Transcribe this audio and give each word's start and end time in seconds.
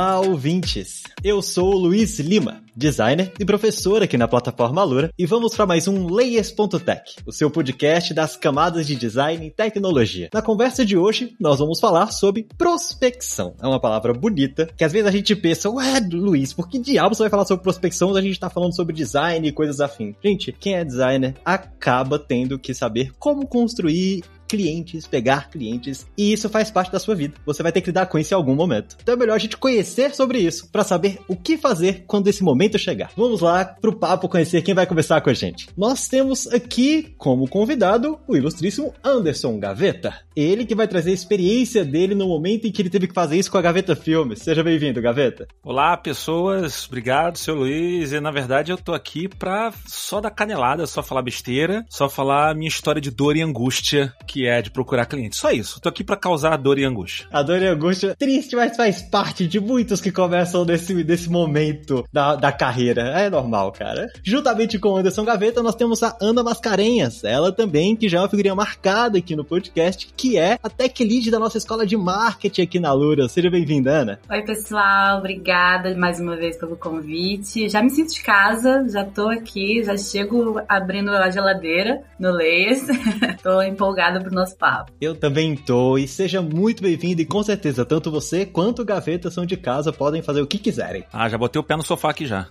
Olá, 0.00 0.18
ouvintes! 0.18 1.02
Eu 1.22 1.42
sou 1.42 1.74
o 1.74 1.78
Luiz 1.78 2.18
Lima, 2.18 2.62
designer 2.74 3.34
e 3.38 3.44
professor 3.44 4.02
aqui 4.02 4.16
na 4.16 4.26
plataforma 4.26 4.80
Alura, 4.80 5.12
e 5.18 5.26
vamos 5.26 5.54
para 5.54 5.66
mais 5.66 5.86
um 5.86 6.06
Layers.tech, 6.08 7.16
o 7.26 7.30
seu 7.30 7.50
podcast 7.50 8.14
das 8.14 8.34
camadas 8.34 8.86
de 8.86 8.96
design 8.96 9.46
e 9.46 9.50
tecnologia. 9.50 10.30
Na 10.32 10.40
conversa 10.40 10.86
de 10.86 10.96
hoje, 10.96 11.36
nós 11.38 11.58
vamos 11.58 11.78
falar 11.78 12.12
sobre 12.12 12.48
prospecção. 12.56 13.54
É 13.62 13.66
uma 13.66 13.78
palavra 13.78 14.14
bonita, 14.14 14.70
que 14.74 14.84
às 14.84 14.90
vezes 14.90 15.06
a 15.06 15.10
gente 15.10 15.36
pensa, 15.36 15.68
ué, 15.68 16.00
Luiz, 16.10 16.54
por 16.54 16.66
que 16.66 16.78
diabos 16.78 17.18
você 17.18 17.24
vai 17.24 17.30
falar 17.30 17.44
sobre 17.44 17.62
prospecção 17.62 18.10
se 18.14 18.18
a 18.18 18.22
gente 18.22 18.40
tá 18.40 18.48
falando 18.48 18.74
sobre 18.74 18.94
design 18.94 19.46
e 19.46 19.52
coisas 19.52 19.82
afins? 19.82 20.16
Gente, 20.24 20.50
quem 20.50 20.76
é 20.76 20.82
designer 20.82 21.34
acaba 21.44 22.18
tendo 22.18 22.58
que 22.58 22.72
saber 22.72 23.12
como 23.18 23.46
construir 23.46 24.24
clientes, 24.50 25.06
pegar 25.06 25.48
clientes, 25.48 26.04
e 26.18 26.32
isso 26.32 26.48
faz 26.48 26.72
parte 26.72 26.90
da 26.90 26.98
sua 26.98 27.14
vida. 27.14 27.34
Você 27.46 27.62
vai 27.62 27.70
ter 27.70 27.80
que 27.80 27.86
lidar 27.86 28.06
com 28.06 28.18
isso 28.18 28.34
em 28.34 28.36
algum 28.36 28.56
momento. 28.56 28.96
Então 29.00 29.14
é 29.14 29.16
melhor 29.16 29.36
a 29.36 29.38
gente 29.38 29.56
conhecer 29.56 30.12
sobre 30.12 30.40
isso 30.40 30.68
para 30.72 30.82
saber 30.82 31.20
o 31.28 31.36
que 31.36 31.56
fazer 31.56 32.02
quando 32.04 32.26
esse 32.26 32.42
momento 32.42 32.76
chegar. 32.76 33.12
Vamos 33.16 33.40
lá 33.40 33.64
pro 33.64 33.94
papo 33.94 34.28
conhecer 34.28 34.62
quem 34.62 34.74
vai 34.74 34.86
conversar 34.86 35.20
com 35.20 35.30
a 35.30 35.34
gente. 35.34 35.68
Nós 35.76 36.08
temos 36.08 36.48
aqui 36.48 37.14
como 37.16 37.46
convidado 37.48 38.18
o 38.26 38.36
ilustríssimo 38.36 38.92
Anderson 39.04 39.56
Gaveta. 39.60 40.14
Ele 40.34 40.66
que 40.66 40.74
vai 40.74 40.88
trazer 40.88 41.10
a 41.10 41.14
experiência 41.14 41.84
dele 41.84 42.14
no 42.14 42.26
momento 42.26 42.66
em 42.66 42.72
que 42.72 42.82
ele 42.82 42.90
teve 42.90 43.06
que 43.06 43.14
fazer 43.14 43.38
isso 43.38 43.52
com 43.52 43.58
a 43.58 43.62
Gaveta 43.62 43.94
Filmes. 43.94 44.40
Seja 44.40 44.64
bem-vindo, 44.64 45.00
Gaveta. 45.00 45.46
Olá, 45.62 45.96
pessoas. 45.96 46.88
Obrigado, 46.88 47.38
seu 47.38 47.54
Luiz. 47.54 48.10
E 48.10 48.20
na 48.20 48.32
verdade 48.32 48.72
eu 48.72 48.78
tô 48.78 48.92
aqui 48.92 49.28
pra 49.28 49.72
só 49.86 50.20
dar 50.20 50.30
canelada, 50.30 50.86
só 50.86 51.04
falar 51.04 51.22
besteira, 51.22 51.84
só 51.88 52.08
falar 52.08 52.56
minha 52.56 52.68
história 52.68 53.00
de 53.00 53.10
dor 53.12 53.36
e 53.36 53.42
angústia 53.42 54.12
que 54.26 54.39
que 54.40 54.46
é 54.46 54.62
de 54.62 54.70
procurar 54.70 55.04
cliente. 55.04 55.36
Só 55.36 55.50
isso. 55.50 55.78
Tô 55.82 55.90
aqui 55.90 56.02
para 56.02 56.16
causar 56.16 56.56
dor 56.56 56.78
e 56.78 56.84
angústia. 56.84 57.26
A 57.30 57.42
dor 57.42 57.60
e 57.60 57.66
angústia, 57.66 58.16
triste, 58.18 58.56
mas 58.56 58.74
faz 58.74 59.02
parte 59.02 59.46
de 59.46 59.60
muitos 59.60 60.00
que 60.00 60.10
começam 60.10 60.64
nesse, 60.64 60.94
nesse 61.04 61.28
momento 61.28 62.06
da, 62.10 62.36
da 62.36 62.50
carreira. 62.50 63.02
É 63.20 63.28
normal, 63.28 63.70
cara. 63.70 64.08
Juntamente 64.22 64.78
com 64.78 64.92
o 64.92 64.96
Anderson 64.96 65.26
Gaveta, 65.26 65.62
nós 65.62 65.74
temos 65.74 66.02
a 66.02 66.16
Ana 66.22 66.42
Mascarenhas. 66.42 67.22
Ela 67.22 67.52
também, 67.52 67.94
que 67.94 68.08
já 68.08 68.16
é 68.16 68.20
uma 68.22 68.30
figurinha 68.30 68.54
marcada 68.54 69.18
aqui 69.18 69.36
no 69.36 69.44
podcast, 69.44 70.10
que 70.16 70.38
é 70.38 70.58
a 70.62 70.70
tech 70.70 71.04
lead 71.04 71.30
da 71.30 71.38
nossa 71.38 71.58
escola 71.58 71.86
de 71.86 71.98
marketing 71.98 72.62
aqui 72.62 72.80
na 72.80 72.94
Lura. 72.94 73.28
Seja 73.28 73.50
bem-vinda, 73.50 73.90
Ana. 73.90 74.20
Oi, 74.30 74.42
pessoal. 74.42 75.18
Obrigada 75.18 75.94
mais 75.94 76.18
uma 76.18 76.34
vez 76.34 76.56
pelo 76.56 76.78
convite. 76.78 77.68
Já 77.68 77.82
me 77.82 77.90
sinto 77.90 78.14
de 78.14 78.22
casa, 78.22 78.86
já 78.88 79.04
tô 79.04 79.28
aqui, 79.28 79.82
já 79.84 79.98
chego 79.98 80.62
abrindo 80.66 81.10
a 81.10 81.28
geladeira 81.28 82.02
no 82.18 82.30
Leis. 82.30 82.86
tô 83.42 83.60
empolgada 83.60 84.29
pro 84.30 84.34
nosso 84.36 84.56
papo. 84.56 84.92
Eu 85.00 85.14
também 85.14 85.56
tô, 85.56 85.98
e 85.98 86.08
seja 86.08 86.40
muito 86.40 86.82
bem-vindo, 86.82 87.20
e 87.20 87.26
com 87.26 87.42
certeza, 87.42 87.84
tanto 87.84 88.10
você 88.10 88.46
quanto 88.46 88.82
o 88.82 88.84
Gaveta 88.84 89.30
são 89.30 89.44
de 89.44 89.56
casa, 89.56 89.92
podem 89.92 90.22
fazer 90.22 90.40
o 90.40 90.46
que 90.46 90.58
quiserem. 90.58 91.04
Ah, 91.12 91.28
já 91.28 91.36
botei 91.36 91.60
o 91.60 91.64
pé 91.64 91.76
no 91.76 91.82
sofá 91.82 92.10
aqui 92.10 92.26
já. 92.26 92.48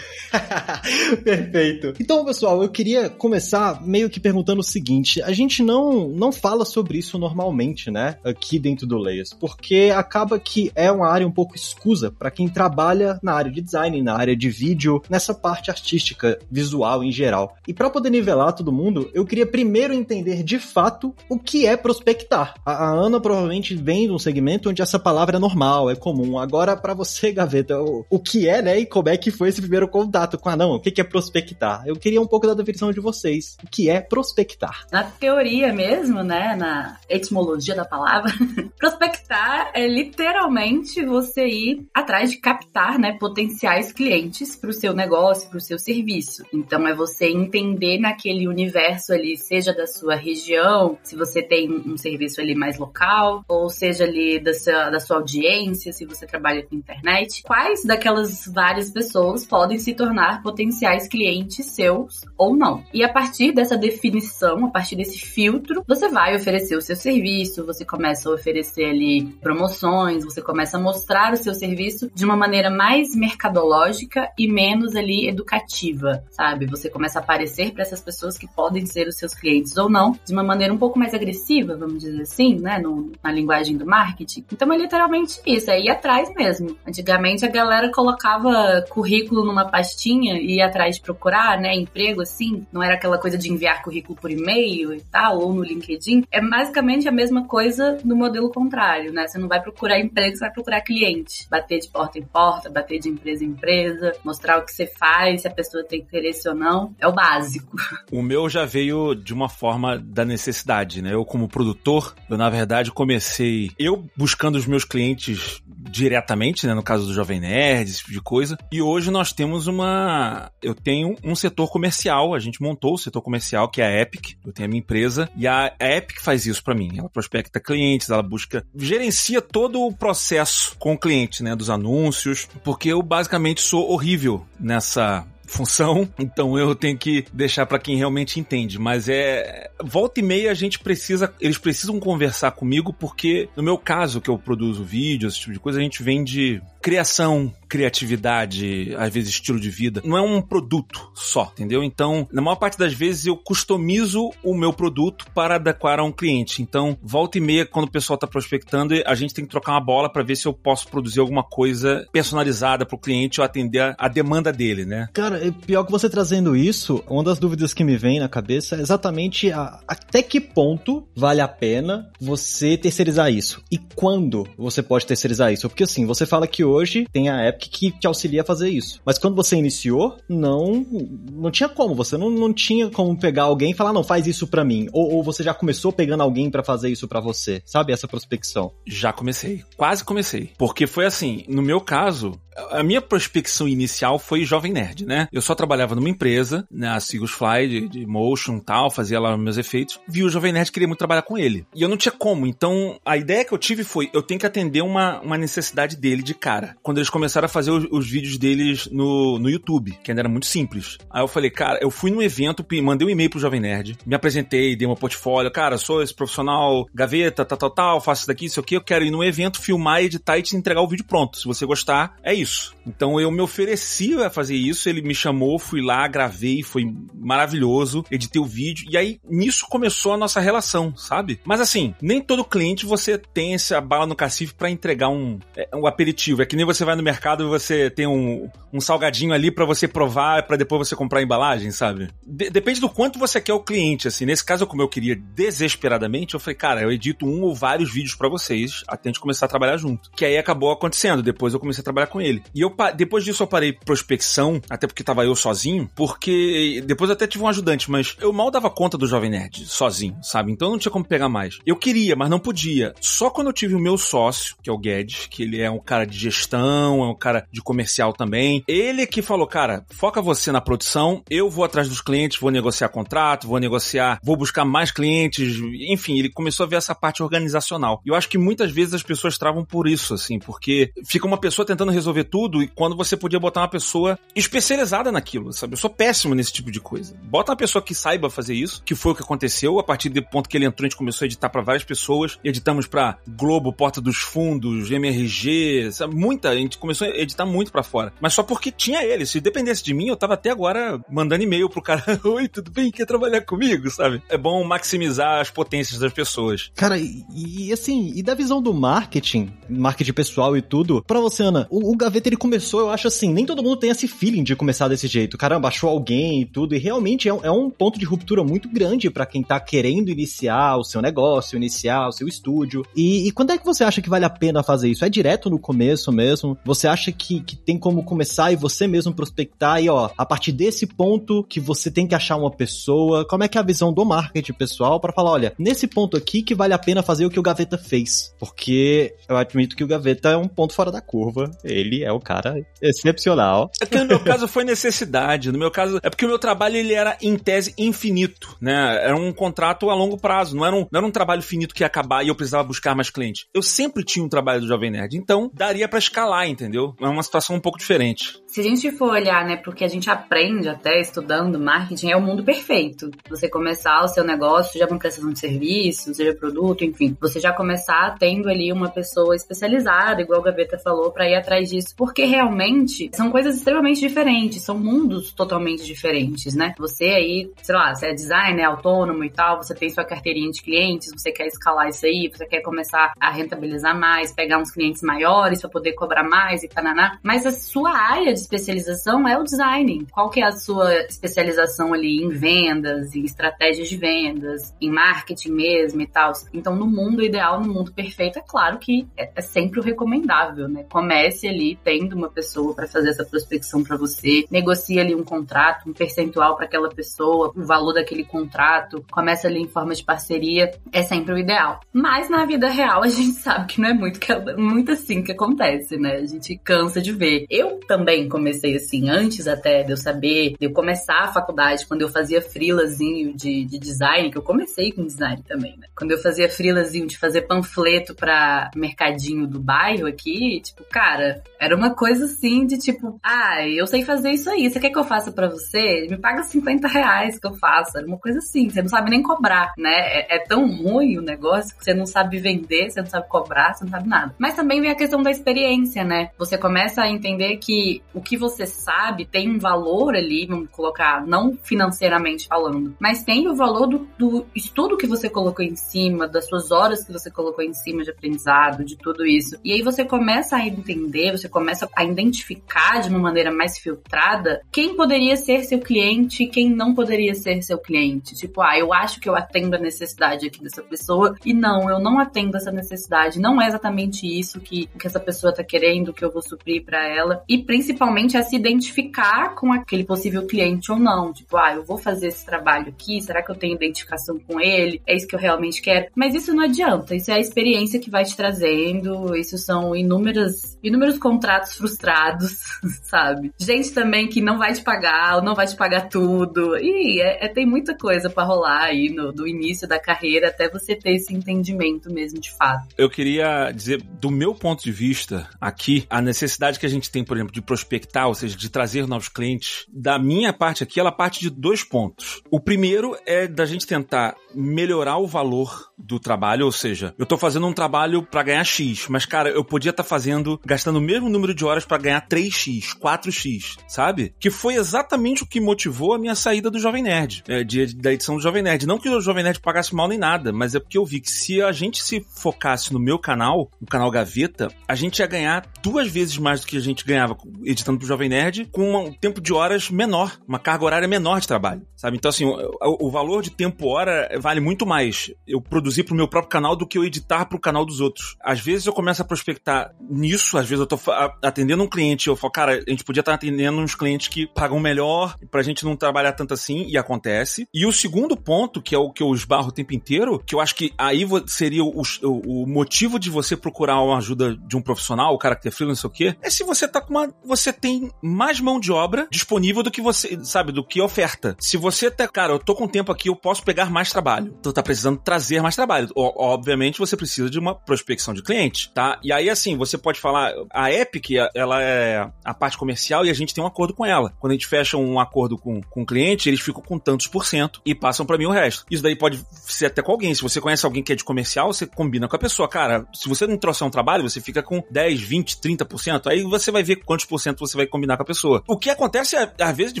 Perfeito. 1.22 1.94
Então, 2.00 2.24
pessoal, 2.24 2.62
eu 2.62 2.68
queria 2.68 3.08
começar 3.08 3.82
meio 3.82 4.10
que 4.10 4.20
perguntando 4.20 4.60
o 4.60 4.64
seguinte: 4.64 5.22
a 5.22 5.32
gente 5.32 5.62
não, 5.62 6.08
não 6.08 6.32
fala 6.32 6.64
sobre 6.64 6.98
isso 6.98 7.18
normalmente, 7.18 7.90
né? 7.90 8.16
Aqui 8.24 8.58
dentro 8.58 8.86
do 8.86 8.98
Layers, 8.98 9.32
porque 9.32 9.92
acaba 9.94 10.38
que 10.38 10.70
é 10.74 10.90
uma 10.90 11.08
área 11.08 11.26
um 11.26 11.30
pouco 11.30 11.56
escusa 11.56 12.10
para 12.10 12.30
quem 12.30 12.48
trabalha 12.48 13.18
na 13.22 13.32
área 13.32 13.50
de 13.50 13.60
design, 13.60 14.02
na 14.02 14.16
área 14.16 14.36
de 14.36 14.48
vídeo, 14.48 15.02
nessa 15.08 15.34
parte 15.34 15.70
artística, 15.70 16.38
visual 16.50 17.02
em 17.02 17.12
geral. 17.12 17.56
E 17.66 17.72
para 17.72 17.90
poder 17.90 18.10
nivelar 18.10 18.52
todo 18.52 18.72
mundo, 18.72 19.10
eu 19.14 19.24
queria 19.24 19.46
primeiro 19.46 19.94
entender 19.94 20.42
de 20.42 20.58
fato 20.58 21.14
o 21.28 21.38
que 21.38 21.66
é 21.66 21.76
prospectar. 21.76 22.54
A, 22.64 22.72
a 22.72 22.90
Ana 22.90 23.20
provavelmente 23.20 23.74
vem 23.74 24.06
de 24.06 24.12
um 24.12 24.18
segmento 24.18 24.70
onde 24.70 24.82
essa 24.82 24.98
palavra 24.98 25.36
é 25.36 25.40
normal, 25.40 25.90
é 25.90 25.94
comum. 25.94 26.38
Agora, 26.38 26.76
para 26.76 26.94
você, 26.94 27.32
Gaveta, 27.32 27.80
o, 27.80 28.04
o 28.10 28.18
que 28.18 28.48
é, 28.48 28.62
né? 28.62 28.78
E 28.80 28.86
como 28.86 29.08
é 29.08 29.16
que 29.16 29.30
foi 29.30 29.48
esse 29.48 29.60
primeiro 29.60 29.88
contato? 29.88 30.15
Contato 30.16 30.38
com 30.38 30.48
anão, 30.48 30.72
o 30.72 30.80
que 30.80 30.98
é 30.98 31.04
prospectar? 31.04 31.82
Eu 31.86 31.94
queria 31.96 32.20
um 32.20 32.26
pouco 32.26 32.46
da 32.46 32.54
definição 32.54 32.90
de 32.90 33.00
vocês. 33.00 33.58
O 33.62 33.68
que 33.68 33.90
é 33.90 34.00
prospectar? 34.00 34.86
Na 34.90 35.04
teoria 35.04 35.72
mesmo, 35.74 36.22
né, 36.22 36.56
na 36.56 36.98
etimologia 37.08 37.74
da 37.74 37.84
palavra, 37.84 38.32
prospectar 38.78 39.72
é 39.74 39.86
literalmente 39.86 41.04
você 41.04 41.46
ir 41.46 41.86
atrás 41.92 42.30
de 42.30 42.38
captar, 42.38 42.98
né, 42.98 43.12
potenciais 43.18 43.92
clientes 43.92 44.56
para 44.56 44.70
o 44.70 44.72
seu 44.72 44.94
negócio, 44.94 45.50
para 45.50 45.58
o 45.58 45.60
seu 45.60 45.78
serviço. 45.78 46.44
Então 46.52 46.88
é 46.88 46.94
você 46.94 47.26
entender 47.26 47.98
naquele 47.98 48.48
universo 48.48 49.12
ali, 49.12 49.36
seja 49.36 49.74
da 49.74 49.86
sua 49.86 50.14
região, 50.14 50.96
se 51.02 51.14
você 51.14 51.42
tem 51.42 51.70
um 51.70 51.98
serviço 51.98 52.40
ali 52.40 52.54
mais 52.54 52.78
local, 52.78 53.44
ou 53.46 53.68
seja 53.68 54.04
ali 54.04 54.38
da 54.38 54.54
sua, 54.54 54.88
da 54.88 55.00
sua 55.00 55.16
audiência, 55.18 55.92
se 55.92 56.06
você 56.06 56.26
trabalha 56.26 56.64
com 56.64 56.74
internet, 56.74 57.42
quais 57.42 57.84
daquelas 57.84 58.46
várias 58.46 58.90
pessoas 58.90 59.44
podem 59.44 59.78
se 59.78 59.92
tornar 59.92 60.05
tornar 60.06 60.42
potenciais 60.42 61.08
clientes 61.08 61.66
seus 61.66 62.22
ou 62.38 62.56
não. 62.56 62.84
E 62.92 63.02
a 63.02 63.12
partir 63.12 63.52
dessa 63.52 63.76
definição, 63.76 64.66
a 64.66 64.70
partir 64.70 64.94
desse 64.94 65.18
filtro, 65.18 65.82
você 65.86 66.08
vai 66.08 66.36
oferecer 66.36 66.76
o 66.76 66.80
seu 66.80 66.94
serviço, 66.94 67.66
você 67.66 67.84
começa 67.84 68.28
a 68.28 68.32
oferecer 68.32 68.84
ali 68.84 69.26
promoções, 69.40 70.24
você 70.24 70.40
começa 70.40 70.76
a 70.76 70.80
mostrar 70.80 71.32
o 71.32 71.36
seu 71.36 71.54
serviço 71.54 72.10
de 72.14 72.24
uma 72.24 72.36
maneira 72.36 72.70
mais 72.70 73.16
mercadológica 73.16 74.30
e 74.38 74.46
menos 74.46 74.94
ali 74.94 75.28
educativa, 75.28 76.22
sabe? 76.30 76.66
Você 76.66 76.88
começa 76.88 77.18
a 77.18 77.22
aparecer 77.22 77.72
para 77.72 77.82
essas 77.82 78.00
pessoas 78.00 78.38
que 78.38 78.46
podem 78.46 78.86
ser 78.86 79.08
os 79.08 79.16
seus 79.16 79.34
clientes 79.34 79.76
ou 79.76 79.90
não, 79.90 80.16
de 80.24 80.32
uma 80.32 80.44
maneira 80.44 80.72
um 80.72 80.78
pouco 80.78 80.98
mais 80.98 81.14
agressiva, 81.14 81.76
vamos 81.76 81.98
dizer 81.98 82.22
assim, 82.22 82.56
né, 82.60 82.78
no, 82.78 83.10
na 83.22 83.32
linguagem 83.32 83.76
do 83.76 83.86
marketing. 83.86 84.44
Então 84.52 84.72
é 84.72 84.76
literalmente 84.76 85.40
isso, 85.44 85.70
é 85.70 85.80
ir 85.80 85.88
atrás 85.88 86.32
mesmo. 86.36 86.76
Antigamente 86.86 87.44
a 87.44 87.48
galera 87.48 87.90
colocava 87.90 88.84
currículo 88.90 89.44
numa 89.44 89.64
pastinha 89.64 89.95
pastinha 89.96 90.38
e 90.38 90.56
ir 90.56 90.62
atrás 90.62 90.96
de 90.96 91.02
procurar, 91.02 91.58
né, 91.58 91.74
emprego 91.74 92.20
assim, 92.20 92.66
não 92.70 92.82
era 92.82 92.94
aquela 92.94 93.18
coisa 93.18 93.38
de 93.38 93.50
enviar 93.50 93.82
currículo 93.82 94.18
por 94.20 94.30
e-mail 94.30 94.92
e 94.92 95.00
tal, 95.00 95.38
ou 95.38 95.54
no 95.54 95.64
LinkedIn, 95.64 96.24
é 96.30 96.40
basicamente 96.40 97.08
a 97.08 97.12
mesma 97.12 97.46
coisa 97.46 97.98
no 98.04 98.14
modelo 98.14 98.50
contrário, 98.50 99.12
né? 99.12 99.26
Você 99.26 99.38
não 99.38 99.48
vai 99.48 99.60
procurar 99.60 99.98
emprego, 99.98 100.36
você 100.36 100.40
vai 100.40 100.52
procurar 100.52 100.80
cliente. 100.82 101.48
Bater 101.48 101.80
de 101.80 101.88
porta 101.88 102.18
em 102.18 102.22
porta, 102.22 102.68
bater 102.68 102.98
de 102.98 103.08
empresa 103.08 103.44
em 103.44 103.48
empresa, 103.48 104.12
mostrar 104.22 104.58
o 104.58 104.64
que 104.64 104.72
você 104.72 104.86
faz, 104.86 105.42
se 105.42 105.48
a 105.48 105.50
pessoa 105.50 105.82
tem 105.82 106.00
interesse 106.00 106.48
ou 106.48 106.54
não, 106.54 106.94
é 107.00 107.06
o 107.08 107.12
básico. 107.12 107.76
O 108.12 108.22
meu 108.22 108.48
já 108.48 108.64
veio 108.64 109.14
de 109.14 109.32
uma 109.32 109.48
forma 109.48 109.98
da 109.98 110.24
necessidade, 110.24 111.02
né? 111.02 111.12
Eu 111.12 111.24
como 111.24 111.48
produtor, 111.48 112.14
eu 112.28 112.36
na 112.36 112.48
verdade 112.48 112.90
comecei 112.90 113.70
eu 113.78 114.04
buscando 114.16 114.56
os 114.56 114.66
meus 114.66 114.84
clientes 114.84 115.62
diretamente, 115.88 116.66
né, 116.66 116.74
no 116.74 116.82
caso 116.82 117.06
do 117.06 117.14
Jovem 117.14 117.40
Nerd, 117.40 117.90
esse 117.90 117.98
tipo 117.98 118.12
de 118.12 118.20
coisa. 118.20 118.56
E 118.70 118.82
hoje 118.82 119.10
nós 119.10 119.32
temos 119.32 119.66
uma. 119.66 120.50
Eu 120.62 120.74
tenho 120.74 121.16
um 121.24 121.34
setor 121.34 121.70
comercial, 121.70 122.34
a 122.34 122.38
gente 122.38 122.62
montou 122.62 122.94
o 122.94 122.98
setor 122.98 123.22
comercial, 123.22 123.68
que 123.68 123.80
é 123.80 123.86
a 123.86 124.02
Epic. 124.02 124.36
Eu 124.44 124.52
tenho 124.52 124.66
a 124.66 124.68
minha 124.68 124.80
empresa. 124.80 125.28
E 125.36 125.46
a 125.46 125.74
Epic 125.80 126.20
faz 126.20 126.46
isso 126.46 126.62
para 126.62 126.74
mim. 126.74 126.98
Ela 126.98 127.08
prospecta 127.08 127.60
clientes, 127.60 128.10
ela 128.10 128.22
busca. 128.22 128.64
gerencia 128.74 129.40
todo 129.40 129.80
o 129.82 129.92
processo 129.92 130.76
com 130.78 130.94
o 130.94 130.98
cliente, 130.98 131.42
né, 131.42 131.54
dos 131.54 131.70
anúncios. 131.70 132.48
Porque 132.64 132.88
eu 132.88 133.02
basicamente 133.02 133.60
sou 133.60 133.90
horrível 133.90 134.44
nessa 134.58 135.26
função, 135.46 136.08
então 136.18 136.58
eu 136.58 136.74
tenho 136.74 136.96
que 136.96 137.24
deixar 137.32 137.66
para 137.66 137.78
quem 137.78 137.96
realmente 137.96 138.38
entende, 138.38 138.78
mas 138.78 139.08
é 139.08 139.70
volta 139.82 140.20
e 140.20 140.22
meia 140.22 140.50
a 140.50 140.54
gente 140.54 140.78
precisa, 140.78 141.32
eles 141.40 141.58
precisam 141.58 141.98
conversar 141.98 142.52
comigo 142.52 142.92
porque 142.92 143.48
no 143.56 143.62
meu 143.62 143.78
caso 143.78 144.20
que 144.20 144.30
eu 144.30 144.38
produzo 144.38 144.84
vídeos, 144.84 145.34
esse 145.34 145.40
tipo 145.40 145.52
de 145.52 145.60
coisa, 145.60 145.78
a 145.78 145.82
gente 145.82 146.02
vende 146.02 146.62
criação, 146.86 147.52
criatividade, 147.68 148.94
às 148.96 149.12
vezes 149.12 149.30
estilo 149.30 149.58
de 149.58 149.68
vida. 149.68 150.00
Não 150.04 150.16
é 150.16 150.20
um 150.20 150.40
produto 150.40 151.10
só, 151.16 151.50
entendeu? 151.52 151.82
Então, 151.82 152.28
na 152.32 152.40
maior 152.40 152.54
parte 152.54 152.78
das 152.78 152.92
vezes 152.92 153.26
eu 153.26 153.36
customizo 153.36 154.30
o 154.40 154.54
meu 154.54 154.72
produto 154.72 155.26
para 155.34 155.56
adequar 155.56 155.98
a 155.98 156.04
um 156.04 156.12
cliente. 156.12 156.62
Então, 156.62 156.96
volta 157.02 157.38
e 157.38 157.40
meia, 157.40 157.66
quando 157.66 157.86
o 157.86 157.90
pessoal 157.90 158.14
está 158.14 158.28
prospectando, 158.28 158.94
a 159.04 159.14
gente 159.16 159.34
tem 159.34 159.44
que 159.44 159.50
trocar 159.50 159.72
uma 159.72 159.80
bola 159.80 160.08
para 160.08 160.22
ver 160.22 160.36
se 160.36 160.46
eu 160.46 160.52
posso 160.52 160.86
produzir 160.86 161.18
alguma 161.18 161.42
coisa 161.42 162.06
personalizada 162.12 162.86
para 162.86 162.94
o 162.94 163.00
cliente 163.00 163.40
ou 163.40 163.44
atender 163.44 163.96
a 163.98 164.06
demanda 164.06 164.52
dele, 164.52 164.84
né? 164.84 165.08
Cara, 165.12 165.40
pior 165.66 165.82
que 165.82 165.90
você 165.90 166.08
trazendo 166.08 166.54
isso, 166.54 167.02
uma 167.08 167.24
das 167.24 167.40
dúvidas 167.40 167.74
que 167.74 167.82
me 167.82 167.96
vem 167.96 168.20
na 168.20 168.28
cabeça 168.28 168.76
é 168.76 168.80
exatamente 168.80 169.50
a, 169.50 169.80
até 169.88 170.22
que 170.22 170.40
ponto 170.40 171.04
vale 171.16 171.40
a 171.40 171.48
pena 171.48 172.08
você 172.20 172.76
terceirizar 172.76 173.28
isso 173.32 173.60
e 173.72 173.76
quando 173.76 174.46
você 174.56 174.84
pode 174.84 175.04
terceirizar 175.04 175.52
isso. 175.52 175.68
Porque 175.68 175.82
assim, 175.82 176.06
você 176.06 176.24
fala 176.24 176.46
que 176.46 176.62
hoje 176.62 176.75
hoje 176.76 177.06
tem 177.12 177.28
a 177.28 177.48
Epic 177.48 177.70
que 177.70 177.90
te 177.90 178.06
auxilia 178.06 178.42
a 178.42 178.44
fazer 178.44 178.68
isso. 178.68 179.00
Mas 179.04 179.18
quando 179.18 179.34
você 179.34 179.56
iniciou, 179.56 180.16
não 180.28 180.86
não 181.32 181.50
tinha 181.50 181.68
como, 181.68 181.94
você 181.94 182.16
não, 182.16 182.30
não 182.30 182.52
tinha 182.52 182.90
como 182.90 183.18
pegar 183.18 183.44
alguém 183.44 183.70
e 183.70 183.74
falar, 183.74 183.92
não, 183.92 184.04
faz 184.04 184.26
isso 184.26 184.46
para 184.46 184.64
mim. 184.64 184.88
Ou, 184.92 185.14
ou, 185.14 185.22
você 185.22 185.42
já 185.42 185.54
começou 185.54 185.92
pegando 185.92 186.22
alguém 186.22 186.50
para 186.50 186.62
fazer 186.62 186.90
isso 186.90 187.08
para 187.08 187.20
você, 187.20 187.62
sabe? 187.64 187.92
Essa 187.92 188.08
prospecção. 188.08 188.72
Já 188.86 189.12
comecei, 189.12 189.64
quase 189.76 190.04
comecei. 190.04 190.50
Porque 190.58 190.86
foi 190.86 191.06
assim, 191.06 191.44
no 191.48 191.62
meu 191.62 191.80
caso, 191.80 192.38
a 192.70 192.82
minha 192.82 193.00
prospecção 193.00 193.68
inicial 193.68 194.18
foi 194.18 194.44
Jovem 194.44 194.72
Nerd, 194.72 195.06
né? 195.06 195.28
Eu 195.32 195.42
só 195.42 195.54
trabalhava 195.54 195.94
numa 195.94 196.08
empresa, 196.08 196.66
né, 196.70 196.88
a 196.88 197.00
Sigus 197.00 197.30
Fly, 197.30 197.68
de, 197.68 197.88
de 197.88 198.06
motion 198.06 198.58
tal, 198.58 198.90
fazia 198.90 199.20
lá 199.20 199.36
meus 199.36 199.58
efeitos. 199.58 200.00
Vi 200.08 200.22
o 200.22 200.28
Jovem 200.28 200.52
Nerd, 200.52 200.72
queria 200.72 200.88
muito 200.88 200.98
trabalhar 200.98 201.22
com 201.22 201.36
ele. 201.36 201.66
E 201.74 201.82
eu 201.82 201.88
não 201.88 201.96
tinha 201.96 202.12
como. 202.12 202.46
Então, 202.46 202.98
a 203.04 203.16
ideia 203.16 203.44
que 203.44 203.52
eu 203.52 203.58
tive 203.58 203.84
foi, 203.84 204.10
eu 204.12 204.22
tenho 204.22 204.40
que 204.40 204.46
atender 204.46 204.82
uma, 204.82 205.20
uma 205.20 205.38
necessidade 205.38 205.96
dele 205.96 206.22
de 206.22 206.34
cara. 206.34 206.76
Quando 206.82 206.98
eles 206.98 207.10
começaram 207.10 207.46
a 207.46 207.48
fazer 207.48 207.70
os, 207.70 207.86
os 207.90 208.08
vídeos 208.08 208.38
deles 208.38 208.88
no, 208.90 209.38
no 209.38 209.50
YouTube, 209.50 209.98
que 210.02 210.10
ainda 210.10 210.22
era 210.22 210.28
muito 210.28 210.46
simples. 210.46 210.98
Aí 211.10 211.22
eu 211.22 211.28
falei, 211.28 211.50
cara, 211.50 211.78
eu 211.82 211.90
fui 211.90 212.10
num 212.10 212.22
evento, 212.22 212.64
mandei 212.82 213.06
um 213.06 213.10
e-mail 213.10 213.30
pro 213.30 213.40
Jovem 213.40 213.60
Nerd, 213.60 213.98
me 214.06 214.14
apresentei, 214.14 214.76
dei 214.76 214.86
meu 214.86 214.96
portfólio, 214.96 215.50
cara, 215.50 215.78
sou 215.78 216.02
esse 216.02 216.14
profissional 216.14 216.86
gaveta, 216.94 217.44
tal, 217.44 217.58
tal, 217.58 217.70
tal, 217.70 218.00
faço 218.00 218.20
isso 218.20 218.28
daqui, 218.28 218.46
isso 218.46 218.60
aqui, 218.60 218.76
eu 218.76 218.80
quero 218.80 219.04
ir 219.04 219.10
num 219.10 219.22
evento, 219.22 219.60
filmar, 219.60 220.02
editar 220.02 220.38
e 220.38 220.42
te 220.42 220.56
entregar 220.56 220.80
o 220.80 220.88
vídeo 220.88 221.04
pronto. 221.04 221.38
Se 221.38 221.44
você 221.44 221.66
gostar, 221.66 222.16
é 222.22 222.32
isso. 222.32 222.45
Então 222.86 223.20
eu 223.20 223.30
me 223.30 223.40
ofereci 223.40 224.14
a 224.14 224.30
fazer 224.30 224.54
isso, 224.54 224.88
ele 224.88 225.02
me 225.02 225.14
chamou, 225.14 225.58
fui 225.58 225.80
lá, 225.80 226.06
gravei, 226.08 226.62
foi 226.62 226.84
maravilhoso, 227.14 228.04
editei 228.10 228.40
o 228.40 228.44
vídeo, 228.44 228.86
e 228.90 228.96
aí 228.96 229.20
nisso 229.28 229.66
começou 229.68 230.12
a 230.12 230.16
nossa 230.16 230.40
relação, 230.40 230.96
sabe? 230.96 231.40
Mas 231.44 231.60
assim, 231.60 231.94
nem 232.00 232.20
todo 232.20 232.44
cliente 232.44 232.86
você 232.86 233.18
tem 233.18 233.54
essa 233.54 233.80
bala 233.80 234.06
no 234.06 234.14
cacife 234.14 234.54
para 234.54 234.70
entregar 234.70 235.08
um, 235.08 235.38
é, 235.56 235.68
um 235.74 235.86
aperitivo. 235.86 236.42
É 236.42 236.46
que 236.46 236.56
nem 236.56 236.64
você 236.64 236.84
vai 236.84 236.96
no 236.96 237.02
mercado 237.02 237.44
e 237.44 237.48
você 237.48 237.90
tem 237.90 238.06
um, 238.06 238.48
um 238.72 238.80
salgadinho 238.80 239.32
ali 239.32 239.50
para 239.50 239.64
você 239.64 239.88
provar, 239.88 240.44
para 240.44 240.56
depois 240.56 240.88
você 240.88 240.96
comprar 240.96 241.20
a 241.20 241.22
embalagem, 241.22 241.70
sabe? 241.70 242.08
De 242.26 242.50
depende 242.50 242.80
do 242.80 242.88
quanto 242.88 243.18
você 243.18 243.40
quer 243.40 243.52
o 243.52 243.60
cliente, 243.60 244.08
assim. 244.08 244.24
Nesse 244.24 244.44
caso, 244.44 244.66
como 244.66 244.82
eu 244.82 244.88
queria 244.88 245.14
desesperadamente, 245.14 246.34
eu 246.34 246.40
falei, 246.40 246.54
cara, 246.54 246.82
eu 246.82 246.90
edito 246.90 247.26
um 247.26 247.42
ou 247.42 247.54
vários 247.54 247.92
vídeos 247.92 248.14
para 248.14 248.28
vocês 248.28 248.82
até 248.88 249.08
a 249.08 249.12
gente 249.12 249.20
começar 249.20 249.46
a 249.46 249.48
trabalhar 249.48 249.76
junto. 249.76 250.10
Que 250.10 250.24
aí 250.24 250.38
acabou 250.38 250.72
acontecendo. 250.72 251.22
Depois 251.22 251.52
eu 251.52 251.60
comecei 251.60 251.80
a 251.80 251.84
trabalhar 251.84 252.06
com 252.06 252.20
ele. 252.20 252.35
E 252.54 252.60
eu 252.60 252.74
depois 252.96 253.24
disso 253.24 253.42
eu 253.42 253.46
parei 253.46 253.72
prospecção, 253.72 254.60
até 254.68 254.86
porque 254.86 255.04
tava 255.04 255.24
eu 255.24 255.34
sozinho, 255.34 255.90
porque 255.94 256.82
depois 256.86 257.10
eu 257.10 257.14
até 257.14 257.26
tive 257.26 257.44
um 257.44 257.48
ajudante, 257.48 257.90
mas 257.90 258.16
eu 258.20 258.32
mal 258.32 258.50
dava 258.50 258.70
conta 258.70 258.98
do 258.98 259.06
Jovem 259.06 259.30
Nerd 259.30 259.66
sozinho, 259.66 260.16
sabe? 260.22 260.52
Então 260.52 260.70
não 260.70 260.78
tinha 260.78 260.92
como 260.92 261.04
pegar 261.04 261.28
mais. 261.28 261.58
Eu 261.64 261.76
queria, 261.76 262.16
mas 262.16 262.30
não 262.30 262.38
podia. 262.38 262.94
Só 263.00 263.30
quando 263.30 263.48
eu 263.48 263.52
tive 263.52 263.74
o 263.74 263.80
meu 263.80 263.96
sócio, 263.98 264.56
que 264.62 264.70
é 264.70 264.72
o 264.72 264.78
Guedes, 264.78 265.26
que 265.30 265.42
ele 265.42 265.60
é 265.60 265.70
um 265.70 265.78
cara 265.78 266.06
de 266.06 266.18
gestão, 266.18 267.02
é 267.02 267.08
um 267.08 267.14
cara 267.14 267.46
de 267.50 267.60
comercial 267.60 268.12
também. 268.12 268.62
Ele 268.66 269.06
que 269.06 269.22
falou, 269.22 269.46
cara, 269.46 269.84
foca 269.90 270.20
você 270.20 270.52
na 270.52 270.60
produção, 270.60 271.22
eu 271.30 271.48
vou 271.48 271.64
atrás 271.64 271.88
dos 271.88 272.00
clientes, 272.00 272.38
vou 272.38 272.50
negociar 272.50 272.88
contrato, 272.88 273.46
vou 273.46 273.58
negociar, 273.58 274.18
vou 274.22 274.36
buscar 274.36 274.64
mais 274.64 274.90
clientes, 274.90 275.56
enfim, 275.88 276.18
ele 276.18 276.30
começou 276.30 276.64
a 276.64 276.68
ver 276.68 276.76
essa 276.76 276.94
parte 276.94 277.22
organizacional. 277.22 278.00
E 278.04 278.08
eu 278.08 278.14
acho 278.14 278.28
que 278.28 278.38
muitas 278.38 278.70
vezes 278.70 278.94
as 278.94 279.02
pessoas 279.02 279.38
travam 279.38 279.64
por 279.64 279.86
isso, 279.88 280.14
assim, 280.14 280.38
porque 280.38 280.92
fica 281.04 281.26
uma 281.26 281.38
pessoa 281.38 281.66
tentando 281.66 281.92
resolver 281.92 282.24
tudo 282.26 282.62
e 282.62 282.68
quando 282.68 282.96
você 282.96 283.16
podia 283.16 283.40
botar 283.40 283.62
uma 283.62 283.68
pessoa 283.68 284.18
especializada 284.34 285.10
naquilo, 285.10 285.52
sabe? 285.52 285.74
Eu 285.74 285.78
sou 285.78 285.90
péssimo 285.90 286.34
nesse 286.34 286.52
tipo 286.52 286.70
de 286.70 286.80
coisa. 286.80 287.14
Bota 287.24 287.52
uma 287.52 287.56
pessoa 287.56 287.82
que 287.82 287.94
saiba 287.94 288.28
fazer 288.28 288.54
isso, 288.54 288.82
que 288.84 288.94
foi 288.94 289.12
o 289.12 289.14
que 289.14 289.22
aconteceu. 289.22 289.78
A 289.78 289.84
partir 289.84 290.08
do 290.08 290.22
ponto 290.22 290.48
que 290.48 290.56
ele 290.56 290.66
entrou, 290.66 290.84
a 290.84 290.88
gente 290.88 290.98
começou 290.98 291.24
a 291.24 291.26
editar 291.26 291.48
para 291.48 291.62
várias 291.62 291.84
pessoas. 291.84 292.38
Editamos 292.44 292.86
para 292.86 293.18
Globo, 293.26 293.72
Porta 293.72 294.00
dos 294.00 294.18
Fundos, 294.18 294.90
MRG, 294.90 295.90
sabe? 295.92 296.14
Muita. 296.14 296.50
A 296.50 296.56
gente 296.56 296.78
começou 296.78 297.06
a 297.06 297.10
editar 297.10 297.46
muito 297.46 297.72
para 297.72 297.82
fora. 297.82 298.12
Mas 298.20 298.34
só 298.34 298.42
porque 298.42 298.70
tinha 298.70 299.02
ele. 299.04 299.26
Se 299.26 299.40
dependesse 299.40 299.82
de 299.82 299.94
mim, 299.94 300.08
eu 300.08 300.16
tava 300.16 300.34
até 300.34 300.50
agora 300.50 301.00
mandando 301.10 301.42
e-mail 301.42 301.68
pro 301.68 301.82
cara: 301.82 302.02
Oi, 302.24 302.48
tudo 302.48 302.70
bem? 302.70 302.90
Quer 302.90 303.06
trabalhar 303.06 303.40
comigo, 303.42 303.90
sabe? 303.90 304.22
É 304.28 304.36
bom 304.36 304.62
maximizar 304.64 305.40
as 305.40 305.50
potências 305.50 305.98
das 305.98 306.12
pessoas. 306.12 306.70
Cara, 306.74 306.98
e, 306.98 307.24
e 307.34 307.72
assim, 307.72 308.12
e 308.14 308.22
da 308.22 308.34
visão 308.34 308.60
do 308.60 308.72
marketing, 308.74 309.52
marketing 309.68 310.12
pessoal 310.12 310.56
e 310.56 310.62
tudo, 310.62 311.02
pra 311.06 311.20
você, 311.20 311.42
Ana, 311.42 311.66
o, 311.70 311.92
o 311.92 311.96
Gaveta 312.16 312.28
ele 312.28 312.36
começou, 312.36 312.80
eu 312.80 312.90
acho 312.90 313.08
assim, 313.08 313.32
nem 313.32 313.44
todo 313.44 313.62
mundo 313.62 313.76
tem 313.76 313.90
esse 313.90 314.08
feeling 314.08 314.42
de 314.42 314.56
começar 314.56 314.88
desse 314.88 315.06
jeito. 315.06 315.36
Caramba, 315.36 315.68
achou 315.68 315.90
alguém 315.90 316.40
e 316.40 316.44
tudo, 316.46 316.74
e 316.74 316.78
realmente 316.78 317.28
é, 317.28 317.32
é 317.42 317.50
um 317.50 317.68
ponto 317.68 317.98
de 317.98 318.06
ruptura 318.06 318.42
muito 318.42 318.68
grande 318.68 319.10
para 319.10 319.26
quem 319.26 319.42
tá 319.42 319.60
querendo 319.60 320.10
iniciar 320.10 320.76
o 320.76 320.84
seu 320.84 321.02
negócio, 321.02 321.56
iniciar 321.56 322.08
o 322.08 322.12
seu 322.12 322.26
estúdio. 322.26 322.84
E, 322.96 323.28
e, 323.28 323.32
quando 323.32 323.50
é 323.52 323.58
que 323.58 323.64
você 323.64 323.84
acha 323.84 324.00
que 324.00 324.08
vale 324.08 324.24
a 324.24 324.30
pena 324.30 324.62
fazer 324.62 324.88
isso? 324.88 325.04
É 325.04 325.08
direto 325.08 325.50
no 325.50 325.58
começo 325.58 326.10
mesmo? 326.10 326.56
Você 326.64 326.88
acha 326.88 327.12
que, 327.12 327.40
que 327.40 327.54
tem 327.54 327.78
como 327.78 328.02
começar 328.02 328.50
e 328.50 328.56
você 328.56 328.86
mesmo 328.86 329.12
prospectar 329.12 329.82
e 329.82 329.88
ó, 329.88 330.08
a 330.16 330.24
partir 330.24 330.52
desse 330.52 330.86
ponto 330.86 331.44
que 331.44 331.60
você 331.60 331.90
tem 331.90 332.06
que 332.06 332.14
achar 332.14 332.36
uma 332.36 332.50
pessoa, 332.50 333.26
como 333.26 333.44
é 333.44 333.48
que 333.48 333.58
é 333.58 333.60
a 333.60 333.64
visão 333.64 333.92
do 333.92 334.04
marketing 334.04 334.54
pessoal 334.54 334.98
para 334.98 335.12
falar, 335.12 335.32
olha, 335.32 335.52
nesse 335.58 335.86
ponto 335.86 336.16
aqui 336.16 336.42
que 336.42 336.54
vale 336.54 336.72
a 336.72 336.78
pena 336.78 337.02
fazer 337.02 337.26
o 337.26 337.30
que 337.30 337.38
o 337.38 337.42
Gaveta 337.42 337.76
fez? 337.76 338.34
Porque 338.38 339.14
eu 339.28 339.36
admito 339.36 339.76
que 339.76 339.84
o 339.84 339.88
Gaveta 339.88 340.30
é 340.30 340.36
um 340.36 340.48
ponto 340.48 340.72
fora 340.72 340.90
da 340.90 341.00
curva. 341.00 341.50
Ele 341.62 341.95
é 342.04 342.12
o 342.12 342.20
cara 342.20 342.54
excepcional. 342.80 343.70
É 343.80 343.86
que 343.86 343.98
no 343.98 344.06
meu 344.06 344.20
caso 344.20 344.48
foi 344.48 344.64
necessidade. 344.64 345.52
No 345.52 345.58
meu 345.58 345.70
caso, 345.70 345.98
é 346.02 346.10
porque 346.10 346.24
o 346.24 346.28
meu 346.28 346.38
trabalho 346.38 346.76
ele 346.76 346.92
era, 346.92 347.16
em 347.20 347.36
tese, 347.36 347.74
infinito, 347.78 348.56
né? 348.60 348.98
Era 349.02 349.16
um 349.16 349.32
contrato 349.32 349.90
a 349.90 349.94
longo 349.94 350.18
prazo. 350.18 350.56
Não 350.56 350.64
era 350.64 350.74
um, 350.74 350.86
não 350.90 350.98
era 350.98 351.06
um 351.06 351.10
trabalho 351.10 351.42
finito 351.42 351.74
que 351.74 351.82
ia 351.82 351.86
acabar 351.86 352.24
e 352.24 352.28
eu 352.28 352.34
precisava 352.34 352.64
buscar 352.64 352.94
mais 352.94 353.10
clientes. 353.10 353.46
Eu 353.54 353.62
sempre 353.62 354.04
tinha 354.04 354.24
um 354.24 354.28
trabalho 354.28 354.60
do 354.60 354.68
Jovem 354.68 354.90
Nerd. 354.90 355.16
Então, 355.16 355.50
daria 355.52 355.88
para 355.88 355.98
escalar, 355.98 356.48
entendeu? 356.48 356.94
É 357.00 357.06
uma 357.06 357.22
situação 357.22 357.56
um 357.56 357.60
pouco 357.60 357.78
diferente. 357.78 358.38
Se 358.56 358.62
a 358.62 358.64
gente 358.64 358.90
for 358.90 359.10
olhar, 359.10 359.44
né, 359.44 359.58
porque 359.58 359.84
a 359.84 359.88
gente 359.88 360.08
aprende 360.08 360.66
até 360.66 360.98
estudando 360.98 361.60
marketing, 361.60 362.12
é 362.12 362.16
o 362.16 362.22
mundo 362.22 362.42
perfeito. 362.42 363.10
Você 363.28 363.50
começar 363.50 364.02
o 364.02 364.08
seu 364.08 364.24
negócio, 364.24 364.72
seja 364.72 364.86
uma 364.86 364.98
prestação 364.98 365.30
de 365.30 365.38
serviço, 365.38 366.14
seja 366.14 366.34
produto, 366.34 366.82
enfim. 366.82 367.14
Você 367.20 367.38
já 367.38 367.52
começar 367.52 368.16
tendo 368.18 368.48
ali 368.48 368.72
uma 368.72 368.88
pessoa 368.88 369.36
especializada, 369.36 370.22
igual 370.22 370.40
o 370.40 370.42
Gaveta 370.42 370.78
falou, 370.78 371.12
para 371.12 371.28
ir 371.28 371.34
atrás 371.34 371.68
disso. 371.68 371.94
Porque 371.98 372.24
realmente 372.24 373.10
são 373.12 373.30
coisas 373.30 373.56
extremamente 373.56 374.00
diferentes, 374.00 374.62
são 374.62 374.78
mundos 374.78 375.34
totalmente 375.34 375.84
diferentes, 375.84 376.54
né? 376.54 376.74
Você 376.78 377.10
aí, 377.10 377.52
sei 377.62 377.74
lá, 377.74 377.94
você 377.94 378.06
é 378.06 378.14
designer, 378.14 378.62
é 378.62 378.64
autônomo 378.64 379.22
e 379.22 379.28
tal, 379.28 379.62
você 379.62 379.74
tem 379.74 379.90
sua 379.90 380.06
carteirinha 380.06 380.50
de 380.50 380.62
clientes, 380.62 381.12
você 381.14 381.30
quer 381.30 381.46
escalar 381.46 381.90
isso 381.90 382.06
aí, 382.06 382.30
você 382.34 382.46
quer 382.46 382.62
começar 382.62 383.12
a 383.20 383.30
rentabilizar 383.30 383.94
mais, 383.94 384.32
pegar 384.32 384.56
uns 384.56 384.70
clientes 384.70 385.02
maiores 385.02 385.60
para 385.60 385.68
poder 385.68 385.92
cobrar 385.92 386.24
mais 386.24 386.62
e 386.62 386.68
tananá. 386.68 387.18
Mas 387.22 387.44
a 387.44 387.52
sua 387.52 387.90
área 387.90 388.32
de 388.32 388.45
especialização 388.46 389.26
é 389.28 389.38
o 389.38 389.44
design. 389.44 390.06
Qual 390.10 390.30
que 390.30 390.40
é 390.40 390.46
a 390.46 390.52
sua 390.52 390.94
especialização 391.02 391.92
ali 391.92 392.22
em 392.22 392.28
vendas, 392.28 393.14
em 393.14 393.24
estratégias 393.24 393.88
de 393.88 393.96
vendas, 393.96 394.74
em 394.80 394.90
marketing 394.90 395.50
mesmo 395.50 396.00
e 396.00 396.06
tal? 396.06 396.32
Então, 396.54 396.74
no 396.74 396.86
mundo 396.86 397.22
ideal, 397.22 397.60
no 397.60 397.72
mundo 397.72 397.92
perfeito, 397.92 398.38
é 398.38 398.42
claro 398.42 398.78
que 398.78 399.06
é, 399.16 399.30
é 399.34 399.40
sempre 399.40 399.80
o 399.80 399.82
recomendável, 399.82 400.68
né? 400.68 400.84
Comece 400.90 401.48
ali 401.48 401.78
tendo 401.82 402.14
uma 402.14 402.30
pessoa 402.30 402.74
para 402.74 402.86
fazer 402.86 403.10
essa 403.10 403.24
prospecção 403.24 403.82
para 403.82 403.96
você, 403.96 404.44
negocie 404.50 404.98
ali 404.98 405.14
um 405.14 405.24
contrato, 405.24 405.88
um 405.88 405.92
percentual 405.92 406.56
para 406.56 406.66
aquela 406.66 406.88
pessoa, 406.88 407.52
o 407.54 407.64
valor 407.64 407.94
daquele 407.94 408.24
contrato, 408.24 409.04
começa 409.10 409.48
ali 409.48 409.60
em 409.60 409.68
forma 409.68 409.94
de 409.94 410.04
parceria, 410.04 410.70
é 410.92 411.02
sempre 411.02 411.34
o 411.34 411.38
ideal. 411.38 411.80
Mas 411.92 412.30
na 412.30 412.44
vida 412.44 412.68
real 412.68 413.02
a 413.02 413.08
gente 413.08 413.38
sabe 413.38 413.66
que 413.66 413.80
não 413.80 413.88
é 413.88 413.94
muito, 413.94 414.20
que 414.20 414.32
é 414.32 414.56
muito 414.56 414.92
assim 414.92 415.22
que 415.22 415.32
acontece, 415.32 415.96
né? 415.96 416.16
A 416.16 416.26
gente 416.26 416.56
cansa 416.62 417.00
de 417.00 417.12
ver. 417.12 417.46
Eu 417.50 417.80
também 417.86 418.28
comecei 418.36 418.76
assim, 418.76 419.08
antes 419.08 419.48
até 419.48 419.82
de 419.82 419.92
eu 419.92 419.96
saber, 419.96 420.54
de 420.60 420.66
eu 420.66 420.72
começar 420.72 421.20
a 421.20 421.32
faculdade, 421.32 421.86
quando 421.86 422.02
eu 422.02 422.08
fazia 422.08 422.42
frilazinho 422.42 423.34
de, 423.34 423.64
de 423.64 423.78
design, 423.78 424.30
que 424.30 424.36
eu 424.36 424.42
comecei 424.42 424.92
com 424.92 425.06
design 425.06 425.42
também, 425.48 425.74
né? 425.78 425.86
Quando 425.96 426.10
eu 426.10 426.18
fazia 426.18 426.50
frilazinho 426.50 427.06
de 427.06 427.16
fazer 427.16 427.42
panfleto 427.42 428.14
para 428.14 428.70
mercadinho 428.76 429.46
do 429.46 429.58
bairro 429.58 430.06
aqui, 430.06 430.60
tipo, 430.60 430.84
cara, 430.84 431.42
era 431.58 431.74
uma 431.74 431.94
coisa 431.94 432.26
assim 432.26 432.66
de 432.66 432.76
tipo, 432.78 433.18
ah, 433.22 433.66
eu 433.66 433.86
sei 433.86 434.04
fazer 434.04 434.30
isso 434.30 434.50
aí, 434.50 434.68
você 434.68 434.78
quer 434.78 434.90
que 434.90 434.98
eu 434.98 435.04
faça 435.04 435.32
para 435.32 435.48
você? 435.48 436.06
Me 436.10 436.18
paga 436.18 436.42
50 436.42 436.86
reais 436.88 437.38
que 437.38 437.46
eu 437.46 437.54
faço. 437.54 437.96
Era 437.96 438.06
uma 438.06 438.18
coisa 438.18 438.38
assim, 438.38 438.68
você 438.68 438.82
não 438.82 438.88
sabe 438.88 439.10
nem 439.10 439.22
cobrar, 439.22 439.72
né? 439.78 439.94
É, 439.94 440.36
é, 440.36 440.38
tão 440.38 440.66
ruim 440.76 441.16
o 441.16 441.22
negócio 441.22 441.76
que 441.76 441.82
você 441.82 441.94
não 441.94 442.06
sabe 442.06 442.38
vender, 442.38 442.90
você 442.90 443.00
não 443.00 443.08
sabe 443.08 443.28
cobrar, 443.28 443.74
você 443.74 443.84
não 443.84 443.90
sabe 443.90 444.08
nada. 444.08 444.34
Mas 444.38 444.54
também 444.54 444.80
vem 444.80 444.90
a 444.90 444.94
questão 444.94 445.22
da 445.22 445.30
experiência, 445.30 446.04
né? 446.04 446.30
Você 446.38 446.58
começa 446.58 447.02
a 447.02 447.08
entender 447.08 447.56
que 447.56 448.02
o 448.12 448.20
que 448.26 448.36
você 448.36 448.66
sabe 448.66 449.24
tem 449.24 449.48
um 449.48 449.58
valor 449.58 450.16
ali, 450.16 450.46
vamos 450.46 450.68
colocar, 450.70 451.24
não 451.24 451.56
financeiramente 451.62 452.48
falando, 452.48 452.96
mas 452.98 453.22
tem 453.22 453.48
o 453.48 453.54
valor 453.54 453.86
do, 453.86 454.08
do 454.18 454.46
estudo 454.54 454.96
que 454.96 455.06
você 455.06 455.30
colocou 455.30 455.64
em 455.64 455.76
cima, 455.76 456.26
das 456.26 456.48
suas 456.48 456.72
horas 456.72 457.04
que 457.04 457.12
você 457.12 457.30
colocou 457.30 457.64
em 457.64 457.72
cima 457.72 458.02
de 458.02 458.10
aprendizado, 458.10 458.84
de 458.84 458.96
tudo 458.96 459.24
isso. 459.24 459.56
E 459.64 459.72
aí 459.72 459.80
você 459.80 460.04
começa 460.04 460.56
a 460.56 460.66
entender, 460.66 461.30
você 461.30 461.48
começa 461.48 461.88
a 461.94 462.04
identificar 462.04 463.00
de 463.00 463.08
uma 463.08 463.20
maneira 463.20 463.52
mais 463.52 463.78
filtrada 463.78 464.60
quem 464.72 464.96
poderia 464.96 465.36
ser 465.36 465.62
seu 465.62 465.78
cliente 465.78 466.42
e 466.42 466.48
quem 466.48 466.68
não 466.68 466.94
poderia 466.94 467.34
ser 467.34 467.62
seu 467.62 467.78
cliente. 467.78 468.34
Tipo, 468.34 468.60
ah, 468.60 468.76
eu 468.76 468.92
acho 468.92 469.20
que 469.20 469.28
eu 469.28 469.36
atendo 469.36 469.76
a 469.76 469.78
necessidade 469.78 470.46
aqui 470.46 470.62
dessa 470.62 470.82
pessoa 470.82 471.36
e 471.44 471.54
não, 471.54 471.88
eu 471.88 472.00
não 472.00 472.18
atendo 472.18 472.56
essa 472.56 472.72
necessidade. 472.72 473.38
Não 473.38 473.62
é 473.62 473.68
exatamente 473.68 474.26
isso 474.26 474.60
que, 474.60 474.88
que 474.98 475.06
essa 475.06 475.20
pessoa 475.20 475.54
tá 475.54 475.62
querendo, 475.62 476.12
que 476.12 476.24
eu 476.24 476.32
vou 476.32 476.42
suprir 476.42 476.84
para 476.84 477.06
ela. 477.06 477.44
E 477.48 477.58
principalmente 477.58 478.05
a 478.36 478.42
se 478.42 478.56
identificar 478.56 479.54
com 479.54 479.72
aquele 479.72 480.04
possível 480.04 480.46
cliente 480.46 480.90
ou 480.90 480.98
não. 480.98 481.32
Tipo, 481.32 481.56
ah, 481.56 481.74
eu 481.74 481.84
vou 481.84 481.98
fazer 481.98 482.28
esse 482.28 482.44
trabalho 482.44 482.88
aqui, 482.88 483.20
será 483.20 483.42
que 483.42 483.50
eu 483.50 483.54
tenho 483.54 483.74
identificação 483.74 484.38
com 484.38 484.60
ele? 484.60 485.00
É 485.06 485.14
isso 485.14 485.26
que 485.26 485.34
eu 485.34 485.38
realmente 485.38 485.80
quero? 485.80 486.06
Mas 486.14 486.34
isso 486.34 486.54
não 486.54 486.64
adianta, 486.64 487.14
isso 487.14 487.30
é 487.30 487.34
a 487.34 487.40
experiência 487.40 488.00
que 488.00 488.10
vai 488.10 488.24
te 488.24 488.36
trazendo, 488.36 489.36
isso 489.36 489.58
são 489.58 489.94
inúmeras, 489.94 490.78
inúmeros 490.82 491.18
contratos 491.18 491.76
frustrados, 491.76 492.58
sabe? 493.04 493.52
Gente 493.58 493.92
também 493.92 494.28
que 494.28 494.40
não 494.40 494.58
vai 494.58 494.72
te 494.72 494.82
pagar, 494.82 495.36
ou 495.36 495.42
não 495.42 495.54
vai 495.54 495.66
te 495.66 495.76
pagar 495.76 496.08
tudo. 496.08 496.76
E 496.76 497.20
é, 497.20 497.46
é 497.46 497.48
tem 497.48 497.66
muita 497.66 497.96
coisa 497.96 498.28
para 498.28 498.44
rolar 498.44 498.84
aí 498.84 499.10
no, 499.10 499.32
do 499.32 499.46
início 499.46 499.88
da 499.88 499.98
carreira 499.98 500.48
até 500.48 500.68
você 500.68 500.94
ter 500.94 501.14
esse 501.14 501.34
entendimento 501.34 502.12
mesmo 502.12 502.40
de 502.40 502.50
fato. 502.52 502.88
Eu 502.96 503.10
queria 503.10 503.70
dizer, 503.72 504.02
do 504.02 504.30
meu 504.30 504.54
ponto 504.54 504.82
de 504.82 504.92
vista, 504.92 505.48
aqui, 505.60 506.06
a 506.08 506.20
necessidade 506.20 506.78
que 506.78 506.86
a 506.86 506.88
gente 506.88 507.10
tem, 507.10 507.24
por 507.24 507.36
exemplo, 507.36 507.52
de 507.52 507.62
prospectar, 507.62 507.95
ou 508.26 508.34
seja, 508.34 508.56
de 508.56 508.68
trazer 508.68 509.06
novos 509.06 509.28
clientes, 509.28 509.86
da 509.88 510.18
minha 510.18 510.52
parte 510.52 510.82
aqui, 510.82 510.98
ela 510.98 511.12
parte 511.12 511.40
de 511.40 511.50
dois 511.50 511.82
pontos. 511.84 512.42
O 512.50 512.60
primeiro 512.60 513.16
é 513.26 513.46
da 513.46 513.64
gente 513.64 513.86
tentar 513.86 514.34
melhorar 514.54 515.18
o 515.18 515.26
valor 515.26 515.90
do 515.98 516.18
trabalho, 516.18 516.64
ou 516.64 516.72
seja, 516.72 517.14
eu 517.18 517.26
tô 517.26 517.36
fazendo 517.36 517.66
um 517.66 517.72
trabalho 517.72 518.22
para 518.22 518.42
ganhar 518.42 518.64
X, 518.64 519.06
mas 519.08 519.24
cara, 519.24 519.50
eu 519.50 519.64
podia 519.64 519.90
estar 519.90 520.02
tá 520.02 520.08
fazendo, 520.08 520.60
gastando 520.64 520.96
o 520.96 521.00
mesmo 521.00 521.28
número 521.28 521.54
de 521.54 521.64
horas 521.64 521.84
para 521.84 521.98
ganhar 521.98 522.26
3X, 522.26 522.98
4X, 522.98 523.78
sabe? 523.88 524.34
Que 524.38 524.50
foi 524.50 524.74
exatamente 524.74 525.42
o 525.42 525.46
que 525.46 525.60
motivou 525.60 526.14
a 526.14 526.18
minha 526.18 526.34
saída 526.34 526.70
do 526.70 526.78
Jovem 526.78 527.02
Nerd, 527.02 527.44
é, 527.48 527.64
de, 527.64 527.94
da 527.96 528.12
edição 528.12 528.36
do 528.36 528.42
Jovem 528.42 528.62
Nerd. 528.62 528.86
Não 528.86 528.98
que 528.98 529.08
o 529.08 529.20
Jovem 529.20 529.44
Nerd 529.44 529.60
pagasse 529.60 529.94
mal 529.94 530.08
nem 530.08 530.18
nada, 530.18 530.52
mas 530.52 530.74
é 530.74 530.80
porque 530.80 530.98
eu 530.98 531.04
vi 531.04 531.20
que 531.20 531.30
se 531.30 531.62
a 531.62 531.72
gente 531.72 532.02
se 532.02 532.24
focasse 532.34 532.92
no 532.92 532.98
meu 532.98 533.18
canal, 533.18 533.70
no 533.80 533.86
canal 533.86 534.10
Gaveta, 534.10 534.68
a 534.86 534.94
gente 534.94 535.18
ia 535.18 535.26
ganhar 535.26 535.66
duas 535.82 536.08
vezes 536.08 536.38
mais 536.38 536.60
do 536.60 536.66
que 536.66 536.76
a 536.76 536.80
gente 536.80 537.04
ganhava 537.04 537.36
editando 537.64 537.85
pro 537.94 538.06
Jovem 538.06 538.28
Nerd, 538.28 538.68
com 538.72 538.96
um 538.96 539.12
tempo 539.12 539.40
de 539.40 539.52
horas 539.52 539.90
menor, 539.90 540.38
uma 540.46 540.58
carga 540.58 540.84
horária 540.84 541.06
menor 541.06 541.40
de 541.40 541.46
trabalho, 541.46 541.86
sabe? 541.94 542.16
Então, 542.16 542.28
assim, 542.28 542.44
o, 542.44 543.06
o 543.06 543.10
valor 543.10 543.42
de 543.42 543.50
tempo-hora 543.50 544.28
vale 544.40 544.60
muito 544.60 544.86
mais 544.86 545.32
eu 545.46 545.60
produzir 545.60 546.04
pro 546.04 546.14
meu 546.14 546.26
próprio 546.26 546.50
canal 546.50 546.74
do 546.74 546.86
que 546.86 546.98
eu 546.98 547.04
editar 547.04 547.44
pro 547.46 547.60
canal 547.60 547.84
dos 547.84 548.00
outros. 548.00 548.36
Às 548.42 548.60
vezes 548.60 548.86
eu 548.86 548.92
começo 548.92 549.22
a 549.22 549.24
prospectar 549.24 549.94
nisso, 550.00 550.58
às 550.58 550.66
vezes 550.66 550.80
eu 550.80 550.86
tô 550.86 550.98
atendendo 551.42 551.82
um 551.82 551.88
cliente, 551.88 552.28
eu 552.28 552.36
falo, 552.36 552.52
cara, 552.52 552.82
a 552.86 552.90
gente 552.90 553.04
podia 553.04 553.20
estar 553.20 553.34
atendendo 553.34 553.78
uns 553.78 553.94
clientes 553.94 554.28
que 554.28 554.46
pagam 554.46 554.80
melhor, 554.80 555.36
pra 555.50 555.62
gente 555.62 555.84
não 555.84 555.96
trabalhar 555.96 556.32
tanto 556.32 556.54
assim, 556.54 556.86
e 556.88 556.96
acontece. 556.96 557.68
E 557.72 557.86
o 557.86 557.92
segundo 557.92 558.36
ponto, 558.36 558.82
que 558.82 558.94
é 558.94 558.98
o 558.98 559.12
que 559.12 559.22
eu 559.22 559.32
esbarro 559.34 559.68
o 559.68 559.72
tempo 559.72 559.94
inteiro, 559.94 560.42
que 560.44 560.54
eu 560.54 560.60
acho 560.60 560.74
que 560.74 560.92
aí 560.98 561.26
seria 561.46 561.84
o, 561.84 562.02
o, 562.22 562.62
o 562.62 562.66
motivo 562.66 563.18
de 563.18 563.30
você 563.30 563.56
procurar 563.56 564.00
uma 564.00 564.18
ajuda 564.18 564.56
de 564.56 564.76
um 564.76 564.82
profissional, 564.82 565.34
o 565.34 565.38
cara 565.38 565.56
que 565.56 565.68
é 565.68 565.70
frio, 565.70 565.88
não 565.88 565.94
sei 565.94 566.08
o 566.08 566.12
quê, 566.12 566.36
é 566.42 566.50
se 566.50 566.64
você 566.64 566.88
tá 566.88 567.00
com 567.00 567.10
uma. 567.10 567.34
Você 567.44 567.72
tem 567.80 568.10
mais 568.22 568.60
mão 568.60 568.80
de 568.80 568.92
obra 568.92 569.28
disponível 569.30 569.82
do 569.82 569.90
que 569.90 570.00
você, 570.00 570.38
sabe, 570.44 570.72
do 570.72 570.84
que 570.84 571.00
oferta. 571.00 571.56
Se 571.58 571.76
você 571.76 572.10
tá, 572.10 572.26
cara, 572.26 572.52
eu 572.52 572.58
tô 572.58 572.74
com 572.74 572.88
tempo 572.88 573.12
aqui, 573.12 573.28
eu 573.28 573.36
posso 573.36 573.62
pegar 573.62 573.90
mais 573.90 574.10
trabalho. 574.10 574.56
Tu 574.62 574.72
tá 574.72 574.82
precisando 574.82 575.18
trazer 575.18 575.62
mais 575.62 575.76
trabalho. 575.76 576.08
O, 576.14 576.44
obviamente 576.44 576.98
você 576.98 577.16
precisa 577.16 577.50
de 577.50 577.58
uma 577.58 577.74
prospecção 577.74 578.34
de 578.34 578.42
cliente, 578.42 578.92
tá? 578.92 579.18
E 579.22 579.32
aí, 579.32 579.48
assim, 579.50 579.76
você 579.76 579.98
pode 579.98 580.20
falar, 580.20 580.52
a 580.72 580.90
Epic, 580.92 581.30
ela 581.54 581.82
é 581.82 582.30
a 582.44 582.54
parte 582.54 582.78
comercial 582.78 583.24
e 583.24 583.30
a 583.30 583.34
gente 583.34 583.54
tem 583.54 583.62
um 583.62 583.66
acordo 583.66 583.94
com 583.94 584.04
ela. 584.04 584.32
Quando 584.38 584.52
a 584.52 584.54
gente 584.54 584.66
fecha 584.66 584.96
um 584.96 585.20
acordo 585.20 585.58
com, 585.58 585.80
com 585.82 586.02
o 586.02 586.06
cliente, 586.06 586.48
eles 586.48 586.60
ficam 586.60 586.82
com 586.82 586.98
tantos 586.98 587.26
por 587.26 587.46
cento 587.46 587.80
e 587.84 587.94
passam 587.94 588.26
para 588.26 588.38
mim 588.38 588.46
o 588.46 588.50
resto. 588.50 588.84
Isso 588.90 589.02
daí 589.02 589.16
pode 589.16 589.44
ser 589.50 589.86
até 589.86 590.02
com 590.02 590.12
alguém. 590.12 590.34
Se 590.34 590.42
você 590.42 590.60
conhece 590.60 590.84
alguém 590.84 591.02
que 591.02 591.12
é 591.12 591.16
de 591.16 591.24
comercial, 591.24 591.72
você 591.72 591.86
combina 591.86 592.28
com 592.28 592.36
a 592.36 592.38
pessoa. 592.38 592.68
Cara, 592.68 593.06
se 593.12 593.28
você 593.28 593.46
não 593.46 593.56
trouxer 593.56 593.86
um 593.86 593.90
trabalho, 593.90 594.28
você 594.28 594.40
fica 594.40 594.62
com 594.62 594.82
10, 594.90 595.20
20, 595.20 595.58
30%. 595.58 596.26
Aí 596.26 596.42
você 596.42 596.70
vai 596.70 596.82
ver 596.82 596.96
quantos 596.96 597.26
por 597.26 597.38
cento 597.38 597.58
você 597.66 597.76
vai 597.76 597.86
combinar 597.86 598.16
com 598.16 598.22
a 598.22 598.26
pessoa. 598.26 598.62
O 598.66 598.76
que 598.76 598.90
acontece, 598.90 599.36
é, 599.36 599.52
às 599.60 599.76
vezes, 599.76 599.92
de 599.92 600.00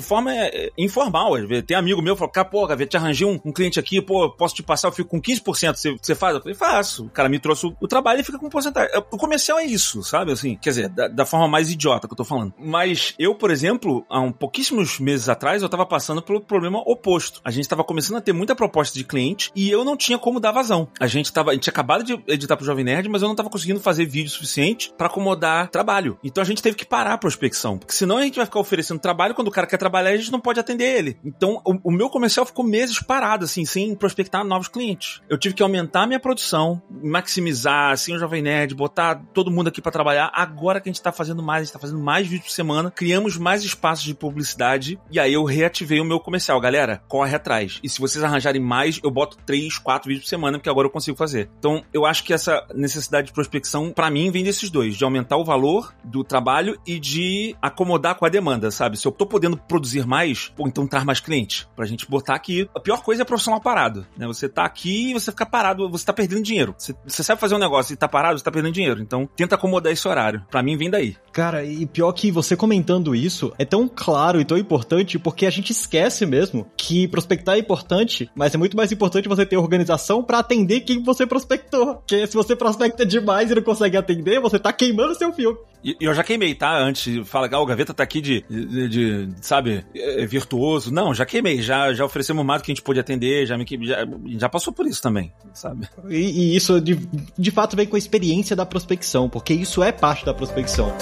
forma 0.00 0.34
é, 0.34 0.66
é, 0.66 0.70
informal. 0.78 1.34
Às 1.34 1.46
vezes, 1.46 1.64
tem 1.64 1.76
amigo 1.76 2.02
meu 2.02 2.14
que 2.14 2.20
fala, 2.20 2.30
cara, 2.30 2.48
pô, 2.48 2.66
Gaveta, 2.66 2.90
te 2.90 2.96
arranjei 2.96 3.26
um, 3.26 3.40
um, 3.44 3.52
cliente 3.52 3.78
aqui, 3.78 4.00
pô, 4.00 4.30
posso 4.30 4.54
te 4.54 4.62
passar, 4.62 4.88
eu 4.88 4.92
fico 4.92 5.10
com 5.10 5.20
15%. 5.20 5.74
Você, 5.74 5.96
você 6.00 6.14
faz? 6.14 6.34
Eu 6.34 6.40
falei, 6.40 6.54
faço. 6.54 7.06
O 7.06 7.10
cara 7.10 7.28
me 7.28 7.38
trouxe 7.38 7.66
o, 7.66 7.76
o 7.80 7.88
trabalho 7.88 8.20
e 8.20 8.24
fica 8.24 8.38
com 8.38 8.48
porcentagem. 8.48 8.90
É, 8.94 8.98
o 8.98 9.16
comercial 9.16 9.58
é 9.58 9.64
isso, 9.64 10.02
sabe? 10.02 10.32
Assim, 10.32 10.56
quer 10.56 10.70
dizer, 10.70 10.88
da, 10.88 11.08
da, 11.08 11.26
forma 11.26 11.48
mais 11.48 11.70
idiota 11.70 12.06
que 12.06 12.12
eu 12.12 12.16
tô 12.16 12.24
falando. 12.24 12.54
Mas 12.58 13.14
eu, 13.18 13.34
por 13.34 13.50
exemplo, 13.50 14.04
há 14.08 14.20
um 14.20 14.32
pouquíssimos 14.32 14.98
meses 14.98 15.28
atrás, 15.28 15.62
eu 15.62 15.68
tava 15.68 15.86
passando 15.86 16.22
pelo 16.22 16.40
problema 16.40 16.82
oposto. 16.86 17.40
A 17.44 17.50
gente 17.50 17.68
tava 17.68 17.84
começando 17.84 18.16
a 18.16 18.20
ter 18.20 18.32
muita 18.32 18.54
proposta 18.54 18.96
de 18.96 19.04
cliente 19.04 19.50
e 19.54 19.70
eu 19.70 19.84
não 19.84 19.96
tinha 19.96 20.18
como 20.18 20.40
dar 20.40 20.52
vazão. 20.52 20.88
A 21.00 21.06
gente 21.06 21.32
tava, 21.32 21.50
a 21.50 21.54
gente 21.54 21.64
tinha 21.64 21.72
acabado 21.72 22.04
de 22.04 22.18
editar 22.26 22.56
pro 22.56 22.66
Jovem 22.66 22.84
Nerd, 22.84 23.08
mas 23.08 23.22
eu 23.22 23.28
não 23.28 23.34
tava 23.34 23.50
conseguindo 23.50 23.80
fazer 23.80 24.06
vídeo 24.06 24.30
suficiente 24.30 24.92
para 24.96 25.06
acomodar 25.06 25.68
trabalho. 25.68 26.18
Então 26.22 26.42
a 26.42 26.46
gente 26.46 26.62
teve 26.62 26.76
que 26.76 26.84
parar 26.84 27.14
a 27.14 27.18
prospecção, 27.18 27.55
porque 27.78 27.92
senão 27.92 28.18
a 28.18 28.22
gente 28.22 28.36
vai 28.36 28.44
ficar 28.44 28.60
oferecendo 28.60 28.98
trabalho 28.98 29.34
quando 29.34 29.48
o 29.48 29.50
cara 29.50 29.66
quer 29.66 29.76
trabalhar 29.76 30.10
a 30.10 30.16
gente 30.16 30.32
não 30.32 30.40
pode 30.40 30.60
atender 30.60 30.84
ele. 30.84 31.16
Então 31.24 31.60
o, 31.64 31.90
o 31.90 31.90
meu 31.90 32.08
comercial 32.08 32.46
ficou 32.46 32.64
meses 32.64 33.00
parado, 33.00 33.44
assim, 33.44 33.64
sem 33.64 33.94
prospectar 33.94 34.44
novos 34.44 34.68
clientes. 34.68 35.20
Eu 35.28 35.38
tive 35.38 35.54
que 35.54 35.62
aumentar 35.62 36.02
a 36.02 36.06
minha 36.06 36.20
produção, 36.20 36.82
maximizar, 37.02 37.92
assim, 37.92 38.14
o 38.14 38.18
Jovem 38.18 38.42
Nerd, 38.42 38.74
botar 38.74 39.22
todo 39.32 39.50
mundo 39.50 39.68
aqui 39.68 39.80
para 39.80 39.92
trabalhar. 39.92 40.30
Agora 40.34 40.80
que 40.80 40.88
a 40.88 40.92
gente 40.92 41.02
tá 41.02 41.12
fazendo 41.12 41.42
mais, 41.42 41.62
a 41.62 41.64
gente 41.64 41.72
tá 41.72 41.78
fazendo 41.78 42.00
mais 42.00 42.26
vídeos 42.26 42.48
por 42.48 42.54
semana, 42.54 42.90
criamos 42.90 43.36
mais 43.36 43.64
espaços 43.64 44.04
de 44.04 44.14
publicidade 44.14 44.98
e 45.10 45.18
aí 45.18 45.32
eu 45.32 45.44
reativei 45.44 46.00
o 46.00 46.04
meu 46.04 46.20
comercial. 46.20 46.60
Galera, 46.60 47.02
corre 47.08 47.34
atrás. 47.34 47.78
E 47.82 47.88
se 47.88 48.00
vocês 48.00 48.22
arranjarem 48.22 48.60
mais, 48.60 49.00
eu 49.02 49.10
boto 49.10 49.36
três, 49.44 49.78
quatro 49.78 50.08
vídeos 50.08 50.24
por 50.24 50.30
semana, 50.30 50.58
porque 50.58 50.70
agora 50.70 50.86
eu 50.86 50.90
consigo 50.90 51.16
fazer. 51.16 51.50
Então, 51.58 51.84
eu 51.92 52.04
acho 52.04 52.24
que 52.24 52.32
essa 52.32 52.66
necessidade 52.74 53.28
de 53.28 53.32
prospecção, 53.32 53.92
para 53.92 54.10
mim, 54.10 54.30
vem 54.30 54.44
desses 54.44 54.70
dois, 54.70 54.96
de 54.96 55.04
aumentar 55.04 55.36
o 55.36 55.44
valor 55.44 55.94
do 56.04 56.24
trabalho 56.24 56.78
e 56.86 56.98
de 56.98 57.45
acomodar 57.60 58.14
com 58.16 58.24
a 58.24 58.28
demanda, 58.28 58.70
sabe? 58.70 58.96
Se 58.96 59.06
eu 59.06 59.12
tô 59.12 59.26
podendo 59.26 59.56
produzir 59.56 60.06
mais, 60.06 60.48
pô, 60.56 60.66
então 60.66 60.86
traz 60.86 61.04
mais 61.04 61.20
clientes. 61.20 61.68
Pra 61.76 61.86
gente 61.86 62.08
botar 62.08 62.34
aqui. 62.34 62.68
A 62.74 62.80
pior 62.80 63.02
coisa 63.02 63.22
é 63.22 63.24
profissional 63.24 63.60
parado, 63.60 64.06
né? 64.16 64.26
Você 64.26 64.48
tá 64.48 64.64
aqui 64.64 65.10
e 65.10 65.14
você 65.14 65.30
fica 65.30 65.46
parado, 65.46 65.88
você 65.88 66.04
tá 66.04 66.12
perdendo 66.12 66.42
dinheiro. 66.42 66.74
Você, 66.76 66.94
você 67.06 67.22
sabe 67.22 67.40
fazer 67.40 67.54
um 67.54 67.58
negócio 67.58 67.92
e 67.92 67.96
tá 67.96 68.08
parado, 68.08 68.38
você 68.38 68.44
tá 68.44 68.50
perdendo 68.50 68.72
dinheiro. 68.72 69.00
Então, 69.00 69.28
tenta 69.36 69.54
acomodar 69.54 69.92
esse 69.92 70.06
horário. 70.06 70.44
Para 70.50 70.62
mim, 70.62 70.76
vem 70.76 70.90
daí. 70.90 71.16
Cara, 71.32 71.64
e 71.64 71.86
pior 71.86 72.12
que 72.12 72.30
você 72.30 72.56
comentando 72.56 73.14
isso 73.14 73.52
é 73.58 73.64
tão 73.64 73.88
claro 73.88 74.40
e 74.40 74.44
tão 74.44 74.56
importante 74.56 75.18
porque 75.18 75.46
a 75.46 75.50
gente 75.50 75.70
esquece 75.70 76.24
mesmo 76.24 76.66
que 76.76 77.08
prospectar 77.08 77.56
é 77.56 77.58
importante, 77.58 78.30
mas 78.34 78.54
é 78.54 78.58
muito 78.58 78.76
mais 78.76 78.92
importante 78.92 79.28
você 79.28 79.44
ter 79.44 79.56
organização 79.56 80.22
para 80.22 80.38
atender 80.38 80.80
quem 80.80 81.02
você 81.02 81.26
prospectou. 81.26 81.96
Porque 81.96 82.26
se 82.26 82.34
você 82.34 82.56
prospecta 82.56 83.04
demais 83.04 83.50
e 83.50 83.54
não 83.54 83.62
consegue 83.62 83.96
atender, 83.96 84.40
você 84.40 84.58
tá 84.58 84.72
queimando 84.72 85.14
seu 85.14 85.32
filme. 85.32 85.58
E 85.84 85.96
eu 86.00 86.14
já 86.14 86.22
queimei, 86.22 86.54
tá? 86.54 86.76
Antes, 86.76 87.26
fala, 87.28 87.48
ah, 87.50 87.60
o 87.60 87.66
Gaveta 87.66 87.94
tá 87.94 88.02
aqui 88.02 88.20
de, 88.20 88.44
de, 88.48 88.88
de 88.88 89.28
sabe, 89.40 89.84
é, 89.94 90.26
virtuoso. 90.26 90.92
Não, 90.92 91.14
já 91.14 91.24
queimei, 91.24 91.62
já, 91.62 91.92
já 91.92 92.04
oferecemos 92.04 92.44
mais 92.44 92.60
do 92.60 92.64
que 92.64 92.72
a 92.72 92.74
gente 92.74 92.82
pôde 92.82 93.00
atender, 93.00 93.46
já, 93.46 93.56
me, 93.56 93.66
já, 93.82 94.06
já 94.38 94.48
passou 94.48 94.72
por 94.72 94.86
isso 94.86 95.00
também, 95.00 95.32
sabe? 95.54 95.88
E, 96.08 96.16
e 96.16 96.56
isso, 96.56 96.80
de, 96.80 96.98
de 97.38 97.50
fato, 97.50 97.76
vem 97.76 97.86
com 97.86 97.96
a 97.96 97.98
experiência 97.98 98.56
da 98.56 98.66
prospecção, 98.66 99.28
porque 99.28 99.54
isso 99.54 99.82
é 99.82 99.92
parte 99.92 100.24
da 100.24 100.34
prospecção. 100.34 100.92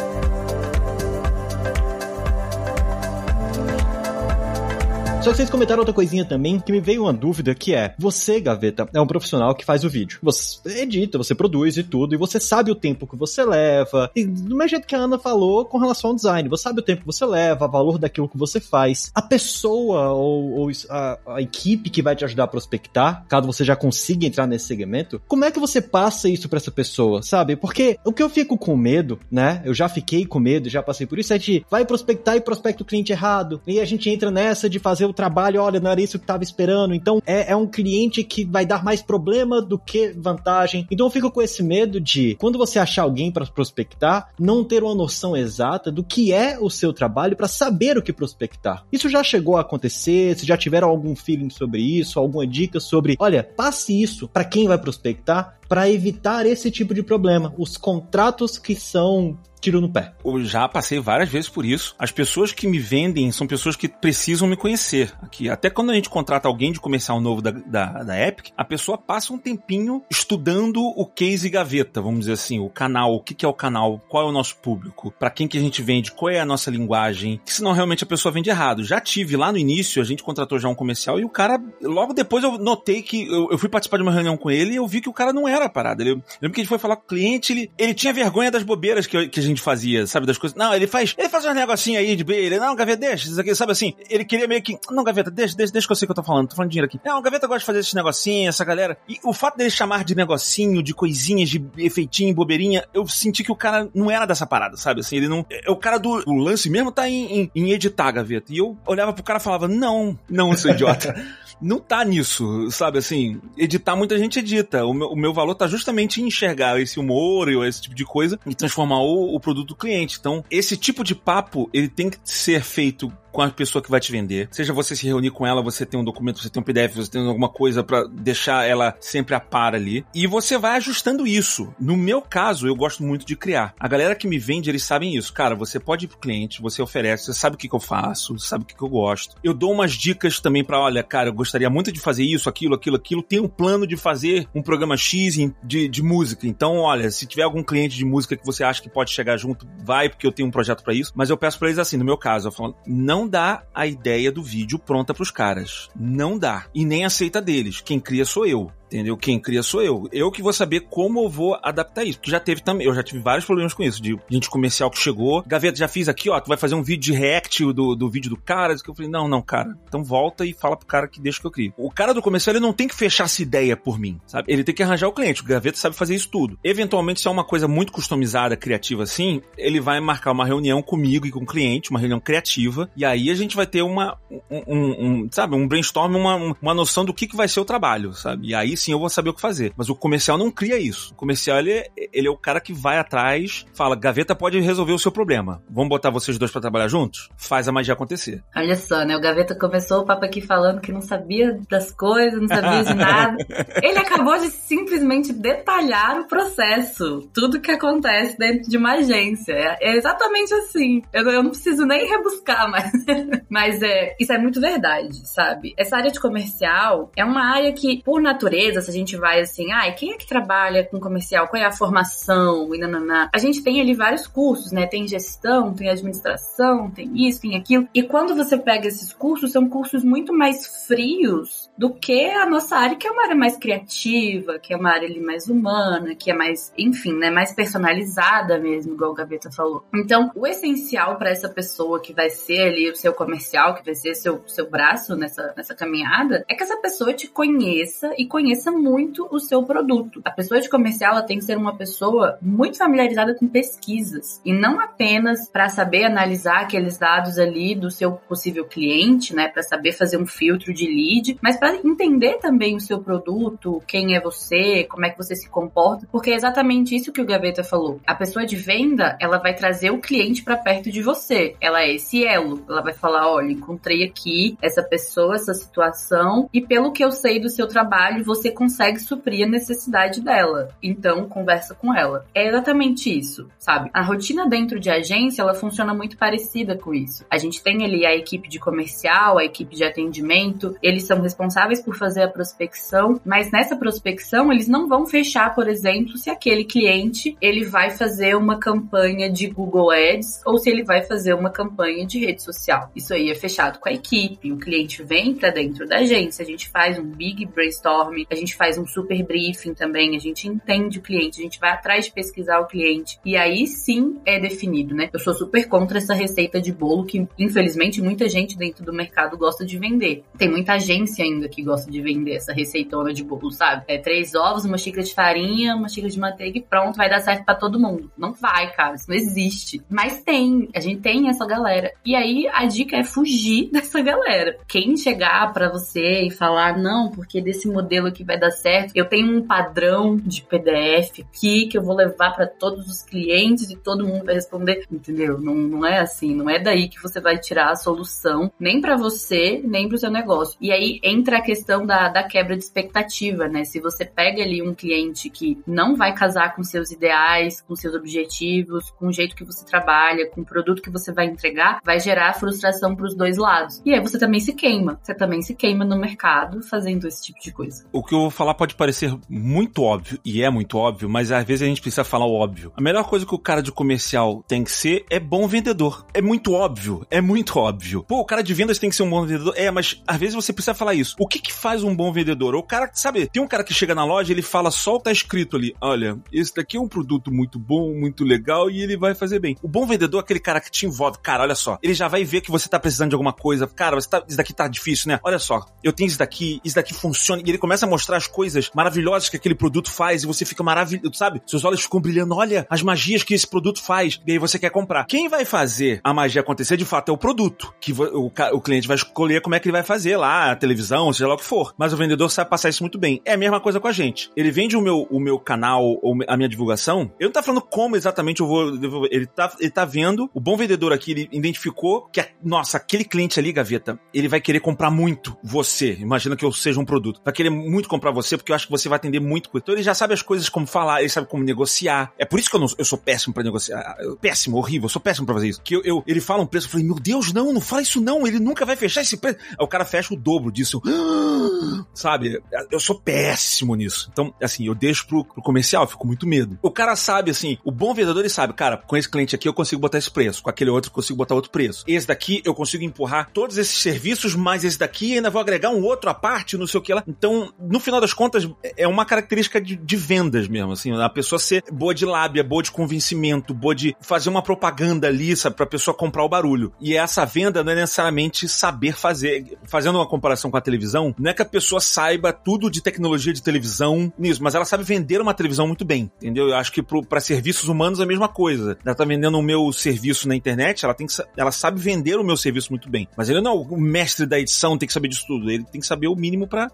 Só 5.24 5.30
que 5.30 5.38
vocês 5.38 5.48
comentaram 5.48 5.80
outra 5.80 5.94
coisinha 5.94 6.22
também 6.22 6.60
que 6.60 6.70
me 6.70 6.80
veio 6.80 7.04
uma 7.04 7.12
dúvida 7.12 7.54
que 7.54 7.74
é: 7.74 7.94
você, 7.98 8.38
Gaveta, 8.38 8.86
é 8.92 9.00
um 9.00 9.06
profissional 9.06 9.54
que 9.54 9.64
faz 9.64 9.82
o 9.82 9.88
vídeo. 9.88 10.18
Você 10.22 10.82
edita, 10.82 11.16
você 11.16 11.34
produz 11.34 11.78
e 11.78 11.82
tudo, 11.82 12.14
e 12.14 12.18
você 12.18 12.38
sabe 12.38 12.70
o 12.70 12.74
tempo 12.74 13.06
que 13.06 13.16
você 13.16 13.42
leva. 13.42 14.10
E 14.14 14.26
do 14.26 14.54
mesmo 14.54 14.68
jeito 14.68 14.86
que 14.86 14.94
a 14.94 14.98
Ana 14.98 15.18
falou 15.18 15.64
com 15.64 15.78
relação 15.78 16.10
ao 16.10 16.16
design, 16.16 16.46
você 16.46 16.64
sabe 16.64 16.80
o 16.80 16.82
tempo 16.82 17.00
que 17.00 17.06
você 17.06 17.24
leva, 17.24 17.64
o 17.64 17.70
valor 17.70 17.96
daquilo 17.96 18.28
que 18.28 18.36
você 18.36 18.60
faz. 18.60 19.10
A 19.14 19.22
pessoa 19.22 20.12
ou, 20.12 20.58
ou 20.58 20.70
a, 20.90 21.18
a, 21.26 21.40
equipe 21.40 21.88
que 21.88 22.02
vai 22.02 22.14
te 22.14 22.26
ajudar 22.26 22.44
a 22.44 22.48
prospectar, 22.48 23.24
caso 23.26 23.46
você 23.46 23.64
já 23.64 23.74
consiga 23.74 24.26
entrar 24.26 24.46
nesse 24.46 24.66
segmento, 24.66 25.22
como 25.26 25.46
é 25.46 25.50
que 25.50 25.58
você 25.58 25.80
passa 25.80 26.28
isso 26.28 26.50
para 26.50 26.58
essa 26.58 26.70
pessoa, 26.70 27.22
sabe? 27.22 27.56
Porque 27.56 27.98
o 28.04 28.12
que 28.12 28.22
eu 28.22 28.28
fico 28.28 28.58
com 28.58 28.76
medo, 28.76 29.18
né? 29.30 29.62
Eu 29.64 29.72
já 29.72 29.88
fiquei 29.88 30.26
com 30.26 30.38
medo, 30.38 30.68
já 30.68 30.82
passei 30.82 31.06
por 31.06 31.18
isso, 31.18 31.32
é 31.32 31.38
de 31.38 31.64
vai 31.70 31.86
prospectar 31.86 32.36
e 32.36 32.42
prospecta 32.42 32.82
o 32.82 32.86
cliente 32.86 33.10
errado. 33.10 33.62
E 33.66 33.80
a 33.80 33.86
gente 33.86 34.10
entra 34.10 34.30
nessa 34.30 34.68
de 34.68 34.78
fazer 34.78 35.06
o 35.06 35.13
trabalho, 35.14 35.62
olha, 35.62 35.80
não 35.80 35.90
era 35.90 36.00
isso 36.00 36.18
que 36.18 36.24
estava 36.24 36.42
esperando. 36.42 36.94
Então, 36.94 37.22
é, 37.26 37.52
é 37.52 37.56
um 37.56 37.66
cliente 37.66 38.22
que 38.22 38.44
vai 38.44 38.66
dar 38.66 38.84
mais 38.84 39.02
problema 39.02 39.62
do 39.62 39.78
que 39.78 40.12
vantagem. 40.16 40.86
Então, 40.90 41.06
eu 41.06 41.10
fico 41.10 41.30
com 41.30 41.40
esse 41.40 41.62
medo 41.62 42.00
de, 42.00 42.36
quando 42.36 42.58
você 42.58 42.78
achar 42.78 43.02
alguém 43.02 43.30
para 43.30 43.46
prospectar, 43.46 44.30
não 44.38 44.64
ter 44.64 44.82
uma 44.82 44.94
noção 44.94 45.36
exata 45.36 45.90
do 45.90 46.02
que 46.02 46.32
é 46.32 46.58
o 46.58 46.68
seu 46.68 46.92
trabalho 46.92 47.36
para 47.36 47.48
saber 47.48 47.96
o 47.96 48.02
que 48.02 48.12
prospectar. 48.12 48.84
Isso 48.92 49.08
já 49.08 49.22
chegou 49.22 49.56
a 49.56 49.60
acontecer? 49.60 50.38
Se 50.38 50.46
já 50.46 50.56
tiveram 50.56 50.88
algum 50.88 51.14
feeling 51.14 51.50
sobre 51.50 51.80
isso, 51.80 52.18
alguma 52.18 52.46
dica 52.46 52.80
sobre, 52.80 53.16
olha, 53.18 53.42
passe 53.42 54.00
isso 54.00 54.28
para 54.28 54.44
quem 54.44 54.66
vai 54.66 54.78
prospectar, 54.78 55.56
para 55.74 55.90
evitar 55.90 56.46
esse 56.46 56.70
tipo 56.70 56.94
de 56.94 57.02
problema, 57.02 57.52
os 57.58 57.76
contratos 57.76 58.58
que 58.58 58.76
são 58.76 59.36
tiro 59.64 59.80
no 59.80 59.90
pé. 59.90 60.12
Eu 60.22 60.44
já 60.44 60.68
passei 60.68 61.00
várias 61.00 61.30
vezes 61.30 61.48
por 61.48 61.64
isso. 61.64 61.94
As 61.98 62.12
pessoas 62.12 62.52
que 62.52 62.66
me 62.66 62.78
vendem 62.78 63.32
são 63.32 63.46
pessoas 63.46 63.74
que 63.74 63.88
precisam 63.88 64.46
me 64.46 64.56
conhecer. 64.56 65.12
Aqui, 65.22 65.48
até 65.48 65.70
quando 65.70 65.90
a 65.90 65.94
gente 65.94 66.10
contrata 66.10 66.46
alguém 66.46 66.70
de 66.70 66.80
comercial 66.80 67.18
novo 67.20 67.40
da, 67.40 67.50
da, 67.50 68.02
da 68.02 68.28
Epic, 68.28 68.50
a 68.56 68.64
pessoa 68.64 68.98
passa 68.98 69.32
um 69.32 69.38
tempinho 69.38 70.02
estudando 70.10 70.82
o 70.84 71.06
case 71.06 71.48
gaveta, 71.48 72.02
vamos 72.02 72.20
dizer 72.20 72.32
assim, 72.32 72.58
o 72.58 72.68
canal, 72.68 73.14
o 73.14 73.20
que, 73.20 73.34
que 73.34 73.44
é 73.44 73.48
o 73.48 73.54
canal, 73.54 73.98
qual 74.08 74.26
é 74.26 74.28
o 74.28 74.32
nosso 74.32 74.56
público, 74.56 75.12
para 75.18 75.30
quem 75.30 75.48
que 75.48 75.56
a 75.56 75.60
gente 75.60 75.82
vende, 75.82 76.12
qual 76.12 76.30
é 76.30 76.40
a 76.40 76.44
nossa 76.44 76.70
linguagem, 76.70 77.40
que 77.44 77.52
senão 77.52 77.72
realmente 77.72 78.04
a 78.04 78.06
pessoa 78.06 78.32
vende 78.32 78.50
errado. 78.50 78.84
Já 78.84 79.00
tive 79.00 79.36
lá 79.36 79.50
no 79.50 79.56
início, 79.56 80.02
a 80.02 80.04
gente 80.04 80.22
contratou 80.22 80.58
já 80.58 80.68
um 80.68 80.74
comercial 80.74 81.18
e 81.18 81.24
o 81.24 81.30
cara, 81.30 81.58
logo 81.80 82.12
depois 82.12 82.44
eu 82.44 82.58
notei 82.58 83.00
que 83.00 83.26
eu, 83.26 83.48
eu 83.50 83.58
fui 83.58 83.68
participar 83.70 83.96
de 83.96 84.02
uma 84.02 84.12
reunião 84.12 84.36
com 84.36 84.50
ele 84.50 84.72
e 84.72 84.76
eu 84.76 84.86
vi 84.86 85.00
que 85.00 85.08
o 85.08 85.12
cara 85.12 85.32
não 85.32 85.48
era 85.48 85.63
parado. 85.68 86.02
Ele, 86.02 86.10
eu 86.10 86.22
lembro 86.40 86.54
que 86.54 86.60
a 86.60 86.64
gente 86.64 86.68
foi 86.68 86.78
falar 86.78 86.96
com 86.96 87.04
o 87.04 87.08
cliente, 87.08 87.52
ele, 87.52 87.70
ele 87.78 87.94
tinha 87.94 88.12
vergonha 88.12 88.50
das 88.50 88.62
bobeiras 88.62 89.06
que, 89.06 89.28
que 89.28 89.40
a 89.40 89.42
gente 89.42 89.60
fazia, 89.60 90.06
sabe, 90.06 90.26
das 90.26 90.38
coisas. 90.38 90.56
Não, 90.56 90.74
ele 90.74 90.86
faz, 90.86 91.14
ele 91.16 91.28
faz 91.28 91.44
uns 91.44 91.54
negocinhos 91.54 92.00
aí 92.00 92.16
de 92.16 92.32
ele, 92.32 92.58
não, 92.58 92.74
gaveta, 92.74 92.98
deixa, 92.98 93.28
isso 93.28 93.40
aqui, 93.40 93.54
sabe 93.54 93.72
assim, 93.72 93.94
ele 94.08 94.24
queria 94.24 94.46
meio 94.46 94.62
que, 94.62 94.78
não, 94.90 95.04
gaveta, 95.04 95.30
deixa, 95.30 95.56
deixa, 95.56 95.72
deixa 95.72 95.86
que 95.86 95.92
eu 95.92 95.96
sei 95.96 96.06
que 96.06 96.12
eu 96.12 96.16
tô 96.16 96.22
falando, 96.22 96.48
tô 96.48 96.56
falando 96.56 96.70
dinheiro 96.70 96.86
aqui. 96.86 97.00
Não, 97.04 97.20
gaveta 97.22 97.46
gosta 97.46 97.60
de 97.60 97.66
fazer 97.66 97.80
esses 97.80 97.94
negocinhos, 97.94 98.54
essa 98.54 98.64
galera. 98.64 98.96
E 99.08 99.18
o 99.22 99.32
fato 99.32 99.56
dele 99.56 99.70
chamar 99.70 100.04
de 100.04 100.14
negocinho, 100.14 100.82
de 100.82 100.94
coisinhas, 100.94 101.48
de 101.48 101.64
efeitinho, 101.76 102.34
bobeirinha, 102.34 102.84
eu 102.92 103.06
senti 103.06 103.44
que 103.44 103.52
o 103.52 103.56
cara 103.56 103.88
não 103.94 104.10
era 104.10 104.26
dessa 104.26 104.46
parada, 104.46 104.76
sabe, 104.76 105.00
assim, 105.00 105.16
ele 105.16 105.28
não, 105.28 105.44
é 105.50 105.70
o 105.70 105.76
cara 105.76 105.98
do 105.98 106.22
o 106.26 106.38
lance 106.38 106.70
mesmo 106.70 106.90
tá 106.90 107.08
em, 107.08 107.40
em, 107.40 107.50
em 107.54 107.72
editar 107.72 108.08
a 108.08 108.12
gaveta. 108.12 108.52
E 108.52 108.58
eu 108.58 108.76
olhava 108.86 109.12
pro 109.12 109.22
cara 109.22 109.38
e 109.38 109.42
falava, 109.42 109.68
não, 109.68 110.18
não, 110.28 110.56
seu 110.56 110.70
idiota. 110.70 111.14
não 111.60 111.78
tá 111.78 112.04
nisso, 112.04 112.70
sabe? 112.70 112.98
Assim, 112.98 113.40
editar 113.56 113.96
muita 113.96 114.18
gente 114.18 114.38
edita. 114.38 114.84
O 114.84 114.92
meu, 114.92 115.08
o 115.08 115.16
meu 115.16 115.32
valor 115.32 115.43
tá 115.52 115.66
justamente 115.66 116.22
em 116.22 116.28
enxergar 116.28 116.80
esse 116.80 117.00
humor 117.00 117.48
ou 117.48 117.64
esse 117.64 117.82
tipo 117.82 117.94
de 117.96 118.04
coisa 118.04 118.38
e 118.46 118.54
transformar 118.54 119.00
o, 119.00 119.34
o 119.34 119.40
produto 119.40 119.68
do 119.68 119.76
cliente. 119.76 120.16
Então, 120.20 120.44
esse 120.48 120.76
tipo 120.76 121.02
de 121.02 121.16
papo, 121.16 121.68
ele 121.72 121.88
tem 121.88 122.08
que 122.08 122.18
ser 122.22 122.62
feito 122.62 123.12
com 123.34 123.42
a 123.42 123.50
pessoa 123.50 123.82
que 123.82 123.90
vai 123.90 123.98
te 123.98 124.12
vender. 124.12 124.48
Seja 124.52 124.72
você 124.72 124.94
se 124.94 125.04
reunir 125.06 125.30
com 125.30 125.44
ela, 125.44 125.60
você 125.60 125.84
tem 125.84 125.98
um 125.98 126.04
documento, 126.04 126.40
você 126.40 126.48
tem 126.48 126.62
um 126.62 126.64
PDF, 126.64 126.94
você 126.94 127.10
tem 127.10 127.26
alguma 127.26 127.48
coisa 127.48 127.82
para 127.82 128.04
deixar 128.06 128.64
ela 128.64 128.96
sempre 129.00 129.34
a 129.34 129.40
par 129.40 129.74
ali. 129.74 130.06
E 130.14 130.24
você 130.24 130.56
vai 130.56 130.76
ajustando 130.76 131.26
isso. 131.26 131.74
No 131.80 131.96
meu 131.96 132.22
caso, 132.22 132.68
eu 132.68 132.76
gosto 132.76 133.02
muito 133.02 133.26
de 133.26 133.34
criar. 133.34 133.74
A 133.78 133.88
galera 133.88 134.14
que 134.14 134.28
me 134.28 134.38
vende, 134.38 134.70
eles 134.70 134.84
sabem 134.84 135.16
isso. 135.16 135.32
Cara, 135.32 135.56
você 135.56 135.80
pode 135.80 136.04
ir 136.04 136.08
pro 136.08 136.18
cliente, 136.18 136.62
você 136.62 136.80
oferece, 136.80 137.24
você 137.24 137.34
sabe 137.34 137.56
o 137.56 137.58
que, 137.58 137.68
que 137.68 137.74
eu 137.74 137.80
faço, 137.80 138.38
sabe 138.38 138.62
o 138.62 138.66
que, 138.66 138.76
que 138.76 138.82
eu 138.82 138.88
gosto. 138.88 139.34
Eu 139.42 139.52
dou 139.52 139.72
umas 139.72 139.92
dicas 139.92 140.38
também 140.38 140.62
para, 140.62 140.78
olha, 140.78 141.02
cara, 141.02 141.28
eu 141.28 141.34
gostaria 141.34 141.68
muito 141.68 141.90
de 141.90 141.98
fazer 141.98 142.22
isso, 142.22 142.48
aquilo, 142.48 142.76
aquilo, 142.76 142.96
aquilo. 142.96 143.22
Tem 143.22 143.40
um 143.40 143.48
plano 143.48 143.84
de 143.84 143.96
fazer 143.96 144.46
um 144.54 144.62
programa 144.62 144.96
X 144.96 145.34
de, 145.64 145.88
de 145.88 146.02
música. 146.04 146.46
Então, 146.46 146.76
olha, 146.76 147.10
se 147.10 147.26
tiver 147.26 147.42
algum 147.42 147.64
cliente 147.64 147.96
de 147.96 148.04
música 148.04 148.36
que 148.36 148.46
você 148.46 148.62
acha 148.62 148.80
que 148.80 148.88
pode 148.88 149.10
chegar 149.10 149.36
junto, 149.36 149.66
vai, 149.84 150.08
porque 150.08 150.24
eu 150.24 150.30
tenho 150.30 150.48
um 150.48 150.52
projeto 150.52 150.84
para 150.84 150.94
isso. 150.94 151.10
Mas 151.16 151.30
eu 151.30 151.36
peço 151.36 151.58
para 151.58 151.66
eles 151.68 151.80
assim, 151.80 151.96
no 151.96 152.04
meu 152.04 152.16
caso, 152.16 152.46
eu 152.46 152.52
falo, 152.52 152.76
não 152.86 153.23
não 153.24 153.28
dá 153.30 153.62
a 153.74 153.86
ideia 153.86 154.30
do 154.30 154.42
vídeo 154.42 154.78
pronta 154.78 155.14
pros 155.14 155.30
caras. 155.30 155.88
Não 155.98 156.38
dá. 156.38 156.66
E 156.74 156.84
nem 156.84 157.06
aceita 157.06 157.40
deles. 157.40 157.80
Quem 157.80 157.98
cria 157.98 158.26
sou 158.26 158.46
eu. 158.46 158.70
Entendeu? 158.94 159.16
Quem 159.16 159.40
cria 159.40 159.60
sou 159.60 159.82
eu. 159.82 160.08
Eu 160.12 160.30
que 160.30 160.40
vou 160.40 160.52
saber 160.52 160.82
como 160.82 161.24
eu 161.24 161.28
vou 161.28 161.58
adaptar 161.60 162.04
isso. 162.04 162.18
Porque 162.18 162.30
já 162.30 162.38
teve 162.38 162.62
também, 162.62 162.86
eu 162.86 162.94
já 162.94 163.02
tive 163.02 163.18
vários 163.18 163.44
problemas 163.44 163.74
com 163.74 163.82
isso. 163.82 164.00
De 164.00 164.16
gente 164.30 164.48
comercial 164.48 164.88
que 164.88 164.98
chegou, 164.98 165.42
Gaveta, 165.44 165.76
já 165.76 165.88
fiz 165.88 166.08
aqui, 166.08 166.30
ó, 166.30 166.38
tu 166.38 166.46
vai 166.46 166.56
fazer 166.56 166.76
um 166.76 166.82
vídeo 166.82 167.12
de 167.12 167.12
react 167.12 167.72
do, 167.72 167.96
do 167.96 168.08
vídeo 168.08 168.30
do 168.30 168.36
cara. 168.36 168.76
Que 168.76 168.88
eu 168.88 168.94
falei, 168.94 169.10
não, 169.10 169.26
não, 169.26 169.42
cara. 169.42 169.76
Então 169.88 170.04
volta 170.04 170.46
e 170.46 170.52
fala 170.52 170.76
pro 170.76 170.86
cara 170.86 171.08
que 171.08 171.20
deixa 171.20 171.40
que 171.40 171.46
eu 171.46 171.50
crio. 171.50 171.74
O 171.76 171.90
cara 171.90 172.14
do 172.14 172.22
comercial, 172.22 172.54
ele 172.54 172.64
não 172.64 172.72
tem 172.72 172.86
que 172.86 172.94
fechar 172.94 173.24
essa 173.24 173.42
ideia 173.42 173.76
por 173.76 173.98
mim, 173.98 174.20
sabe? 174.28 174.52
Ele 174.52 174.62
tem 174.62 174.72
que 174.72 174.82
arranjar 174.82 175.08
o 175.08 175.12
cliente. 175.12 175.42
O 175.42 175.44
Gaveta 175.44 175.76
sabe 175.76 175.96
fazer 175.96 176.14
isso 176.14 176.28
tudo. 176.28 176.56
Eventualmente, 176.62 177.20
se 177.20 177.26
é 177.26 177.30
uma 177.32 177.44
coisa 177.44 177.66
muito 177.66 177.90
customizada, 177.90 178.56
criativa 178.56 179.02
assim, 179.02 179.42
ele 179.58 179.80
vai 179.80 179.98
marcar 179.98 180.30
uma 180.30 180.46
reunião 180.46 180.80
comigo 180.80 181.26
e 181.26 181.32
com 181.32 181.40
o 181.40 181.46
cliente, 181.46 181.90
uma 181.90 181.98
reunião 181.98 182.20
criativa, 182.20 182.88
e 182.96 183.04
aí 183.04 183.28
a 183.28 183.34
gente 183.34 183.56
vai 183.56 183.66
ter 183.66 183.82
uma, 183.82 184.16
um, 184.30 184.62
um, 184.68 185.06
um 185.06 185.28
sabe, 185.32 185.56
um 185.56 185.66
brainstorm, 185.66 186.14
uma, 186.14 186.56
uma 186.62 186.74
noção 186.74 187.04
do 187.04 187.12
que, 187.12 187.26
que 187.26 187.36
vai 187.36 187.48
ser 187.48 187.58
o 187.58 187.64
trabalho, 187.64 188.12
sabe? 188.12 188.48
E 188.48 188.54
aí 188.54 188.76
sim 188.84 188.92
eu 188.92 188.98
vou 188.98 189.08
saber 189.08 189.30
o 189.30 189.34
que 189.34 189.40
fazer. 189.40 189.72
Mas 189.76 189.88
o 189.88 189.94
comercial 189.94 190.36
não 190.36 190.50
cria 190.50 190.78
isso. 190.78 191.12
O 191.12 191.16
comercial, 191.16 191.58
ele, 191.58 191.72
é, 191.72 191.90
ele 192.12 192.28
é 192.28 192.30
o 192.30 192.36
cara 192.36 192.60
que 192.60 192.72
vai 192.72 192.98
atrás, 192.98 193.66
fala, 193.74 193.96
Gaveta 193.96 194.34
pode 194.34 194.60
resolver 194.60 194.92
o 194.92 194.98
seu 194.98 195.10
problema. 195.10 195.62
Vamos 195.70 195.88
botar 195.88 196.10
vocês 196.10 196.38
dois 196.38 196.50
para 196.50 196.60
trabalhar 196.60 196.88
juntos? 196.88 197.28
Faz 197.36 197.68
a 197.68 197.72
magia 197.72 197.94
acontecer. 197.94 198.42
Olha 198.56 198.76
só, 198.76 199.04
né? 199.04 199.16
O 199.16 199.20
Gaveta 199.20 199.54
começou 199.54 200.00
o 200.00 200.04
papo 200.04 200.24
aqui 200.24 200.40
falando 200.40 200.80
que 200.80 200.92
não 200.92 201.00
sabia 201.00 201.58
das 201.68 201.90
coisas, 201.90 202.40
não 202.40 202.48
sabia 202.48 202.84
de 202.84 202.94
nada. 202.94 203.36
ele 203.82 203.98
acabou 203.98 204.38
de 204.38 204.48
simplesmente 204.50 205.32
detalhar 205.32 206.20
o 206.20 206.28
processo. 206.28 207.28
Tudo 207.32 207.60
que 207.60 207.70
acontece 207.70 208.36
dentro 208.38 208.68
de 208.68 208.76
uma 208.76 208.94
agência. 208.94 209.52
É, 209.52 209.78
é 209.80 209.96
exatamente 209.96 210.52
assim. 210.54 211.02
Eu, 211.12 211.28
eu, 211.30 211.42
não 211.42 211.50
preciso 211.50 211.84
nem 211.84 212.06
rebuscar 212.06 212.70
mais. 212.70 212.92
Mas 213.48 213.82
é, 213.82 214.14
isso 214.20 214.32
é 214.32 214.38
muito 214.38 214.60
verdade, 214.60 215.26
sabe? 215.26 215.74
Essa 215.76 215.96
área 215.96 216.10
de 216.10 216.20
comercial 216.20 217.10
é 217.16 217.24
uma 217.24 217.54
área 217.54 217.72
que, 217.72 218.02
por 218.02 218.20
natureza, 218.20 218.63
empresa, 218.64 218.80
se 218.80 218.90
a 218.90 218.92
gente 218.92 219.16
vai 219.16 219.40
assim, 219.40 219.70
ai, 219.72 219.90
ah, 219.90 219.92
quem 219.92 220.12
é 220.12 220.16
que 220.16 220.26
trabalha 220.26 220.84
com 220.84 220.98
comercial? 220.98 221.48
Qual 221.48 221.62
é 221.62 221.66
a 221.66 221.72
formação? 221.72 222.74
E 222.74 222.78
nananá. 222.78 223.28
A 223.32 223.38
gente 223.38 223.62
tem 223.62 223.80
ali 223.80 223.94
vários 223.94 224.26
cursos, 224.26 224.72
né? 224.72 224.86
Tem 224.86 225.06
gestão, 225.06 225.74
tem 225.74 225.88
administração, 225.88 226.90
tem 226.90 227.10
isso, 227.26 227.40
tem 227.40 227.56
aquilo. 227.56 227.88
E 227.94 228.02
quando 228.02 228.34
você 228.34 228.56
pega 228.56 228.88
esses 228.88 229.12
cursos, 229.12 229.52
são 229.52 229.68
cursos 229.68 230.02
muito 230.02 230.32
mais 230.32 230.86
frios 230.86 231.70
do 231.76 231.92
que 231.92 232.30
a 232.30 232.46
nossa 232.46 232.76
área, 232.76 232.96
que 232.96 233.06
é 233.06 233.10
uma 233.10 233.24
área 233.24 233.36
mais 233.36 233.56
criativa, 233.56 234.58
que 234.58 234.72
é 234.72 234.76
uma 234.76 234.90
área 234.90 235.08
ali 235.08 235.20
mais 235.20 235.48
humana, 235.48 236.14
que 236.14 236.30
é 236.30 236.34
mais, 236.34 236.72
enfim, 236.78 237.14
né, 237.14 237.30
mais 237.30 237.52
personalizada 237.52 238.58
mesmo, 238.58 238.94
igual 238.94 239.10
o 239.10 239.14
Gaveta 239.14 239.50
falou. 239.50 239.84
Então, 239.94 240.30
o 240.34 240.46
essencial 240.46 241.16
para 241.16 241.30
essa 241.30 241.48
pessoa 241.48 242.00
que 242.00 242.12
vai 242.12 242.30
ser 242.30 242.68
ali 242.68 242.90
o 242.90 242.96
seu 242.96 243.12
comercial, 243.12 243.74
que 243.74 243.84
vai 243.84 243.94
ser 243.94 244.14
seu, 244.14 244.42
seu 244.46 244.70
braço 244.70 245.16
nessa, 245.16 245.52
nessa 245.56 245.74
caminhada, 245.74 246.44
é 246.48 246.54
que 246.54 246.62
essa 246.62 246.76
pessoa 246.80 247.12
te 247.12 247.28
conheça 247.28 248.14
e 248.16 248.26
conheça 248.26 248.53
muito 248.70 249.28
o 249.30 249.38
seu 249.38 249.62
produto. 249.62 250.20
A 250.24 250.30
pessoa 250.30 250.60
de 250.60 250.68
comercial 250.68 251.12
ela 251.12 251.22
tem 251.22 251.38
que 251.38 251.44
ser 251.44 251.56
uma 251.56 251.76
pessoa 251.76 252.38
muito 252.40 252.78
familiarizada 252.78 253.34
com 253.34 253.48
pesquisas 253.48 254.40
e 254.44 254.52
não 254.52 254.80
apenas 254.80 255.48
para 255.48 255.68
saber 255.68 256.04
analisar 256.04 256.62
aqueles 256.62 256.98
dados 256.98 257.38
ali 257.38 257.74
do 257.74 257.90
seu 257.90 258.12
possível 258.12 258.64
cliente, 258.64 259.34
né, 259.34 259.48
para 259.48 259.62
saber 259.62 259.92
fazer 259.92 260.16
um 260.16 260.26
filtro 260.26 260.72
de 260.72 260.86
lead, 260.86 261.38
mas 261.42 261.56
para 261.56 261.76
entender 261.76 262.38
também 262.38 262.76
o 262.76 262.80
seu 262.80 263.00
produto, 263.00 263.82
quem 263.86 264.14
é 264.14 264.20
você, 264.20 264.84
como 264.84 265.06
é 265.06 265.10
que 265.10 265.18
você 265.18 265.34
se 265.34 265.48
comporta, 265.48 266.06
porque 266.10 266.30
é 266.30 266.34
exatamente 266.34 266.94
isso 266.94 267.12
que 267.12 267.20
o 267.20 267.26
Gaveta 267.26 267.64
falou. 267.64 268.00
A 268.06 268.14
pessoa 268.14 268.44
de 268.44 268.56
venda, 268.56 269.16
ela 269.20 269.38
vai 269.38 269.54
trazer 269.54 269.90
o 269.90 270.00
cliente 270.00 270.42
para 270.42 270.56
perto 270.56 270.90
de 270.90 271.02
você. 271.02 271.54
Ela 271.60 271.82
é 271.82 271.94
esse 271.94 272.24
elo. 272.24 272.64
Ela 272.68 272.82
vai 272.82 272.92
falar, 272.92 273.30
olha, 273.30 273.52
encontrei 273.52 274.04
aqui 274.04 274.56
essa 274.62 274.82
pessoa, 274.82 275.34
essa 275.34 275.54
situação, 275.54 276.48
e 276.52 276.60
pelo 276.60 276.92
que 276.92 277.04
eu 277.04 277.10
sei 277.10 277.40
do 277.40 277.48
seu 277.48 277.66
trabalho, 277.66 278.24
você 278.24 278.43
consegue 278.50 279.00
suprir 279.00 279.46
a 279.46 279.50
necessidade 279.50 280.20
dela. 280.20 280.68
Então, 280.82 281.28
conversa 281.28 281.74
com 281.74 281.94
ela. 281.94 282.26
É 282.34 282.48
exatamente 282.48 283.16
isso, 283.16 283.48
sabe? 283.58 283.90
A 283.92 284.02
rotina 284.02 284.48
dentro 284.48 284.78
de 284.78 284.90
agência, 284.90 285.42
ela 285.42 285.54
funciona 285.54 285.94
muito 285.94 286.16
parecida 286.16 286.76
com 286.76 286.94
isso. 286.94 287.24
A 287.30 287.38
gente 287.38 287.62
tem 287.62 287.84
ali 287.84 288.06
a 288.06 288.14
equipe 288.14 288.48
de 288.48 288.58
comercial, 288.58 289.38
a 289.38 289.44
equipe 289.44 289.74
de 289.76 289.84
atendimento, 289.84 290.76
eles 290.82 291.04
são 291.04 291.20
responsáveis 291.20 291.82
por 291.82 291.96
fazer 291.96 292.22
a 292.22 292.28
prospecção, 292.28 293.20
mas 293.24 293.50
nessa 293.50 293.76
prospecção 293.76 294.52
eles 294.52 294.68
não 294.68 294.88
vão 294.88 295.06
fechar, 295.06 295.54
por 295.54 295.68
exemplo, 295.68 296.16
se 296.16 296.30
aquele 296.30 296.64
cliente 296.64 297.36
ele 297.40 297.64
vai 297.64 297.90
fazer 297.90 298.36
uma 298.36 298.58
campanha 298.58 299.30
de 299.30 299.46
Google 299.48 299.90
Ads 299.90 300.42
ou 300.44 300.58
se 300.58 300.70
ele 300.70 300.84
vai 300.84 301.02
fazer 301.02 301.34
uma 301.34 301.50
campanha 301.50 302.06
de 302.06 302.18
rede 302.18 302.42
social. 302.42 302.90
Isso 302.94 303.14
aí 303.14 303.30
é 303.30 303.34
fechado 303.34 303.78
com 303.78 303.88
a 303.88 303.92
equipe. 303.92 304.52
O 304.52 304.58
cliente 304.58 305.02
vem 305.02 305.34
para 305.34 305.50
dentro 305.50 305.86
da 305.86 305.98
agência, 305.98 306.42
a 306.42 306.46
gente 306.46 306.68
faz 306.68 306.98
um 306.98 307.04
big 307.04 307.46
brainstorm, 307.46 308.24
a 308.34 308.36
gente 308.36 308.54
faz 308.54 308.76
um 308.76 308.86
super 308.86 309.22
briefing 309.24 309.74
também, 309.74 310.16
a 310.16 310.18
gente 310.18 310.48
entende 310.48 310.98
o 310.98 311.02
cliente, 311.02 311.40
a 311.40 311.42
gente 311.42 311.58
vai 311.58 311.70
atrás 311.70 312.06
de 312.06 312.12
pesquisar 312.12 312.60
o 312.60 312.66
cliente 312.66 313.18
e 313.24 313.36
aí 313.36 313.66
sim 313.66 314.18
é 314.26 314.38
definido, 314.38 314.94
né? 314.94 315.08
Eu 315.12 315.18
sou 315.18 315.34
super 315.34 315.66
contra 315.68 315.98
essa 315.98 316.14
receita 316.14 316.60
de 316.60 316.72
bolo 316.72 317.04
que 317.04 317.26
infelizmente 317.38 318.02
muita 318.02 318.28
gente 318.28 318.56
dentro 318.56 318.84
do 318.84 318.92
mercado 318.92 319.38
gosta 319.38 319.64
de 319.64 319.78
vender. 319.78 320.24
Tem 320.36 320.50
muita 320.50 320.74
agência 320.74 321.24
ainda 321.24 321.48
que 321.48 321.62
gosta 321.62 321.90
de 321.90 322.00
vender 322.00 322.34
essa 322.34 322.52
receitona 322.52 323.12
de 323.12 323.22
bolo, 323.22 323.50
sabe? 323.50 323.84
É 323.88 323.98
três 323.98 324.34
ovos, 324.34 324.64
uma 324.64 324.78
xícara 324.78 325.04
de 325.04 325.14
farinha, 325.14 325.76
uma 325.76 325.88
xícara 325.88 326.10
de 326.10 326.18
manteiga 326.18 326.58
e 326.58 326.62
pronto, 326.62 326.96
vai 326.96 327.08
dar 327.08 327.20
certo 327.20 327.44
para 327.44 327.54
todo 327.54 327.80
mundo. 327.80 328.10
Não 328.16 328.32
vai, 328.32 328.72
cara, 328.72 328.94
isso 328.94 329.08
não 329.08 329.16
existe. 329.16 329.82
Mas 329.88 330.22
tem, 330.22 330.68
a 330.74 330.80
gente 330.80 331.00
tem 331.00 331.28
essa 331.28 331.46
galera. 331.46 331.92
E 332.04 332.14
aí 332.14 332.48
a 332.52 332.64
dica 332.66 332.96
é 332.96 333.04
fugir 333.04 333.70
dessa 333.72 334.00
galera. 334.00 334.56
Quem 334.66 334.96
chegar 334.96 335.52
para 335.52 335.70
você 335.70 336.22
e 336.22 336.30
falar, 336.30 336.76
não, 336.78 337.10
porque 337.10 337.40
desse 337.40 337.68
modelo 337.68 338.08
aqui 338.08 338.23
que 338.24 338.26
vai 338.26 338.38
dar 338.38 338.50
certo. 338.50 338.92
Eu 338.94 339.04
tenho 339.04 339.36
um 339.36 339.46
padrão 339.46 340.16
de 340.16 340.42
PDF 340.42 341.20
aqui 341.20 341.66
que 341.66 341.76
eu 341.76 341.82
vou 341.82 341.94
levar 341.94 342.34
para 342.34 342.46
todos 342.46 342.88
os 342.88 343.02
clientes 343.02 343.70
e 343.70 343.76
todo 343.76 344.06
mundo 344.06 344.24
vai 344.24 344.34
responder, 344.34 344.86
entendeu? 344.90 345.38
Não, 345.38 345.54
não 345.54 345.86
é 345.86 345.98
assim, 345.98 346.34
não 346.34 346.48
é 346.48 346.58
daí 346.58 346.88
que 346.88 347.00
você 347.00 347.20
vai 347.20 347.38
tirar 347.38 347.70
a 347.70 347.76
solução, 347.76 348.50
nem 348.58 348.80
para 348.80 348.96
você, 348.96 349.60
nem 349.62 349.86
para 349.86 349.96
o 349.96 349.98
seu 349.98 350.10
negócio. 350.10 350.56
E 350.60 350.72
aí 350.72 350.98
entra 351.02 351.38
a 351.38 351.42
questão 351.42 351.84
da, 351.86 352.08
da 352.08 352.22
quebra 352.22 352.56
de 352.56 352.64
expectativa, 352.64 353.46
né? 353.46 353.64
Se 353.64 353.80
você 353.80 354.04
pega 354.04 354.42
ali 354.42 354.62
um 354.62 354.74
cliente 354.74 355.28
que 355.28 355.58
não 355.66 355.94
vai 355.94 356.14
casar 356.14 356.56
com 356.56 356.64
seus 356.64 356.90
ideais, 356.90 357.60
com 357.60 357.76
seus 357.76 357.94
objetivos, 357.94 358.90
com 358.92 359.08
o 359.08 359.12
jeito 359.12 359.36
que 359.36 359.44
você 359.44 359.64
trabalha, 359.64 360.28
com 360.30 360.40
o 360.40 360.44
produto 360.44 360.80
que 360.80 360.90
você 360.90 361.12
vai 361.12 361.26
entregar, 361.26 361.80
vai 361.84 362.00
gerar 362.00 362.32
frustração 362.34 362.96
para 362.96 363.06
os 363.06 363.14
dois 363.14 363.36
lados. 363.36 363.82
E 363.84 363.92
aí 363.92 364.00
você 364.00 364.18
também 364.18 364.40
se 364.40 364.54
queima. 364.54 364.98
Você 365.02 365.14
também 365.14 365.42
se 365.42 365.54
queima 365.54 365.84
no 365.84 365.98
mercado 365.98 366.62
fazendo 366.62 367.06
esse 367.06 367.22
tipo 367.22 367.40
de 367.40 367.52
coisa. 367.52 367.84
O 367.92 368.02
que 368.02 368.13
eu 368.14 368.20
vou 368.22 368.30
falar 368.30 368.54
pode 368.54 368.74
parecer 368.74 369.14
muito 369.28 369.82
óbvio, 369.82 370.18
e 370.24 370.42
é 370.42 370.50
muito 370.50 370.78
óbvio, 370.78 371.08
mas 371.08 371.32
às 371.32 371.44
vezes 371.44 371.62
a 371.62 371.66
gente 371.66 371.80
precisa 371.80 372.04
falar 372.04 372.26
o 372.26 372.34
óbvio. 372.34 372.72
A 372.76 372.80
melhor 372.80 373.04
coisa 373.04 373.26
que 373.26 373.34
o 373.34 373.38
cara 373.38 373.62
de 373.62 373.72
comercial 373.72 374.44
tem 374.46 374.64
que 374.64 374.70
ser 374.70 375.04
é 375.10 375.18
bom 375.18 375.46
vendedor. 375.46 376.06
É 376.14 376.22
muito 376.22 376.52
óbvio, 376.52 377.06
é 377.10 377.20
muito 377.20 377.58
óbvio. 377.58 378.02
Pô, 378.04 378.20
o 378.20 378.24
cara 378.24 378.42
de 378.42 378.54
vendas 378.54 378.78
tem 378.78 378.90
que 378.90 378.96
ser 378.96 379.02
um 379.02 379.10
bom 379.10 379.26
vendedor. 379.26 379.54
É, 379.56 379.70
mas 379.70 380.02
às 380.06 380.16
vezes 380.16 380.34
você 380.34 380.52
precisa 380.52 380.74
falar 380.74 380.94
isso. 380.94 381.16
O 381.18 381.26
que 381.26 381.38
que 381.38 381.52
faz 381.52 381.82
um 381.82 381.94
bom 381.94 382.12
vendedor? 382.12 382.54
O 382.54 382.62
cara, 382.62 382.90
sabe, 382.94 383.26
tem 383.26 383.42
um 383.42 383.48
cara 383.48 383.64
que 383.64 383.74
chega 383.74 383.94
na 383.94 384.04
loja, 384.04 384.32
ele 384.32 384.42
fala 384.42 384.70
só 384.70 384.94
o 384.94 384.98
que 384.98 385.04
tá 385.04 385.12
escrito 385.12 385.56
ali. 385.56 385.74
Olha, 385.80 386.18
esse 386.32 386.54
daqui 386.54 386.76
é 386.76 386.80
um 386.80 386.88
produto 386.88 387.32
muito 387.32 387.58
bom, 387.58 387.94
muito 387.94 388.24
legal 388.24 388.70
e 388.70 388.80
ele 388.80 388.96
vai 388.96 389.14
fazer 389.14 389.38
bem. 389.38 389.56
O 389.62 389.68
bom 389.68 389.86
vendedor 389.86 390.18
é 390.18 390.20
aquele 390.22 390.40
cara 390.40 390.60
que 390.60 390.70
te 390.70 390.86
envolve. 390.86 391.18
Cara, 391.22 391.42
olha 391.42 391.54
só. 391.54 391.78
Ele 391.82 391.94
já 391.94 392.08
vai 392.08 392.24
ver 392.24 392.40
que 392.40 392.50
você 392.50 392.68
tá 392.68 392.78
precisando 392.78 393.10
de 393.10 393.14
alguma 393.14 393.32
coisa. 393.32 393.66
Cara, 393.66 393.96
você 393.96 394.08
tá, 394.08 394.22
isso 394.26 394.36
daqui 394.36 394.52
tá 394.52 394.68
difícil, 394.68 395.08
né? 395.08 395.20
Olha 395.22 395.38
só, 395.38 395.64
eu 395.82 395.92
tenho 395.92 396.08
isso 396.08 396.18
daqui, 396.18 396.60
isso 396.64 396.76
daqui 396.76 396.94
funciona. 396.94 397.42
E 397.44 397.48
ele 397.48 397.58
começa 397.58 397.86
a 397.86 397.88
mostrar 397.88 398.03
as 398.12 398.26
coisas 398.26 398.70
maravilhosas 398.74 399.28
que 399.28 399.36
aquele 399.36 399.54
produto 399.54 399.90
faz 399.90 400.22
e 400.22 400.26
você 400.26 400.44
fica 400.44 400.62
maravilhoso, 400.62 401.14
sabe? 401.14 401.42
Seus 401.46 401.64
olhos 401.64 401.82
ficam 401.82 402.00
brilhando. 402.00 402.34
Olha 402.34 402.66
as 402.68 402.82
magias 402.82 403.22
que 403.22 403.34
esse 403.34 403.46
produto 403.46 403.82
faz. 403.82 404.20
E 404.26 404.32
aí 404.32 404.38
você 404.38 404.58
quer 404.58 404.70
comprar. 404.70 405.04
Quem 405.06 405.28
vai 405.28 405.44
fazer 405.44 406.00
a 406.02 406.12
magia 406.12 406.40
acontecer 406.40 406.76
de 406.76 406.84
fato 406.84 407.10
é 407.10 407.12
o 407.12 407.18
produto. 407.18 407.74
Que 407.80 407.92
o, 407.92 408.26
o 408.52 408.60
cliente 408.60 408.88
vai 408.88 408.96
escolher 408.96 409.40
como 409.40 409.54
é 409.54 409.60
que 409.60 409.68
ele 409.68 409.72
vai 409.72 409.82
fazer 409.82 410.16
lá, 410.16 410.52
a 410.52 410.56
televisão, 410.56 411.12
seja 411.12 411.28
lá 411.28 411.34
o 411.34 411.38
que 411.38 411.44
for. 411.44 411.74
Mas 411.78 411.92
o 411.92 411.96
vendedor 411.96 412.30
sabe 412.30 412.50
passar 412.50 412.68
isso 412.68 412.82
muito 412.82 412.98
bem. 412.98 413.20
É 413.24 413.34
a 413.34 413.36
mesma 413.36 413.60
coisa 413.60 413.80
com 413.80 413.88
a 413.88 413.92
gente. 413.92 414.30
Ele 414.36 414.50
vende 414.50 414.76
o 414.76 414.80
meu, 414.80 415.06
o 415.10 415.20
meu 415.20 415.38
canal 415.38 415.82
ou 416.02 416.16
a 416.26 416.36
minha 416.36 416.48
divulgação. 416.48 417.12
Ele 417.18 417.28
não 417.28 417.32
tá 417.32 417.42
falando 417.42 417.62
como 417.62 417.96
exatamente 417.96 418.40
eu 418.40 418.46
vou. 418.46 419.06
Ele 419.10 419.26
tá, 419.26 419.52
ele 419.60 419.70
tá 419.70 419.84
vendo. 419.84 420.28
O 420.34 420.40
bom 420.40 420.56
vendedor 420.56 420.92
aqui, 420.92 421.12
ele 421.12 421.28
identificou 421.32 422.08
que, 422.12 422.24
nossa, 422.42 422.76
aquele 422.76 423.04
cliente 423.04 423.38
ali, 423.38 423.52
gaveta, 423.52 423.98
ele 424.12 424.28
vai 424.28 424.40
querer 424.40 424.60
comprar 424.60 424.90
muito 424.90 425.36
você. 425.42 425.92
Imagina 425.94 426.36
que 426.36 426.44
eu 426.44 426.52
seja 426.52 426.80
um 426.80 426.84
produto. 426.84 427.20
Vai 427.24 427.32
querer 427.32 427.50
muito 427.50 427.88
comprar 427.94 428.10
você, 428.10 428.36
porque 428.36 428.52
eu 428.52 428.56
acho 428.56 428.66
que 428.66 428.72
você 428.72 428.88
vai 428.88 428.96
atender 428.96 429.20
muito. 429.20 429.50
Então 429.54 429.74
ele 429.74 429.82
já 429.82 429.94
sabe 429.94 430.14
as 430.14 430.22
coisas 430.22 430.48
como 430.48 430.66
falar, 430.66 431.00
ele 431.00 431.08
sabe 431.08 431.26
como 431.28 431.44
negociar. 431.44 432.12
É 432.18 432.24
por 432.24 432.38
isso 432.38 432.50
que 432.50 432.56
eu, 432.56 432.60
não, 432.60 432.68
eu 432.76 432.84
sou 432.84 432.98
péssimo 432.98 433.32
para 433.32 433.42
negociar. 433.42 433.96
Péssimo, 434.20 434.56
horrível, 434.56 434.86
eu 434.86 434.90
sou 434.90 435.00
péssimo 435.00 435.26
para 435.26 435.36
fazer 435.36 435.48
isso. 435.48 435.62
Que 435.62 435.76
eu, 435.76 435.82
eu, 435.84 436.04
ele 436.06 436.20
fala 436.20 436.42
um 436.42 436.46
preço, 436.46 436.66
eu 436.66 436.70
falei, 436.70 436.86
meu 436.86 436.96
Deus, 436.96 437.32
não, 437.32 437.52
não 437.52 437.60
fala 437.60 437.82
isso 437.82 438.00
não, 438.00 438.26
ele 438.26 438.38
nunca 438.38 438.64
vai 438.64 438.76
fechar 438.76 439.02
esse 439.02 439.16
preço. 439.16 439.38
Aí 439.50 439.64
o 439.64 439.68
cara 439.68 439.84
fecha 439.84 440.12
o 440.12 440.16
dobro 440.16 440.50
disso. 440.50 440.82
sabe? 441.94 442.42
Eu 442.70 442.80
sou 442.80 442.98
péssimo 442.98 443.74
nisso. 443.74 444.08
Então, 444.12 444.34
assim, 444.42 444.66
eu 444.66 444.74
deixo 444.74 445.06
pro, 445.06 445.24
pro 445.24 445.42
comercial, 445.42 445.86
fico 445.86 446.00
com 446.00 446.06
muito 446.06 446.26
medo. 446.26 446.58
O 446.62 446.70
cara 446.70 446.96
sabe, 446.96 447.30
assim, 447.30 447.58
o 447.64 447.70
bom 447.70 447.94
vendedor 447.94 448.20
ele 448.20 448.28
sabe, 448.28 448.52
cara, 448.52 448.76
com 448.76 448.96
esse 448.96 449.08
cliente 449.08 449.34
aqui 449.34 449.48
eu 449.48 449.54
consigo 449.54 449.80
botar 449.80 449.98
esse 449.98 450.10
preço, 450.10 450.42
com 450.42 450.50
aquele 450.50 450.70
outro 450.70 450.90
eu 450.90 450.94
consigo 450.94 451.16
botar 451.16 451.34
outro 451.34 451.50
preço. 451.50 451.84
Esse 451.86 452.06
daqui 452.06 452.42
eu 452.44 452.54
consigo 452.54 452.84
empurrar 452.84 453.30
todos 453.32 453.58
esses 453.58 453.80
serviços, 453.80 454.34
mais 454.34 454.64
esse 454.64 454.78
daqui 454.78 455.14
ainda 455.16 455.30
vou 455.30 455.40
agregar 455.40 455.70
um 455.70 455.82
outro 455.82 456.10
à 456.10 456.14
parte, 456.14 456.56
não 456.56 456.66
sei 456.66 456.78
o 456.78 456.82
que 456.82 456.92
lá. 456.92 457.02
Então, 457.06 457.52
no 457.74 457.80
final 457.80 458.00
das 458.00 458.14
contas, 458.14 458.48
é 458.76 458.86
uma 458.86 459.04
característica 459.04 459.60
de, 459.60 459.74
de 459.74 459.96
vendas 459.96 460.46
mesmo, 460.46 460.70
assim, 460.70 460.92
a 460.92 461.08
pessoa 461.08 461.40
ser 461.40 461.64
boa 461.72 461.92
de 461.92 462.06
lábia, 462.06 462.44
boa 462.44 462.62
de 462.62 462.70
convencimento, 462.70 463.52
boa 463.52 463.74
de 463.74 463.96
fazer 464.00 464.30
uma 464.30 464.40
propaganda 464.40 465.08
ali, 465.08 465.34
sabe, 465.34 465.56
pra 465.56 465.66
pessoa 465.66 465.92
comprar 465.92 466.22
o 466.22 466.28
barulho. 466.28 466.72
E 466.80 466.96
essa 466.96 467.24
venda 467.24 467.64
não 467.64 467.72
é 467.72 467.74
necessariamente 467.74 468.48
saber 468.48 468.92
fazer. 468.96 469.58
Fazendo 469.64 469.96
uma 469.96 470.06
comparação 470.06 470.52
com 470.52 470.56
a 470.56 470.60
televisão, 470.60 471.12
não 471.18 471.32
é 471.32 471.34
que 471.34 471.42
a 471.42 471.44
pessoa 471.44 471.80
saiba 471.80 472.32
tudo 472.32 472.70
de 472.70 472.80
tecnologia 472.80 473.32
de 473.32 473.42
televisão 473.42 474.12
nisso, 474.16 474.40
mas 474.40 474.54
ela 474.54 474.64
sabe 474.64 474.84
vender 474.84 475.20
uma 475.20 475.34
televisão 475.34 475.66
muito 475.66 475.84
bem, 475.84 476.08
entendeu? 476.18 476.50
Eu 476.50 476.54
acho 476.54 476.70
que 476.70 476.80
para 476.80 477.20
serviços 477.20 477.68
humanos 477.68 477.98
é 477.98 478.04
a 478.04 478.06
mesma 478.06 478.28
coisa. 478.28 478.78
Ela 478.86 478.94
tá 478.94 479.04
vendendo 479.04 479.36
o 479.36 479.42
meu 479.42 479.72
serviço 479.72 480.28
na 480.28 480.36
internet, 480.36 480.84
ela 480.84 480.94
tem 480.94 481.08
que, 481.08 481.14
ela 481.36 481.50
sabe 481.50 481.80
vender 481.80 482.20
o 482.20 482.24
meu 482.24 482.36
serviço 482.36 482.70
muito 482.70 482.88
bem. 482.88 483.08
Mas 483.16 483.28
ele 483.28 483.40
não 483.40 483.50
é 483.50 483.54
o 483.54 483.80
mestre 483.80 484.26
da 484.26 484.38
edição, 484.38 484.78
tem 484.78 484.86
que 484.86 484.92
saber 484.92 485.08
disso 485.08 485.24
tudo. 485.26 485.50
Ele 485.50 485.64
tem 485.64 485.80
que 485.80 485.86
saber 485.88 486.06
o 486.06 486.14
mínimo 486.14 486.46
para 486.46 486.70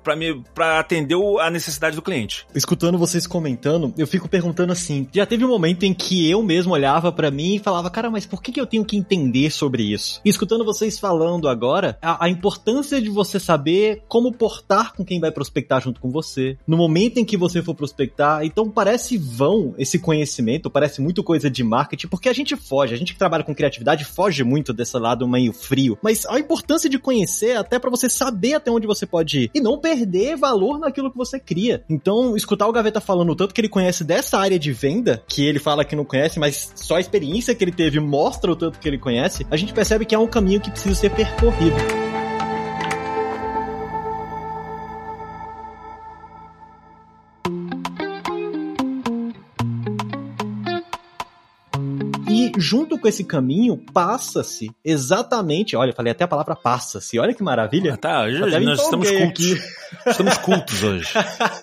para 0.55 0.85
atender 0.91 1.17
a 1.41 1.51
necessidade 1.51 1.95
do 1.95 2.03
cliente. 2.03 2.47
Escutando 2.55 2.99
vocês 2.99 3.27
comentando, 3.27 3.95
eu 3.97 4.07
fico 4.07 4.29
perguntando 4.29 4.73
assim, 4.73 5.07
já 5.13 5.25
teve 5.25 5.45
um 5.45 5.49
momento 5.49 5.85
em 5.85 5.95
que 5.95 6.29
eu 6.29 6.43
mesmo 6.43 6.73
olhava 6.73 7.13
para 7.13 7.31
mim 7.31 7.55
e 7.55 7.59
falava, 7.59 7.89
cara, 7.89 8.11
mas 8.11 8.27
por 8.27 8.43
que, 8.43 8.51
que 8.51 8.61
eu 8.61 8.67
tenho 8.67 8.85
que 8.85 8.97
entender 8.97 9.51
sobre 9.51 9.85
isso? 9.85 10.21
E 10.25 10.29
escutando 10.29 10.65
vocês 10.65 10.99
falando 10.99 11.49
agora, 11.49 11.97
a, 12.03 12.25
a 12.25 12.29
importância 12.29 13.01
de 13.01 13.09
você 13.09 13.39
saber 13.39 14.03
como 14.09 14.33
portar 14.33 14.95
com 14.95 15.05
quem 15.05 15.21
vai 15.21 15.31
prospectar 15.31 15.81
junto 15.81 16.01
com 16.01 16.11
você, 16.11 16.59
no 16.67 16.77
momento 16.77 17.19
em 17.19 17.25
que 17.25 17.37
você 17.37 17.63
for 17.63 17.75
prospectar. 17.75 18.45
Então 18.45 18.69
parece 18.69 19.17
vão 19.17 19.75
esse 19.79 19.99
conhecimento, 19.99 20.71
parece 20.71 21.01
muito 21.01 21.23
coisa 21.23 21.49
de 21.49 21.63
marketing, 21.63 22.09
porque 22.09 22.29
a 22.29 22.33
gente 22.33 22.57
foge, 22.57 22.95
a 22.95 22.99
gente 22.99 23.13
que 23.13 23.19
trabalha 23.19 23.45
com 23.45 23.55
criatividade 23.55 24.05
foge 24.05 24.43
muito 24.43 24.73
desse 24.73 24.99
lado 24.99 25.29
meio 25.29 25.53
frio. 25.53 25.99
Mas 26.03 26.27
a 26.27 26.39
importância 26.39 26.91
de 26.91 26.99
conhecer 26.99 27.57
até 27.57 27.79
para 27.79 27.91
você 27.91 28.09
saber 28.09 28.55
até 28.55 28.71
onde 28.71 28.87
você 28.87 29.07
pode 29.07 29.45
ir 29.45 29.51
e 29.55 29.61
não 29.61 29.79
perder 29.79 30.37
valor 30.37 30.80
naquilo 30.81 31.11
que 31.11 31.17
você 31.17 31.39
cria. 31.39 31.85
Então, 31.89 32.37
escutar 32.37 32.67
o 32.67 32.73
Gaveta 32.73 33.01
falando 33.01 33.31
o 33.31 33.37
tanto 33.37 33.55
que 33.55 33.61
ele 33.61 33.69
conhece 33.69 34.03
dessa 34.05 34.39
área 34.39 34.59
de 34.59 34.73
venda, 34.73 35.23
que 35.29 35.45
ele 35.45 35.59
fala 35.59 35.85
que 35.85 35.97
não 35.97 36.05
conhece, 36.05 36.39
mas 36.39 36.73
só 36.75 36.97
a 36.97 37.01
experiência 37.01 37.55
que 37.55 37.63
ele 37.63 37.73
teve 37.73 38.01
mostra 38.01 38.51
o 38.51 38.57
tanto 38.57 38.79
que 38.79 38.89
ele 38.89 38.99
conhece, 38.99 39.47
a 39.51 39.57
gente 39.57 39.73
percebe 39.73 40.05
que 40.05 40.15
é 40.15 40.19
um 40.19 40.27
caminho 40.27 40.61
que 40.61 40.71
precisa 40.71 40.95
ser 40.95 41.11
percorrido. 41.11 42.20
Junto 52.61 52.99
com 52.99 53.09
esse 53.09 53.25
caminho, 53.25 53.77
passa-se 53.93 54.71
exatamente. 54.85 55.77
Olha, 55.77 55.93
falei 55.93 56.13
até 56.13 56.25
a 56.25 56.29
palavra 56.29 56.55
passa-se. 56.55 57.19
Olha 57.19 57.35
que 57.35 57.43
maravilha. 57.43 57.95
Ah, 57.95 57.97
tá, 57.97 58.23
hoje, 58.25 58.39
nós 58.39 58.83
estamos 58.83 59.11
cultos. 59.11 59.81
Estamos 60.07 60.39
cultos 60.39 60.83
hoje. 60.83 61.09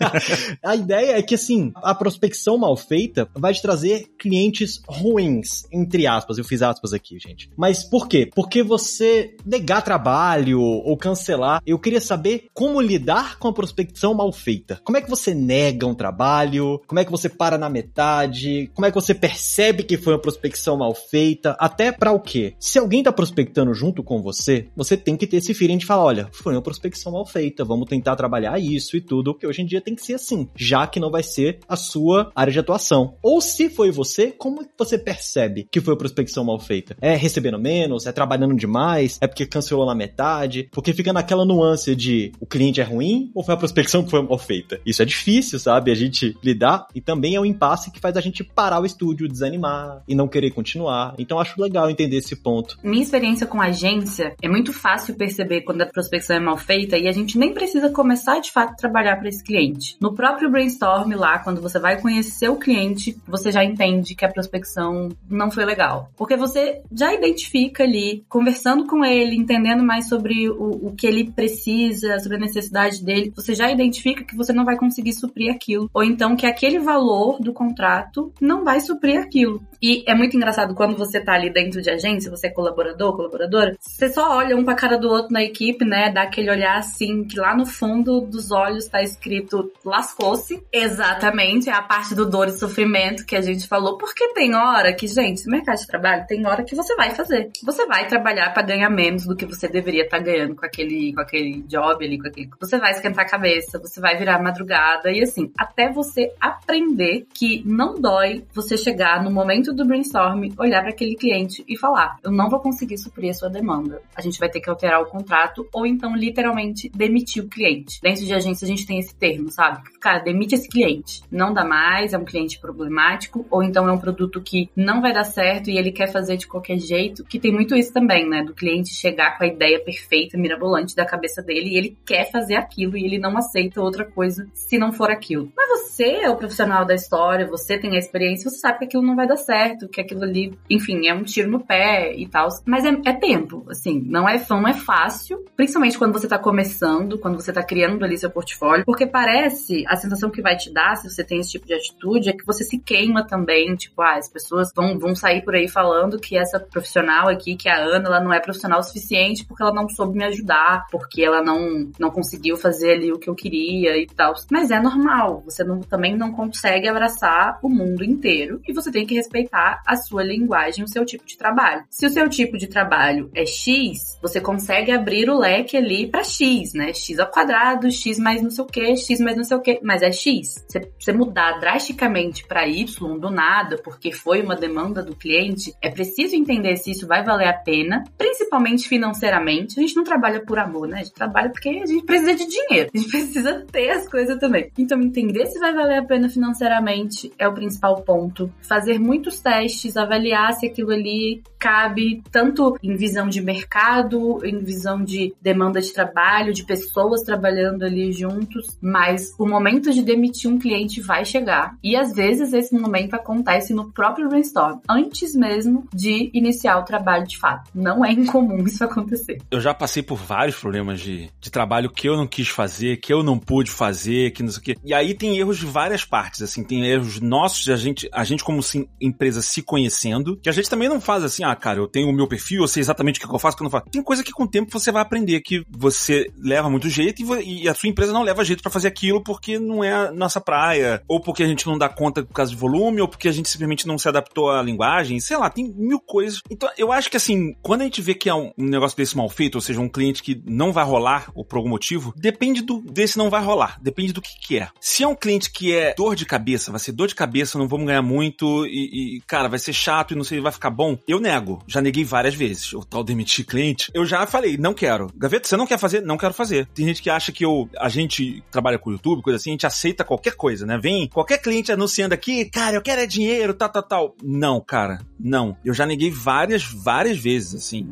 a 0.63 0.75
ideia 0.75 1.17
é 1.17 1.21
que, 1.21 1.35
assim, 1.35 1.71
a 1.75 1.93
prospecção 1.95 2.57
mal 2.57 2.75
feita 2.75 3.27
vai 3.33 3.53
te 3.53 3.61
trazer 3.61 4.07
clientes 4.17 4.81
ruins, 4.87 5.65
entre 5.71 6.07
aspas. 6.07 6.37
Eu 6.37 6.43
fiz 6.43 6.61
aspas 6.61 6.93
aqui, 6.93 7.19
gente. 7.19 7.49
Mas 7.55 7.83
por 7.83 8.07
quê? 8.07 8.29
Porque 8.33 8.63
você 8.63 9.35
negar 9.45 9.81
trabalho 9.81 10.59
ou 10.59 10.97
cancelar. 10.97 11.61
Eu 11.65 11.79
queria 11.79 12.01
saber 12.01 12.47
como 12.53 12.81
lidar 12.81 13.37
com 13.37 13.47
a 13.47 13.53
prospecção 13.53 14.13
mal 14.13 14.31
feita. 14.31 14.79
Como 14.83 14.97
é 14.97 15.01
que 15.01 15.09
você 15.09 15.33
nega 15.33 15.85
um 15.85 15.95
trabalho? 15.95 16.81
Como 16.87 16.99
é 16.99 17.05
que 17.05 17.11
você 17.11 17.29
para 17.29 17.57
na 17.57 17.69
metade? 17.69 18.69
Como 18.73 18.85
é 18.85 18.89
que 18.89 18.95
você 18.95 19.13
percebe 19.13 19.83
que 19.83 19.97
foi 19.97 20.13
uma 20.13 20.21
prospecção 20.21 20.77
mal 20.77 20.86
feita? 20.93 21.55
Até 21.59 21.91
para 21.91 22.11
o 22.11 22.19
quê? 22.19 22.55
Se 22.59 22.79
alguém 22.79 23.03
tá 23.03 23.11
prospectando 23.11 23.73
junto 23.73 24.03
com 24.03 24.21
você, 24.21 24.67
você 24.75 24.97
tem 24.97 25.15
que 25.15 25.27
ter 25.27 25.37
esse 25.37 25.53
feeling 25.53 25.77
de 25.77 25.85
falar, 25.85 26.03
olha, 26.03 26.29
foi 26.31 26.53
uma 26.53 26.61
prospecção 26.61 27.11
mal 27.11 27.25
feita, 27.25 27.63
vamos 27.63 27.87
tentar 27.87 28.15
trabalhar 28.15 28.59
isso 28.59 28.97
e 28.97 29.01
tudo, 29.01 29.33
que 29.33 29.47
hoje 29.47 29.61
em 29.61 29.65
dia 29.65 29.81
tem 29.81 29.95
que 29.95 30.05
ser 30.05 30.15
assim, 30.15 30.47
já 30.55 30.87
que 30.87 30.99
não 30.99 31.11
vai 31.11 31.23
ser 31.23 31.59
a 31.67 31.75
sua 31.75 32.31
área 32.35 32.51
de 32.51 32.59
atuação. 32.59 33.15
Ou 33.21 33.41
se 33.41 33.69
foi 33.69 33.91
você, 33.91 34.31
como 34.31 34.65
você 34.77 34.97
percebe 34.97 35.67
que 35.71 35.81
foi 35.81 35.93
a 35.93 35.97
prospecção 35.97 36.43
mal 36.43 36.59
feita? 36.59 36.95
É 37.01 37.15
recebendo 37.15 37.59
menos? 37.59 38.05
É 38.05 38.11
trabalhando 38.11 38.55
demais? 38.55 39.17
É 39.21 39.27
porque 39.27 39.45
cancelou 39.45 39.85
na 39.85 39.95
metade? 39.95 40.69
Porque 40.71 40.93
fica 40.93 41.13
naquela 41.13 41.45
nuance 41.45 41.95
de 41.95 42.31
o 42.39 42.45
cliente 42.45 42.81
é 42.81 42.83
ruim 42.83 43.31
ou 43.33 43.43
foi 43.43 43.53
a 43.53 43.57
prospecção 43.57 44.03
que 44.03 44.11
foi 44.11 44.21
mal 44.21 44.37
feita? 44.37 44.79
Isso 44.85 45.01
é 45.01 45.05
difícil, 45.05 45.59
sabe? 45.59 45.91
A 45.91 45.95
gente 45.95 46.35
lidar 46.43 46.87
e 46.93 47.01
também 47.01 47.35
é 47.35 47.39
um 47.39 47.45
impasse 47.45 47.91
que 47.91 47.99
faz 47.99 48.15
a 48.17 48.21
gente 48.21 48.43
parar 48.43 48.81
o 48.81 48.85
estúdio, 48.85 49.27
desanimar 49.27 50.03
e 50.07 50.15
não 50.15 50.27
querer 50.27 50.51
continuar. 50.51 50.76
Então 51.17 51.39
acho 51.39 51.61
legal 51.61 51.89
entender 51.89 52.17
esse 52.17 52.35
ponto. 52.35 52.77
Minha 52.83 53.03
experiência 53.03 53.47
com 53.47 53.61
agência 53.61 54.35
é 54.41 54.47
muito 54.47 54.73
fácil 54.73 55.15
perceber 55.15 55.61
quando 55.61 55.81
a 55.81 55.85
prospecção 55.85 56.35
é 56.35 56.39
mal 56.39 56.57
feita 56.57 56.97
e 56.97 57.07
a 57.07 57.11
gente 57.11 57.37
nem 57.37 57.53
precisa 57.53 57.89
começar 57.89 58.39
de 58.39 58.51
fato 58.51 58.71
a 58.71 58.75
trabalhar 58.75 59.17
para 59.17 59.29
esse 59.29 59.43
cliente. 59.43 59.97
No 59.99 60.13
próprio 60.13 60.49
brainstorm 60.49 61.13
lá, 61.15 61.39
quando 61.39 61.61
você 61.61 61.79
vai 61.79 61.99
conhecer 62.01 62.49
o 62.49 62.57
cliente, 62.57 63.17
você 63.27 63.51
já 63.51 63.63
entende 63.63 63.87
entende 63.87 64.15
que 64.15 64.25
a 64.25 64.31
prospecção 64.31 65.09
não 65.29 65.49
foi 65.49 65.65
legal. 65.65 66.09
Porque 66.15 66.35
você 66.35 66.81
já 66.91 67.13
identifica 67.13 67.83
ali, 67.83 68.23
conversando 68.29 68.85
com 68.85 69.03
ele, 69.03 69.35
entendendo 69.35 69.83
mais 69.83 70.07
sobre 70.07 70.49
o, 70.49 70.87
o 70.87 70.95
que 70.95 71.07
ele 71.07 71.31
precisa, 71.31 72.19
sobre 72.19 72.37
a 72.37 72.41
necessidade 72.41 73.03
dele, 73.03 73.31
você 73.35 73.53
já 73.53 73.71
identifica 73.71 74.23
que 74.23 74.35
você 74.35 74.53
não 74.53 74.65
vai 74.65 74.77
conseguir 74.77 75.13
suprir 75.13 75.53
aquilo. 75.53 75.89
Ou 75.93 76.03
então 76.03 76.35
que 76.35 76.45
aquele 76.45 76.79
valor 76.79 77.39
do 77.39 77.53
contrato 77.53 78.31
não 78.39 78.63
vai 78.63 78.79
suprir 78.81 79.19
aquilo. 79.19 79.61
E 79.81 80.03
é 80.07 80.15
muito 80.15 80.35
engraçado 80.35 80.73
quando 80.73 80.97
você 80.97 81.19
tá 81.19 81.33
ali 81.33 81.51
dentro 81.51 81.81
de 81.81 81.89
agência, 81.89 82.31
você 82.31 82.47
é 82.47 82.51
colaborador, 82.51 83.15
colaboradora, 83.15 83.75
você 83.79 84.09
só 84.09 84.37
olha 84.37 84.55
um 84.55 84.63
pra 84.63 84.75
cara 84.75 84.97
do 84.97 85.09
outro 85.09 85.31
na 85.31 85.43
equipe, 85.43 85.85
né? 85.85 86.11
Dá 86.11 86.23
aquele 86.23 86.49
olhar 86.49 86.77
assim, 86.77 87.23
que 87.23 87.39
lá 87.39 87.55
no 87.55 87.65
fundo 87.65 88.21
dos 88.21 88.51
olhos 88.51 88.87
tá 88.87 89.01
escrito 89.01 89.71
lascou-se. 89.85 90.61
Exatamente, 90.71 91.69
é 91.69 91.73
a 91.73 91.81
parte 91.81 92.15
do 92.15 92.25
dor 92.25 92.47
e 92.47 92.51
sofrimento 92.51 93.25
que 93.25 93.35
a 93.35 93.41
gente 93.41 93.67
falou. 93.67 93.97
Porque 93.97 94.33
tem 94.33 94.55
hora 94.55 94.93
que, 94.93 95.07
gente, 95.07 95.45
no 95.45 95.51
mercado 95.51 95.77
de 95.77 95.87
trabalho, 95.87 96.25
tem 96.27 96.45
hora 96.45 96.63
que 96.63 96.75
você 96.75 96.95
vai 96.95 97.11
fazer. 97.11 97.51
Você 97.63 97.85
vai 97.85 98.07
trabalhar 98.07 98.53
para 98.53 98.63
ganhar 98.63 98.89
menos 98.89 99.25
do 99.25 99.35
que 99.35 99.45
você 99.45 99.67
deveria 99.67 100.03
estar 100.03 100.17
tá 100.17 100.23
ganhando 100.23 100.55
com 100.55 100.65
aquele, 100.65 101.13
com 101.13 101.21
aquele 101.21 101.61
job 101.63 102.03
ali, 102.03 102.19
com 102.19 102.27
aquele. 102.27 102.49
Você 102.59 102.77
vai 102.77 102.91
esquentar 102.91 103.25
a 103.25 103.29
cabeça, 103.29 103.79
você 103.79 103.99
vai 103.99 104.17
virar 104.17 104.41
madrugada 104.41 105.11
e 105.11 105.21
assim, 105.21 105.51
até 105.57 105.91
você 105.91 106.31
aprender 106.39 107.25
que 107.33 107.63
não 107.65 107.95
dói 107.95 108.43
você 108.53 108.77
chegar 108.77 109.23
no 109.23 109.31
momento 109.31 109.66
do 109.73 109.85
brainstorm, 109.85 110.49
olhar 110.57 110.81
para 110.81 110.91
aquele 110.91 111.15
cliente 111.15 111.63
e 111.67 111.77
falar: 111.77 112.17
eu 112.23 112.31
não 112.31 112.49
vou 112.49 112.59
conseguir 112.59 112.97
suprir 112.97 113.31
a 113.31 113.33
sua 113.33 113.49
demanda. 113.49 114.01
A 114.15 114.21
gente 114.21 114.39
vai 114.39 114.49
ter 114.49 114.59
que 114.59 114.69
alterar 114.69 115.01
o 115.01 115.05
contrato 115.05 115.67
ou 115.73 115.85
então 115.85 116.15
literalmente 116.15 116.89
demitir 116.89 117.43
o 117.43 117.47
cliente. 117.47 117.99
Dentro 118.01 118.25
de 118.25 118.33
agência 118.33 118.65
a 118.65 118.67
gente 118.67 118.85
tem 118.85 118.99
esse 118.99 119.15
termo, 119.15 119.51
sabe? 119.51 119.81
Cara, 119.99 120.19
demite 120.19 120.55
esse 120.55 120.67
cliente. 120.67 121.21
Não 121.31 121.53
dá 121.53 121.63
mais, 121.63 122.13
é 122.13 122.17
um 122.17 122.25
cliente 122.25 122.59
problemático 122.59 123.45
ou 123.49 123.63
então 123.63 123.87
é 123.87 123.91
um 123.91 123.97
produto 123.97 124.41
que 124.41 124.69
não 124.75 125.01
vai 125.01 125.13
dar 125.13 125.23
certo 125.23 125.69
e 125.69 125.77
ele 125.77 125.91
quer 125.91 126.11
fazer 126.11 126.37
de 126.37 126.47
qualquer 126.47 126.77
jeito, 126.77 127.23
que 127.23 127.39
tem 127.39 127.51
muito 127.51 127.75
isso 127.75 127.93
também, 127.93 128.27
né? 128.27 128.43
Do 128.43 128.53
cliente 128.53 128.93
chegar 128.93 129.37
com 129.37 129.43
a 129.43 129.47
ideia 129.47 129.79
perfeita, 129.79 130.37
mirabolante 130.37 130.95
da 130.95 131.05
cabeça 131.05 131.41
dele 131.41 131.69
e 131.69 131.77
ele 131.77 131.97
quer 132.05 132.31
fazer 132.31 132.55
aquilo 132.55 132.97
e 132.97 133.05
ele 133.05 133.19
não 133.19 133.37
aceita 133.37 133.81
outra 133.81 134.05
coisa 134.05 134.47
se 134.53 134.77
não 134.77 134.91
for 134.91 135.09
aquilo. 135.09 135.51
Mas 135.55 135.69
você 135.69 136.03
é 136.03 136.29
o 136.29 136.35
profissional 136.35 136.85
da 136.85 136.95
história, 136.95 137.47
você 137.47 137.77
tem 137.77 137.95
a 137.95 137.99
experiência, 137.99 138.49
você 138.49 138.57
sabe 138.57 138.79
que 138.79 138.85
aquilo 138.85 139.03
não 139.03 139.15
vai 139.15 139.27
dar 139.27 139.37
certo, 139.37 139.56
que 139.91 140.01
aquilo 140.01 140.23
ali, 140.23 140.57
enfim, 140.69 141.07
é 141.07 141.13
um 141.13 141.23
tiro 141.23 141.49
no 141.49 141.59
pé 141.59 142.13
e 142.15 142.27
tal. 142.27 142.47
Mas 142.65 142.85
é, 142.85 142.89
é 143.05 143.13
tempo, 143.13 143.65
assim, 143.69 144.01
não 144.07 144.27
é, 144.27 144.43
não 144.49 144.67
é 144.67 144.73
fácil, 144.73 145.43
principalmente 145.55 145.97
quando 145.97 146.13
você 146.13 146.27
tá 146.27 146.37
começando, 146.37 147.17
quando 147.19 147.35
você 147.35 147.51
tá 147.51 147.63
criando 147.63 148.03
ali 148.03 148.17
seu 148.17 148.29
portfólio, 148.29 148.85
porque 148.85 149.05
parece, 149.05 149.83
a 149.87 149.95
sensação 149.95 150.29
que 150.29 150.41
vai 150.41 150.55
te 150.55 150.71
dar, 150.71 150.95
se 150.95 151.09
você 151.09 151.23
tem 151.23 151.39
esse 151.39 151.51
tipo 151.51 151.65
de 151.65 151.73
atitude, 151.73 152.29
é 152.29 152.33
que 152.33 152.45
você 152.45 152.63
se 152.63 152.77
queima 152.77 153.25
também, 153.25 153.75
tipo, 153.75 154.01
ah, 154.01 154.17
as 154.17 154.29
pessoas 154.29 154.71
vão, 154.75 154.97
vão 154.97 155.15
sair 155.15 155.43
por 155.43 155.55
aí 155.55 155.67
falando 155.67 156.19
que 156.19 156.37
essa 156.37 156.59
profissional 156.59 157.27
aqui, 157.29 157.55
que 157.55 157.69
é 157.69 157.71
a 157.71 157.83
Ana, 157.83 158.07
ela 158.07 158.19
não 158.19 158.33
é 158.33 158.39
profissional 158.39 158.79
o 158.79 158.83
suficiente 158.83 159.45
porque 159.45 159.63
ela 159.63 159.73
não 159.73 159.89
soube 159.89 160.17
me 160.17 160.25
ajudar, 160.25 160.85
porque 160.91 161.23
ela 161.23 161.41
não, 161.41 161.89
não 161.99 162.09
conseguiu 162.09 162.57
fazer 162.57 162.93
ali 162.93 163.11
o 163.11 163.19
que 163.19 163.29
eu 163.29 163.35
queria 163.35 163.97
e 163.97 164.07
tal. 164.07 164.33
Mas 164.51 164.71
é 164.71 164.79
normal, 164.79 165.41
você 165.45 165.63
não, 165.63 165.79
também 165.81 166.15
não 166.15 166.31
consegue 166.31 166.87
abraçar 166.87 167.59
o 167.61 167.69
mundo 167.69 168.03
inteiro 168.03 168.61
e 168.67 168.73
você 168.73 168.91
tem 168.91 169.05
que 169.05 169.15
respeitar 169.15 169.46
a 169.51 169.95
sua 169.95 170.23
linguagem, 170.23 170.83
o 170.83 170.87
seu 170.87 171.05
tipo 171.05 171.25
de 171.25 171.37
trabalho. 171.37 171.83
Se 171.89 172.05
o 172.05 172.09
seu 172.09 172.27
tipo 172.29 172.57
de 172.57 172.67
trabalho 172.67 173.29
é 173.33 173.45
X, 173.45 174.17
você 174.21 174.39
consegue 174.41 174.91
abrir 174.91 175.29
o 175.29 175.37
leque 175.37 175.77
ali 175.77 176.07
para 176.07 176.23
X, 176.23 176.73
né? 176.73 176.93
X 176.93 177.19
ao 177.19 177.29
quadrado, 177.29 177.91
X 177.91 178.19
mais 178.19 178.41
não 178.41 178.49
sei 178.49 178.63
o 178.63 178.67
que, 178.67 178.95
X 178.95 179.19
mais 179.19 179.37
não 179.37 179.43
sei 179.43 179.57
o 179.57 179.61
que, 179.61 179.79
mas 179.83 180.01
é 180.01 180.11
X. 180.11 180.65
Você, 180.67 180.91
você 180.99 181.13
mudar 181.13 181.59
drasticamente 181.59 182.45
para 182.45 182.67
Y 182.67 182.85
do 183.19 183.29
nada, 183.29 183.77
porque 183.83 184.11
foi 184.11 184.41
uma 184.41 184.55
demanda 184.55 185.03
do 185.03 185.15
cliente, 185.15 185.73
é 185.81 185.89
preciso 185.89 186.35
entender 186.35 186.75
se 186.77 186.91
isso 186.91 187.07
vai 187.07 187.23
valer 187.23 187.47
a 187.47 187.53
pena, 187.53 188.03
principalmente 188.17 188.87
financeiramente. 188.87 189.79
A 189.79 189.81
gente 189.81 189.95
não 189.95 190.03
trabalha 190.03 190.43
por 190.43 190.59
amor, 190.59 190.87
né? 190.87 190.99
A 190.99 191.03
gente 191.03 191.13
trabalha 191.13 191.49
porque 191.49 191.69
a 191.69 191.85
gente 191.85 192.05
precisa 192.05 192.35
de 192.35 192.47
dinheiro. 192.47 192.89
A 192.93 192.97
gente 192.97 193.09
precisa 193.09 193.65
ter 193.71 193.89
as 193.91 194.07
coisas 194.09 194.37
também. 194.39 194.71
Então, 194.77 195.01
entender 195.01 195.45
se 195.47 195.59
vai 195.59 195.73
valer 195.73 195.99
a 195.99 196.05
pena 196.05 196.29
financeiramente 196.29 197.31
é 197.37 197.47
o 197.47 197.53
principal 197.53 198.01
ponto. 198.03 198.51
Fazer 198.61 198.99
testes, 199.39 199.97
avaliar 199.97 200.53
se 200.53 200.65
aquilo 200.65 200.91
ali 200.91 201.41
cabe 201.59 202.21
tanto 202.31 202.77
em 202.83 202.95
visão 202.95 203.27
de 203.27 203.41
mercado, 203.41 204.39
em 204.45 204.59
visão 204.59 205.03
de 205.03 205.33
demanda 205.41 205.81
de 205.81 205.91
trabalho, 205.91 206.53
de 206.53 206.63
pessoas 206.63 207.23
trabalhando 207.23 207.83
ali 207.83 208.11
juntos, 208.11 208.77
mas 208.81 209.33
o 209.37 209.47
momento 209.47 209.91
de 209.91 210.03
demitir 210.03 210.49
um 210.49 210.59
cliente 210.59 211.01
vai 211.01 211.25
chegar. 211.25 211.75
E 211.83 211.95
às 211.95 212.13
vezes 212.13 212.53
esse 212.53 212.75
momento 212.75 213.15
acontece 213.15 213.73
no 213.73 213.91
próprio 213.91 214.29
brainstorm, 214.29 214.79
antes 214.87 215.35
mesmo 215.35 215.87
de 215.93 216.29
iniciar 216.33 216.77
o 216.79 216.85
trabalho 216.85 217.27
de 217.27 217.37
fato. 217.37 217.69
Não 217.73 218.05
é 218.05 218.11
incomum 218.11 218.63
isso 218.63 218.83
acontecer. 218.83 219.41
Eu 219.49 219.59
já 219.59 219.73
passei 219.73 220.03
por 220.03 220.17
vários 220.17 220.57
problemas 220.57 220.99
de, 220.99 221.29
de 221.39 221.51
trabalho 221.51 221.89
que 221.89 222.07
eu 222.07 222.15
não 222.15 222.27
quis 222.27 222.47
fazer, 222.47 222.97
que 222.97 223.11
eu 223.11 223.23
não 223.23 223.37
pude 223.37 223.71
fazer, 223.71 224.31
que 224.31 224.43
não 224.43 224.49
sei 224.49 224.59
o 224.59 224.63
quê. 224.63 224.77
E 224.83 224.93
aí 224.93 225.13
tem 225.13 225.37
erros 225.37 225.57
de 225.57 225.65
várias 225.65 226.05
partes, 226.05 226.41
assim, 226.41 226.63
tem 226.63 226.85
erros 226.85 227.19
nossos, 227.19 227.67
a 227.69 227.75
gente, 227.75 228.09
a 228.11 228.23
gente 228.23 228.43
como 228.43 228.61
sim, 228.61 228.87
empresa 229.01 229.26
se 229.31 229.61
conhecendo, 229.61 230.37
que 230.37 230.49
a 230.49 230.51
gente 230.51 230.69
também 230.69 230.89
não 230.89 230.99
faz 230.99 231.23
assim, 231.23 231.43
ah, 231.43 231.55
cara, 231.55 231.79
eu 231.79 231.87
tenho 231.87 232.09
o 232.09 232.13
meu 232.13 232.27
perfil, 232.27 232.61
eu 232.61 232.67
sei 232.67 232.81
exatamente 232.81 233.19
o 233.19 233.27
que 233.27 233.33
eu 233.33 233.39
faço, 233.39 233.55
o 233.55 233.57
que 233.57 233.63
eu 233.63 233.65
não 233.65 233.71
faço. 233.71 233.85
Tem 233.91 234.03
coisa 234.03 234.23
que 234.23 234.31
com 234.31 234.43
o 234.43 234.47
tempo 234.47 234.71
você 234.71 234.91
vai 234.91 235.01
aprender 235.01 235.41
que 235.41 235.63
você 235.69 236.31
leva 236.37 236.69
muito 236.69 236.89
jeito 236.89 237.21
e, 237.41 237.63
e 237.63 237.69
a 237.69 237.73
sua 237.73 237.89
empresa 237.89 238.13
não 238.13 238.23
leva 238.23 238.43
jeito 238.43 238.61
para 238.61 238.71
fazer 238.71 238.87
aquilo 238.87 239.23
porque 239.23 239.59
não 239.59 239.83
é 239.83 239.93
a 239.93 240.11
nossa 240.11 240.39
praia, 240.39 241.01
ou 241.07 241.21
porque 241.21 241.43
a 241.43 241.47
gente 241.47 241.65
não 241.67 241.77
dá 241.77 241.89
conta 241.89 242.23
por 242.23 242.33
causa 242.33 242.51
de 242.51 242.57
volume, 242.57 243.01
ou 243.01 243.07
porque 243.07 243.27
a 243.27 243.31
gente 243.31 243.49
simplesmente 243.49 243.87
não 243.87 243.97
se 243.97 244.07
adaptou 244.07 244.49
à 244.49 244.61
linguagem, 244.61 245.19
sei 245.19 245.37
lá, 245.37 245.49
tem 245.49 245.73
mil 245.75 245.99
coisas. 245.99 246.41
Então, 246.49 246.69
eu 246.77 246.91
acho 246.91 247.09
que 247.09 247.17
assim, 247.17 247.53
quando 247.61 247.81
a 247.81 247.83
gente 247.83 248.01
vê 248.01 248.13
que 248.13 248.29
é 248.29 248.33
um, 248.33 248.51
um 248.57 248.65
negócio 248.65 248.97
desse 248.97 249.15
mal 249.15 249.29
feito, 249.29 249.55
ou 249.55 249.61
seja, 249.61 249.79
um 249.79 249.89
cliente 249.89 250.23
que 250.23 250.41
não 250.45 250.71
vai 250.71 250.85
rolar, 250.85 251.31
ou 251.35 251.43
por 251.43 251.57
algum 251.57 251.69
motivo, 251.69 252.13
depende 252.15 252.61
do 252.61 252.81
desse 252.81 253.17
não 253.17 253.29
vai 253.29 253.43
rolar, 253.43 253.77
depende 253.81 254.13
do 254.13 254.21
que, 254.21 254.29
que 254.39 254.59
é. 254.59 254.69
Se 254.79 255.03
é 255.03 255.07
um 255.07 255.15
cliente 255.15 255.51
que 255.51 255.75
é 255.75 255.93
dor 255.95 256.15
de 256.15 256.25
cabeça, 256.25 256.71
vai 256.71 256.79
ser 256.79 256.91
dor 256.91 257.07
de 257.07 257.15
cabeça, 257.15 257.57
não 257.57 257.67
vamos 257.67 257.87
ganhar 257.87 258.01
muito 258.01 258.65
e, 258.65 259.16
e 259.16 259.16
cara, 259.25 259.47
vai 259.47 259.59
ser 259.59 259.73
chato 259.73 260.13
e 260.13 260.15
não 260.15 260.23
sei, 260.23 260.39
vai 260.39 260.51
ficar 260.51 260.69
bom, 260.69 260.97
eu 261.07 261.19
nego. 261.19 261.63
Já 261.67 261.81
neguei 261.81 262.03
várias 262.03 262.35
vezes. 262.35 262.73
O 262.73 262.83
tal 262.83 263.03
demitir 263.03 263.45
cliente. 263.45 263.91
Eu 263.93 264.05
já 264.05 264.25
falei, 264.27 264.57
não 264.57 264.73
quero. 264.73 265.11
Gaveta, 265.15 265.47
você 265.47 265.57
não 265.57 265.67
quer 265.67 265.77
fazer? 265.77 266.01
Não 266.01 266.17
quero 266.17 266.33
fazer. 266.33 266.67
Tem 266.73 266.85
gente 266.85 267.01
que 267.01 267.09
acha 267.09 267.31
que 267.31 267.45
eu, 267.45 267.69
a 267.77 267.89
gente 267.89 268.43
trabalha 268.51 268.77
com 268.77 268.91
YouTube, 268.91 269.21
coisa 269.21 269.37
assim, 269.37 269.51
a 269.51 269.53
gente 269.53 269.65
aceita 269.65 270.03
qualquer 270.03 270.35
coisa, 270.35 270.65
né? 270.65 270.77
Vem 270.77 271.07
qualquer 271.07 271.39
cliente 271.39 271.71
anunciando 271.71 272.13
aqui, 272.13 272.45
cara, 272.45 272.75
eu 272.75 272.81
quero 272.81 273.01
é 273.01 273.07
dinheiro, 273.07 273.53
tal, 273.53 273.69
tal, 273.69 273.83
tal. 273.83 274.15
Não, 274.23 274.59
cara, 274.61 274.99
não. 275.19 275.57
Eu 275.63 275.73
já 275.73 275.85
neguei 275.85 276.11
várias, 276.11 276.63
várias 276.63 277.17
vezes, 277.17 277.55
assim. 277.55 277.87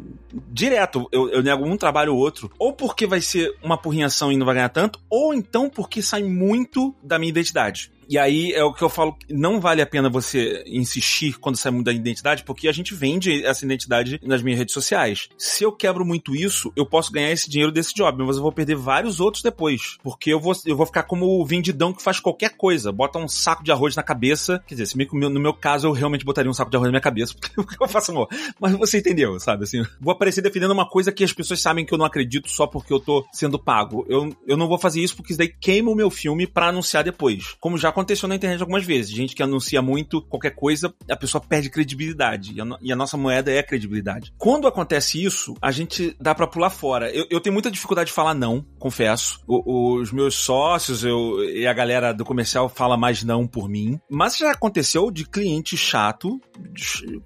Direto, 0.52 1.08
eu, 1.12 1.30
eu 1.30 1.44
nego 1.44 1.66
um 1.66 1.78
trabalho 1.78 2.14
ou 2.14 2.20
outro. 2.20 2.52
Ou 2.60 2.74
porque 2.74 3.08
vai 3.08 3.22
ser 3.22 3.56
uma 3.64 3.78
porrinhação 3.78 4.32
e 4.32 4.38
não 4.38 4.46
vai 4.46 4.56
ganhar 4.56 4.70
tanto, 4.70 5.00
ou 5.10 5.34
então 5.34 5.70
porque 5.70 6.02
sai 6.02 6.24
muito 6.24 6.96
da 7.04 7.18
minha 7.18 7.30
identidade. 7.30 7.92
E 8.10 8.18
aí 8.18 8.54
é 8.54 8.63
o 8.63 8.74
que 8.74 8.84
eu 8.84 8.89
falo, 8.89 9.18
não 9.30 9.60
vale 9.60 9.82
a 9.82 9.86
pena 9.86 10.10
você 10.10 10.63
insistir 10.68 11.38
quando 11.39 11.56
sai 11.56 11.72
muito 11.72 11.86
da 11.86 11.91
identidade, 11.94 12.44
porque 12.44 12.68
a 12.68 12.72
gente 12.72 12.94
vende 12.94 13.46
essa 13.46 13.65
identidade 13.65 14.20
nas 14.24 14.41
minhas 14.41 14.60
redes 14.60 14.74
sociais. 14.74 15.30
Se 15.38 15.63
eu 15.63 15.72
quebro 15.72 16.06
muito 16.06 16.36
isso, 16.36 16.72
eu 16.76 16.86
posso 16.86 17.12
ganhar 17.12 17.32
esse 17.32 17.50
dinheiro 17.50 17.72
desse 17.72 17.94
job, 17.94 18.24
mas 18.24 18.38
eu 18.38 18.44
vou 18.44 18.52
perder 18.52 18.76
vários 18.76 19.20
outros 19.20 19.44
depois. 19.44 19.98
Porque 20.04 20.32
eu 20.32 20.39
vou, 20.39 20.54
eu 20.65 20.76
vou 20.76 20.86
ficar 20.86 21.04
como 21.04 21.41
o 21.41 21.46
vendidão 21.46 21.94
que 21.94 22.04
faz 22.04 22.20
qualquer 22.20 22.56
coisa. 22.56 22.91
Bota 22.91 23.20
um 23.20 23.28
saco 23.28 23.63
de 23.63 23.72
arroz 23.72 23.96
na 23.96 24.04
cabeça. 24.04 24.63
Quer 24.68 24.76
dizer, 24.76 24.86
se 24.88 24.98
me, 24.98 25.08
no 25.12 25.39
meu 25.39 25.54
caso, 25.54 25.88
eu 25.88 25.91
realmente 25.91 26.26
botaria 26.26 26.50
um 26.50 26.54
saco 26.54 26.70
de 26.70 26.78
arroz 26.78 26.88
na 26.88 26.91
minha 26.91 27.02
cabeça, 27.02 27.34
porque 27.56 27.82
eu 27.82 27.88
faço 27.88 28.12
amor. 28.12 28.28
Mas 28.60 28.74
você 28.74 29.00
entendeu, 29.00 29.39
sabe? 29.39 29.63
Assim, 29.63 29.84
vou 30.00 30.13
aparecer 30.13 30.41
defendendo 30.41 30.72
uma 30.72 30.88
coisa 30.88 31.12
que 31.12 31.24
as 31.24 31.34
pessoas 31.34 31.62
sabem 31.62 31.86
que 31.86 31.94
eu 31.94 31.98
não 31.98 32.06
acredito 32.06 32.50
só 32.50 32.68
porque 32.68 32.94
eu 32.94 33.00
tô 33.00 33.26
sendo 33.32 33.58
pago. 33.58 34.06
Eu, 34.08 34.36
eu 34.48 34.58
não 34.58 34.68
vou 34.68 34.78
fazer 34.78 35.02
isso 35.02 35.15
porque 35.15 35.32
isso 35.32 35.39
daí 35.39 35.50
queima 35.50 35.91
o 35.91 35.96
meu 35.96 36.10
filme 36.10 36.46
para 36.46 36.68
anunciar 36.68 37.04
depois. 37.04 37.56
Como 37.60 37.78
já 37.78 37.91
aconteceu 37.96 38.28
na 38.28 38.36
internet 38.36 38.60
algumas 38.62 38.86
vezes. 38.86 39.12
Gente 39.12 39.34
que 39.34 39.42
anuncia 39.42 39.82
muito 39.82 40.22
qualquer 40.22 40.52
coisa, 40.52 40.94
a 41.10 41.16
pessoa 41.16 41.42
perde 41.42 41.70
credibilidade. 41.70 42.54
E 42.54 42.62
a, 42.62 42.66
e 42.82 42.92
a 42.92 42.96
nossa 42.96 43.16
moeda 43.16 43.52
é 43.52 43.60
a 43.60 43.64
credibilidade. 43.64 44.34
Quando 44.38 44.68
acontece 44.68 45.24
isso, 45.24 45.56
a 45.62 45.72
gente 45.72 46.16
dá 46.20 46.36
para 46.36 46.48
pular 46.48 46.70
fora. 46.70 47.10
Eu, 47.10 47.26
eu, 47.30 47.40
tenho 47.40 47.54
muita 47.54 47.72
dificuldade 47.72 48.08
de 48.08 48.14
falar 48.14 48.34
não, 48.34 48.66
confesso. 48.78 49.40
O, 49.48 49.96
os 49.96 50.12
meus 50.12 50.36
sócios 50.36 51.04
eu, 51.04 51.44
e 51.44 51.66
a 51.66 51.74
galera 51.74 52.14
do 52.14 52.26
comercial 52.26 52.68
fala 52.68 52.98
mais 52.98 53.24
não 53.24 53.48
por 53.48 53.70
mim. 53.70 54.00
Mas 54.10 54.38
já 54.38 54.52
aconteceu 54.52 55.10
de 55.10 55.26
cliente 55.26 55.78
chato, 55.78 56.40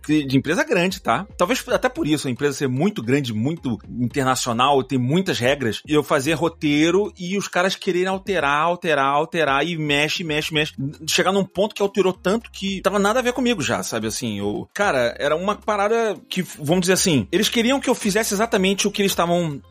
de, 0.07 0.25
de 0.25 0.37
empresa 0.37 0.63
grande, 0.63 1.01
tá? 1.01 1.25
Talvez 1.37 1.67
até 1.69 1.89
por 1.89 2.07
isso 2.07 2.27
a 2.27 2.31
empresa 2.31 2.57
ser 2.57 2.67
muito 2.67 3.01
grande, 3.01 3.33
muito 3.33 3.77
internacional, 3.99 4.83
tem 4.83 4.99
muitas 4.99 5.39
regras. 5.39 5.81
E 5.87 5.93
eu 5.93 6.03
fazer 6.03 6.33
roteiro 6.33 7.11
e 7.17 7.37
os 7.37 7.47
caras 7.47 7.75
quererem 7.75 8.07
alterar, 8.07 8.61
alterar, 8.61 9.13
alterar 9.13 9.65
e 9.65 9.77
mexe, 9.77 10.23
mexe, 10.23 10.53
mexe 10.53 10.58
chegar 11.07 11.31
num 11.31 11.45
ponto 11.45 11.75
que 11.75 11.81
alterou 11.81 12.13
tanto 12.13 12.51
que 12.51 12.81
tava 12.81 12.99
nada 12.99 13.19
a 13.19 13.23
ver 13.23 13.33
comigo 13.33 13.61
já, 13.61 13.83
sabe? 13.83 14.07
Assim, 14.07 14.41
o 14.41 14.67
cara, 14.73 15.15
era 15.19 15.35
uma 15.35 15.55
parada 15.55 16.17
que, 16.29 16.41
vamos 16.41 16.81
dizer 16.81 16.93
assim, 16.93 17.27
eles 17.31 17.49
queriam 17.49 17.79
que 17.79 17.89
eu 17.89 17.95
fizesse 17.95 18.33
exatamente 18.33 18.87
o 18.87 18.91
que 18.91 19.01
eles 19.01 19.11
estavam 19.11 19.61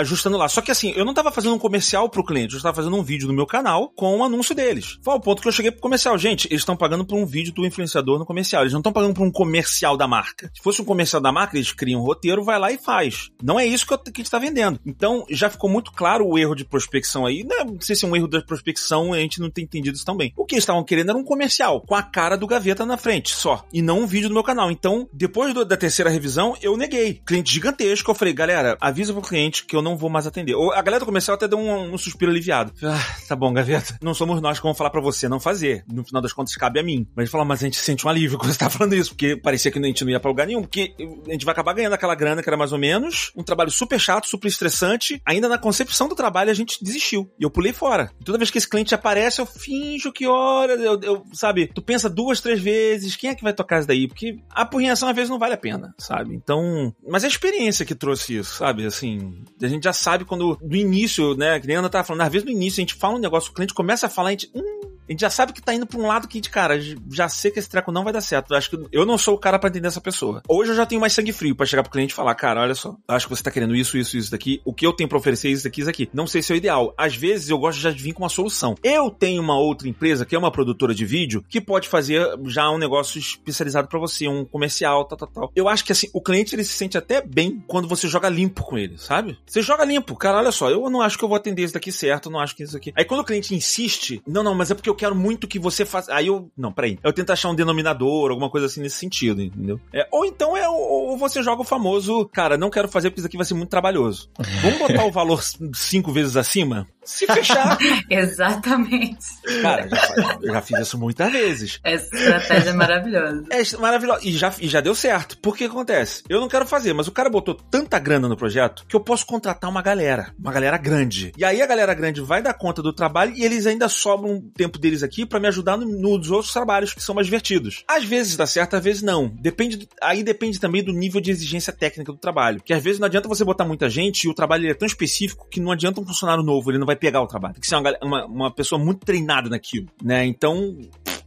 ajustando 0.00 0.36
lá. 0.36 0.48
Só 0.48 0.60
que 0.60 0.70
assim, 0.70 0.92
eu 0.96 1.04
não 1.04 1.14
tava 1.14 1.30
fazendo 1.30 1.54
um 1.54 1.58
comercial 1.58 2.08
pro 2.08 2.24
cliente, 2.24 2.54
eu 2.54 2.58
estava 2.58 2.74
fazendo 2.74 2.96
um 2.96 3.02
vídeo 3.02 3.28
no 3.28 3.34
meu 3.34 3.46
canal 3.46 3.90
com 3.90 4.14
o 4.14 4.18
um 4.18 4.24
anúncio 4.24 4.54
deles. 4.54 4.98
Foi 5.02 5.14
ao 5.14 5.20
ponto 5.20 5.42
que 5.42 5.48
eu 5.48 5.52
cheguei 5.52 5.70
pro 5.70 5.80
comercial. 5.80 6.16
Gente, 6.18 6.46
eles 6.48 6.62
estão 6.62 6.76
pagando 6.76 7.04
por 7.04 7.16
um 7.16 7.26
vídeo 7.26 7.52
do 7.52 7.66
influenciador 7.66 8.18
no 8.18 8.26
comercial. 8.26 8.62
Eles 8.62 8.72
não 8.72 8.80
estão 8.80 8.92
pagando 8.92 9.14
por 9.14 9.26
um 9.26 9.30
comercial 9.30 9.96
da 9.96 10.06
marca. 10.06 10.50
Se 10.54 10.62
fosse 10.62 10.82
um 10.82 10.84
comercial 10.84 11.20
da 11.20 11.32
marca, 11.32 11.56
eles 11.56 11.72
criam 11.72 12.00
um 12.00 12.04
roteiro, 12.04 12.44
vai 12.44 12.58
lá 12.58 12.70
e 12.70 12.78
faz. 12.78 13.30
Não 13.42 13.58
é 13.58 13.66
isso 13.66 13.86
que, 13.86 13.92
eu, 13.92 13.98
que 13.98 14.10
a 14.10 14.18
gente 14.18 14.30
tá 14.30 14.38
vendendo. 14.38 14.80
Então, 14.84 15.24
já 15.30 15.50
ficou 15.50 15.68
muito 15.68 15.92
claro 15.92 16.26
o 16.26 16.38
erro 16.38 16.54
de 16.54 16.64
prospecção 16.64 17.26
aí. 17.26 17.44
Não, 17.44 17.64
não 17.64 17.80
sei 17.80 17.96
se 17.96 18.04
é 18.04 18.08
um 18.08 18.16
erro 18.16 18.28
da 18.28 18.40
prospecção, 18.42 19.12
a 19.12 19.18
gente 19.18 19.40
não 19.40 19.50
tem 19.50 19.64
entendido 19.64 19.96
isso 19.96 20.04
também. 20.04 20.32
O 20.36 20.44
que 20.44 20.54
eles 20.54 20.62
estavam 20.62 20.84
querendo 20.84 21.10
era 21.10 21.18
um 21.18 21.24
comercial, 21.24 21.80
com 21.82 21.94
a 21.94 22.02
cara 22.02 22.36
do 22.36 22.46
Gaveta 22.46 22.84
na 22.86 22.96
frente, 22.96 23.34
só. 23.34 23.64
E 23.72 23.82
não 23.82 24.00
um 24.00 24.06
vídeo 24.06 24.28
do 24.28 24.34
meu 24.34 24.42
canal. 24.42 24.70
Então, 24.70 25.08
depois 25.12 25.52
do, 25.54 25.64
da 25.64 25.76
terceira 25.76 26.10
revisão, 26.10 26.56
eu 26.62 26.76
neguei. 26.76 27.20
Cliente 27.26 27.52
gigantesco, 27.52 28.10
eu 28.10 28.14
falei, 28.14 28.34
galera, 28.34 28.76
avisa 28.80 29.07
pro 29.12 29.22
cliente 29.22 29.64
que 29.64 29.74
eu 29.74 29.82
não 29.82 29.96
vou 29.96 30.10
mais 30.10 30.26
atender. 30.26 30.54
A 30.74 30.82
galera 30.82 31.00
do 31.00 31.06
comercial 31.06 31.34
até 31.34 31.48
deu 31.48 31.58
um, 31.58 31.94
um 31.94 31.98
suspiro 31.98 32.30
aliviado. 32.30 32.72
Ah, 32.82 33.16
tá 33.26 33.36
bom, 33.36 33.52
Gaveta. 33.52 33.98
Não 34.02 34.14
somos 34.14 34.40
nós 34.40 34.58
que 34.58 34.62
vamos 34.62 34.78
falar 34.78 34.90
para 34.90 35.00
você 35.00 35.28
não 35.28 35.40
fazer. 35.40 35.84
No 35.90 36.04
final 36.04 36.22
das 36.22 36.32
contas, 36.32 36.54
cabe 36.56 36.80
a 36.80 36.82
mim. 36.82 37.06
Mas 37.14 37.30
falou, 37.30 37.46
mas 37.46 37.62
a 37.62 37.66
gente 37.66 37.78
sente 37.78 38.06
um 38.06 38.10
alívio 38.10 38.38
quando 38.38 38.52
você 38.52 38.58
tá 38.58 38.70
falando 38.70 38.94
isso, 38.94 39.10
porque 39.10 39.36
parecia 39.36 39.70
que 39.70 39.78
a 39.78 39.82
gente 39.82 40.04
não 40.04 40.10
ia 40.10 40.20
pra 40.20 40.30
lugar 40.30 40.46
nenhum, 40.46 40.62
porque 40.62 40.94
a 41.26 41.32
gente 41.32 41.44
vai 41.44 41.52
acabar 41.52 41.72
ganhando 41.72 41.92
aquela 41.92 42.14
grana 42.14 42.42
que 42.42 42.48
era 42.48 42.56
mais 42.56 42.72
ou 42.72 42.78
menos, 42.78 43.32
um 43.36 43.42
trabalho 43.42 43.70
super 43.70 43.98
chato, 43.98 44.28
super 44.28 44.48
estressante. 44.48 45.20
Ainda 45.24 45.48
na 45.48 45.58
concepção 45.58 46.08
do 46.08 46.14
trabalho, 46.14 46.50
a 46.50 46.54
gente 46.54 46.82
desistiu. 46.82 47.30
E 47.38 47.42
eu 47.42 47.50
pulei 47.50 47.72
fora. 47.72 48.10
E 48.20 48.24
toda 48.24 48.38
vez 48.38 48.50
que 48.50 48.58
esse 48.58 48.68
cliente 48.68 48.94
aparece, 48.94 49.40
eu 49.40 49.46
finjo 49.46 50.12
que 50.12 50.26
hora, 50.26 50.74
eu, 50.74 51.00
eu, 51.00 51.26
sabe, 51.32 51.70
tu 51.74 51.82
pensa 51.82 52.08
duas, 52.08 52.40
três 52.40 52.60
vezes, 52.60 53.16
quem 53.16 53.30
é 53.30 53.34
que 53.34 53.42
vai 53.42 53.52
tocar 53.52 53.78
isso 53.78 53.88
daí? 53.88 54.06
Porque 54.06 54.38
a 54.50 54.62
apurrinhação 54.62 55.08
às 55.08 55.14
vezes 55.14 55.30
não 55.30 55.38
vale 55.38 55.54
a 55.54 55.58
pena, 55.58 55.94
sabe? 55.98 56.34
Então, 56.34 56.94
mas 57.06 57.24
é 57.24 57.26
a 57.26 57.30
experiência 57.30 57.84
que 57.84 57.94
trouxe 57.94 58.36
isso, 58.36 58.56
sabe? 58.56 58.84
Assim, 58.98 59.44
a 59.62 59.68
gente 59.68 59.84
já 59.84 59.92
sabe 59.92 60.24
quando, 60.24 60.56
do 60.60 60.76
início, 60.76 61.36
né, 61.36 61.60
que 61.60 61.66
nem 61.66 61.76
a 61.76 61.78
Ana 61.78 61.88
tava 61.88 62.04
falando, 62.04 62.22
às 62.22 62.32
vezes 62.32 62.44
no 62.44 62.52
início 62.52 62.80
a 62.80 62.82
gente 62.82 62.94
fala 62.94 63.14
um 63.14 63.20
negócio, 63.20 63.50
o 63.50 63.54
cliente 63.54 63.72
começa 63.72 64.06
a 64.06 64.10
falar, 64.10 64.30
a 64.30 64.32
gente, 64.32 64.50
hum, 64.54 64.77
a 65.08 65.12
gente 65.12 65.20
já 65.20 65.30
sabe 65.30 65.52
que 65.52 65.62
tá 65.62 65.74
indo 65.74 65.86
pra 65.86 65.98
um 65.98 66.06
lado 66.06 66.28
que, 66.28 66.40
cara, 66.42 66.78
já 67.10 67.28
sei 67.28 67.50
que 67.50 67.58
esse 67.58 67.68
treco 67.68 67.90
não 67.90 68.04
vai 68.04 68.12
dar 68.12 68.20
certo. 68.20 68.54
Acho 68.54 68.70
que 68.70 68.86
eu 68.92 69.06
não 69.06 69.16
sou 69.16 69.34
o 69.34 69.38
cara 69.38 69.58
para 69.58 69.70
entender 69.70 69.88
essa 69.88 70.00
pessoa. 70.00 70.42
Hoje 70.48 70.72
eu 70.72 70.76
já 70.76 70.84
tenho 70.84 71.00
mais 71.00 71.12
sangue 71.12 71.32
frio 71.32 71.56
para 71.56 71.66
chegar 71.66 71.82
pro 71.82 71.92
cliente 71.92 72.12
e 72.12 72.16
falar, 72.16 72.34
cara, 72.34 72.60
olha 72.60 72.74
só, 72.74 72.96
acho 73.08 73.26
que 73.26 73.34
você 73.34 73.42
tá 73.42 73.50
querendo 73.50 73.74
isso, 73.74 73.96
isso, 73.96 74.16
isso 74.16 74.30
daqui. 74.30 74.60
O 74.64 74.74
que 74.74 74.86
eu 74.86 74.92
tenho 74.92 75.08
pra 75.08 75.18
oferecer 75.18 75.48
é 75.48 75.52
isso 75.52 75.64
daqui, 75.64 75.80
isso 75.80 75.90
aqui. 75.90 76.08
Não 76.12 76.26
sei 76.26 76.42
se 76.42 76.52
é 76.52 76.54
o 76.54 76.58
ideal. 76.58 76.94
Às 76.96 77.16
vezes 77.16 77.48
eu 77.48 77.58
gosto 77.58 77.78
já 77.78 77.90
de 77.90 78.02
vir 78.02 78.12
com 78.12 78.22
uma 78.22 78.28
solução. 78.28 78.74
Eu 78.82 79.10
tenho 79.10 79.42
uma 79.42 79.58
outra 79.58 79.88
empresa 79.88 80.26
que 80.26 80.34
é 80.34 80.38
uma 80.38 80.50
produtora 80.50 80.94
de 80.94 81.04
vídeo 81.04 81.44
que 81.48 81.60
pode 81.60 81.88
fazer 81.88 82.22
já 82.46 82.70
um 82.70 82.78
negócio 82.78 83.18
especializado 83.18 83.88
para 83.88 83.98
você, 83.98 84.28
um 84.28 84.44
comercial, 84.44 85.04
tal, 85.04 85.18
tal, 85.18 85.28
tal. 85.28 85.52
Eu 85.56 85.68
acho 85.68 85.84
que 85.84 85.92
assim, 85.92 86.08
o 86.12 86.20
cliente 86.20 86.54
ele 86.54 86.64
se 86.64 86.72
sente 86.72 86.98
até 86.98 87.20
bem 87.20 87.62
quando 87.66 87.88
você 87.88 88.06
joga 88.08 88.28
limpo 88.28 88.62
com 88.62 88.76
ele, 88.76 88.98
sabe? 88.98 89.38
Você 89.46 89.62
joga 89.62 89.84
limpo, 89.84 90.14
cara, 90.16 90.38
olha 90.38 90.52
só, 90.52 90.70
eu 90.70 90.88
não 90.90 91.00
acho 91.00 91.16
que 91.16 91.24
eu 91.24 91.28
vou 91.28 91.36
atender 91.36 91.62
isso 91.62 91.74
daqui 91.74 91.90
certo, 91.90 92.30
não 92.30 92.40
acho 92.40 92.54
que 92.54 92.62
isso 92.62 92.76
aqui. 92.76 92.92
Aí 92.96 93.04
quando 93.04 93.20
o 93.20 93.24
cliente 93.24 93.54
insiste, 93.54 94.22
não, 94.26 94.42
não, 94.42 94.54
mas 94.54 94.70
é 94.70 94.74
porque 94.74 94.90
eu 94.90 94.94
quero 94.98 95.14
muito 95.14 95.48
que 95.48 95.58
você 95.58 95.84
faz. 95.84 96.08
Aí 96.08 96.26
eu. 96.26 96.50
Não, 96.56 96.72
peraí. 96.72 96.98
Eu 97.02 97.12
tento 97.12 97.30
achar 97.30 97.48
um 97.48 97.54
denominador, 97.54 98.30
alguma 98.30 98.50
coisa 98.50 98.66
assim 98.66 98.80
nesse 98.80 98.96
sentido, 98.96 99.40
entendeu? 99.40 99.80
É, 99.92 100.06
ou 100.12 100.24
então 100.24 100.56
é 100.56 100.68
ou 100.68 101.16
você 101.16 101.42
joga 101.42 101.62
o 101.62 101.64
famoso, 101.64 102.26
cara, 102.26 102.58
não 102.58 102.70
quero 102.70 102.88
fazer 102.88 103.10
porque 103.10 103.20
isso 103.20 103.26
aqui 103.26 103.36
vai 103.36 103.46
ser 103.46 103.54
muito 103.54 103.70
trabalhoso. 103.70 104.28
Vamos 104.62 104.78
botar 104.78 105.04
o 105.04 105.10
valor 105.10 105.42
cinco 105.74 106.12
vezes 106.12 106.36
acima? 106.36 106.86
Se 107.08 107.26
fechar. 107.26 107.78
Exatamente. 108.10 109.26
Cara, 109.62 109.88
já, 109.88 110.38
eu 110.42 110.52
já 110.52 110.62
fiz 110.62 110.78
isso 110.80 110.98
muitas 110.98 111.30
vezes. 111.30 111.80
Essa 111.84 112.16
estratégia 112.16 112.70
é 112.70 112.72
maravilhosa. 112.72 113.44
É 113.50 113.76
maravilhosa. 113.78 114.20
E 114.24 114.32
já, 114.32 114.54
e 114.60 114.68
já 114.68 114.80
deu 114.80 114.94
certo. 114.94 115.38
Por 115.38 115.56
que 115.56 115.64
acontece? 115.64 116.22
Eu 116.28 116.40
não 116.40 116.48
quero 116.48 116.66
fazer, 116.66 116.92
mas 116.92 117.08
o 117.08 117.12
cara 117.12 117.30
botou 117.30 117.54
tanta 117.54 117.98
grana 117.98 118.28
no 118.28 118.36
projeto 118.36 118.84
que 118.88 118.96
eu 118.96 119.00
posso 119.00 119.26
contratar 119.26 119.70
uma 119.70 119.82
galera. 119.82 120.34
Uma 120.38 120.52
galera 120.52 120.76
grande. 120.76 121.32
E 121.36 121.44
aí 121.44 121.62
a 121.62 121.66
galera 121.66 121.94
grande 121.94 122.20
vai 122.20 122.42
dar 122.42 122.54
conta 122.54 122.82
do 122.82 122.92
trabalho 122.92 123.32
e 123.36 123.44
eles 123.44 123.66
ainda 123.66 123.88
sobram 123.88 124.32
um 124.32 124.40
tempo 124.40 124.78
deles 124.78 125.02
aqui 125.02 125.26
para 125.26 125.38
me 125.38 125.48
ajudar 125.48 125.68
ajudar 125.68 125.76
no, 125.76 125.86
nos 125.86 126.30
outros 126.30 126.52
trabalhos 126.52 126.94
que 126.94 127.02
são 127.02 127.14
mais 127.14 127.26
divertidos. 127.26 127.84
Às 127.86 128.04
vezes 128.04 128.36
dá 128.36 128.46
certo, 128.46 128.76
às 128.76 128.82
vezes 128.82 129.02
não. 129.02 129.28
Depende, 129.28 129.88
aí 130.00 130.22
depende 130.22 130.58
também 130.58 130.82
do 130.82 130.92
nível 130.92 131.20
de 131.20 131.30
exigência 131.30 131.72
técnica 131.72 132.12
do 132.12 132.18
trabalho. 132.18 132.62
Que 132.64 132.72
às 132.72 132.82
vezes 132.82 132.98
não 132.98 133.06
adianta 133.06 133.28
você 133.28 133.44
botar 133.44 133.64
muita 133.64 133.90
gente 133.90 134.24
e 134.24 134.28
o 134.28 134.34
trabalho 134.34 134.68
é 134.68 134.74
tão 134.74 134.86
específico 134.86 135.48
que 135.50 135.60
não 135.60 135.72
adianta 135.72 136.00
um 136.00 136.06
funcionário 136.06 136.42
novo, 136.42 136.70
ele 136.70 136.78
não 136.78 136.86
vai 136.86 136.96
pegar 136.98 137.22
o 137.22 137.26
trabalho. 137.26 137.54
Tem 137.54 137.60
que 137.60 137.66
ser 137.66 137.76
uma, 137.76 137.98
uma, 138.02 138.26
uma 138.26 138.50
pessoa 138.54 138.78
muito 138.78 139.04
treinada 139.04 139.48
naquilo, 139.48 139.88
né? 140.02 140.26
Então, 140.26 140.76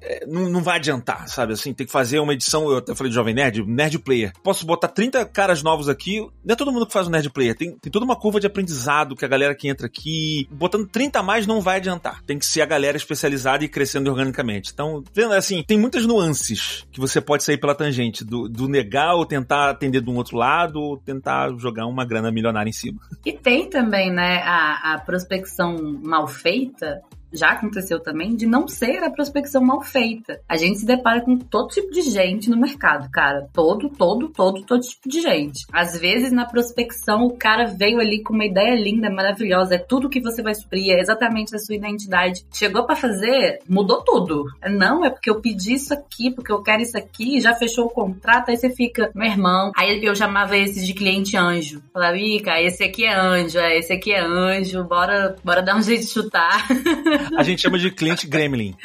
é, 0.02 0.26
não, 0.26 0.50
não 0.50 0.64
vai 0.64 0.78
adiantar, 0.78 1.28
sabe? 1.28 1.54
Assim, 1.54 1.74
tem 1.74 1.86
que 1.86 1.92
fazer 1.92 2.20
uma 2.20 2.34
edição, 2.34 2.70
eu 2.70 2.78
até 2.78 2.96
falei 2.96 3.10
de 3.10 3.16
Jovem 3.16 3.34
Nerd, 3.34 3.64
Nerd 3.66 4.00
Player. 4.00 4.34
Posso 4.44 4.66
botar 4.66 4.88
30 4.88 5.26
caras 5.26 5.62
novos 5.62 5.88
aqui, 5.88 6.20
não 6.44 6.54
é 6.54 6.56
todo 6.56 6.72
mundo 6.72 6.88
que 6.88 6.94
faz 6.94 7.08
o 7.08 7.10
Nerd 7.10 7.30
Player, 7.30 7.56
tem, 7.56 7.78
tem 7.78 7.92
toda 7.92 8.06
uma 8.06 8.16
curva 8.16 8.40
de 8.40 8.48
aprendizado 8.48 9.16
que 9.16 9.26
a 9.26 9.28
galera 9.28 9.54
que 9.54 9.68
entra 9.68 9.86
aqui, 9.86 10.48
botando 10.52 10.88
30 10.88 11.20
a 11.20 11.24
mais 11.24 11.46
não 11.46 11.62
vai 11.62 11.78
adiantar. 11.78 12.22
Tem 12.24 12.40
que 12.40 12.46
ser 12.46 12.62
a 12.62 12.66
galera 12.66 12.98
especializada 12.98 13.64
e 13.64 13.70
crescendo 13.70 14.10
organicamente. 14.10 14.72
Então, 14.74 15.04
vendo 15.14 15.34
assim, 15.34 15.64
tem 15.64 15.78
muitas 15.78 16.06
nuances 16.06 16.86
que 16.92 17.00
você 17.00 17.22
pode 17.22 17.44
sair 17.44 17.58
pela 17.58 17.76
tangente, 17.76 18.26
do, 18.26 18.50
do 18.50 18.68
negar 18.68 19.16
ou 19.16 19.26
tentar 19.26 19.70
atender 19.70 20.02
de 20.02 20.10
um 20.10 20.16
outro 20.16 20.38
lado, 20.38 20.80
ou 20.80 20.98
tentar 20.98 21.52
jogar 21.58 21.86
uma 21.86 22.06
grana 22.06 22.32
milionária 22.32 22.70
em 22.70 22.74
cima. 22.74 23.00
E 23.26 23.32
tem 23.32 23.70
também, 23.70 24.12
né, 24.12 24.42
a, 24.44 24.94
a 24.94 25.00
prospecção 25.00 25.76
mal 26.04 26.28
feita, 26.28 27.02
já 27.34 27.52
aconteceu 27.52 28.00
também 28.00 28.36
de 28.36 28.46
não 28.46 28.68
ser 28.68 29.04
a 29.04 29.10
prospecção 29.10 29.62
mal 29.62 29.82
feita. 29.82 30.40
A 30.48 30.58
gente 30.58 30.80
se 30.80 30.86
depara 30.86 31.22
com 31.22 31.38
todo 31.38 31.70
tipo 31.70 31.92
de 31.92 32.02
gente 32.02 32.50
no 32.50 32.58
mercado, 32.58 33.10
cara. 33.12 33.48
Todo, 33.54 33.90
todo, 33.90 34.30
todo, 34.30 34.64
todo 34.64 34.82
tipo 34.82 35.08
de 35.08 35.22
gente. 35.22 35.66
Às 35.72 36.00
vezes 36.00 36.32
na 36.32 36.46
prospecção 36.46 37.26
o 37.26 37.38
cara 37.38 37.66
veio 37.66 38.00
ali 38.00 38.22
com 38.24 38.34
uma 38.34 38.46
ideia 38.46 38.76
linda, 38.76 39.10
maravilhosa, 39.10 39.76
é 39.76 39.78
tudo 39.78 40.10
que 40.10 40.22
você 40.22 40.42
vai 40.42 40.54
suprir, 40.54 40.94
é 40.94 41.00
exatamente 41.00 41.56
a 41.56 41.60
sua 41.60 41.76
identidade. 41.76 42.46
Chegou 42.54 42.86
para 42.86 42.96
fazer, 42.96 43.60
mudou 43.68 44.04
tudo. 44.04 44.46
Não, 44.70 45.06
é 45.06 45.10
porque 45.10 45.30
eu 45.30 45.42
pedi 45.42 45.74
isso 45.74 45.94
aqui, 45.94 46.32
porque 46.32 46.52
eu 46.52 46.62
quero 46.62 46.82
isso 46.82 46.98
aqui, 46.98 47.40
já 47.40 47.54
fechou 47.54 47.86
o 47.86 47.90
contrato, 47.90 48.50
aí 48.50 48.58
você 48.58 48.70
fica, 48.70 49.12
meu 49.16 49.28
irmão. 49.28 49.72
Aí 49.76 50.04
eu 50.04 50.16
chamava 50.16 50.58
esse 50.58 50.86
de 50.86 50.94
cliente 50.94 51.38
anjo. 51.38 51.82
Falava, 51.94 52.18
ih, 52.18 52.40
cara, 52.40 52.62
esse 52.62 52.84
aqui 52.84 53.06
é 53.06 53.14
anjo, 53.14 53.60
é, 53.60 53.78
esse 53.78 53.94
aqui 53.94 54.12
é 54.12 54.22
anjo, 54.22 54.84
bora, 54.84 55.36
bora 55.44 55.62
dar 55.62 55.76
um 55.76 55.82
jeito 55.82 56.02
de 56.02 56.08
chutar. 56.08 56.68
A 57.38 57.44
gente 57.44 57.62
chama 57.62 57.78
de 57.78 57.92
cliente 57.92 58.28
gremlin. 58.28 58.76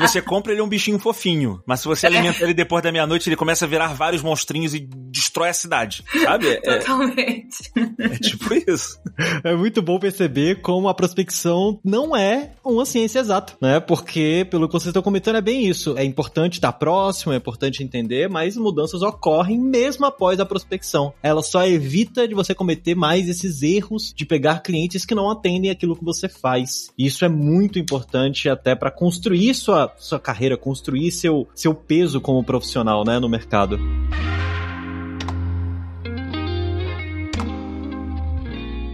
Você 0.00 0.22
compra 0.22 0.52
ele 0.52 0.60
é 0.60 0.64
um 0.64 0.68
bichinho 0.68 0.98
fofinho, 0.98 1.60
mas 1.66 1.80
se 1.80 1.86
você 1.86 2.06
alimenta 2.06 2.42
ele 2.44 2.54
depois 2.54 2.82
da 2.82 2.92
meia-noite, 2.92 3.28
ele 3.28 3.36
começa 3.36 3.64
a 3.64 3.68
virar 3.68 3.94
vários 3.94 4.22
monstrinhos 4.22 4.74
e 4.74 4.80
destrói 5.10 5.48
a 5.48 5.54
cidade, 5.54 6.04
sabe? 6.22 6.48
É, 6.48 6.78
Totalmente. 6.78 7.70
É 7.98 8.08
tipo 8.18 8.54
isso. 8.54 8.98
É 9.42 9.54
muito 9.54 9.82
bom 9.82 9.98
perceber 9.98 10.60
como 10.60 10.88
a 10.88 10.94
prospecção 10.94 11.80
não 11.84 12.16
é 12.16 12.52
uma 12.64 12.84
ciência 12.84 13.18
exata, 13.20 13.54
né? 13.60 13.80
Porque, 13.80 14.46
pelo 14.50 14.68
que 14.68 14.72
vocês 14.72 14.88
estão 14.88 15.02
comentando, 15.02 15.36
é 15.36 15.40
bem 15.40 15.66
isso. 15.66 15.96
É 15.96 16.04
importante 16.04 16.54
estar 16.54 16.72
próximo, 16.72 17.32
é 17.32 17.36
importante 17.36 17.82
entender, 17.82 18.28
mas 18.28 18.56
mudanças 18.56 19.02
ocorrem 19.02 19.58
mesmo 19.58 20.06
após 20.06 20.38
a 20.40 20.46
prospecção. 20.46 21.12
Ela 21.22 21.42
só 21.42 21.66
evita 21.66 22.26
de 22.26 22.34
você 22.34 22.54
cometer 22.54 22.94
mais 22.94 23.28
esses 23.28 23.62
erros 23.62 24.12
de 24.14 24.24
pegar 24.24 24.60
clientes 24.62 25.04
que 25.04 25.14
não 25.14 25.30
atendem 25.30 25.70
aquilo 25.70 25.96
que 25.96 26.04
você 26.04 26.28
faz. 26.28 26.90
Isso 26.96 27.24
é 27.24 27.28
muito 27.28 27.67
muito 27.68 27.78
importante 27.78 28.48
até 28.48 28.74
para 28.74 28.90
construir 28.90 29.52
sua, 29.54 29.94
sua 29.98 30.18
carreira, 30.18 30.56
construir 30.56 31.12
seu, 31.12 31.46
seu 31.54 31.74
peso 31.74 32.18
como 32.18 32.42
profissional, 32.42 33.04
né, 33.04 33.18
no 33.18 33.28
mercado. 33.28 33.78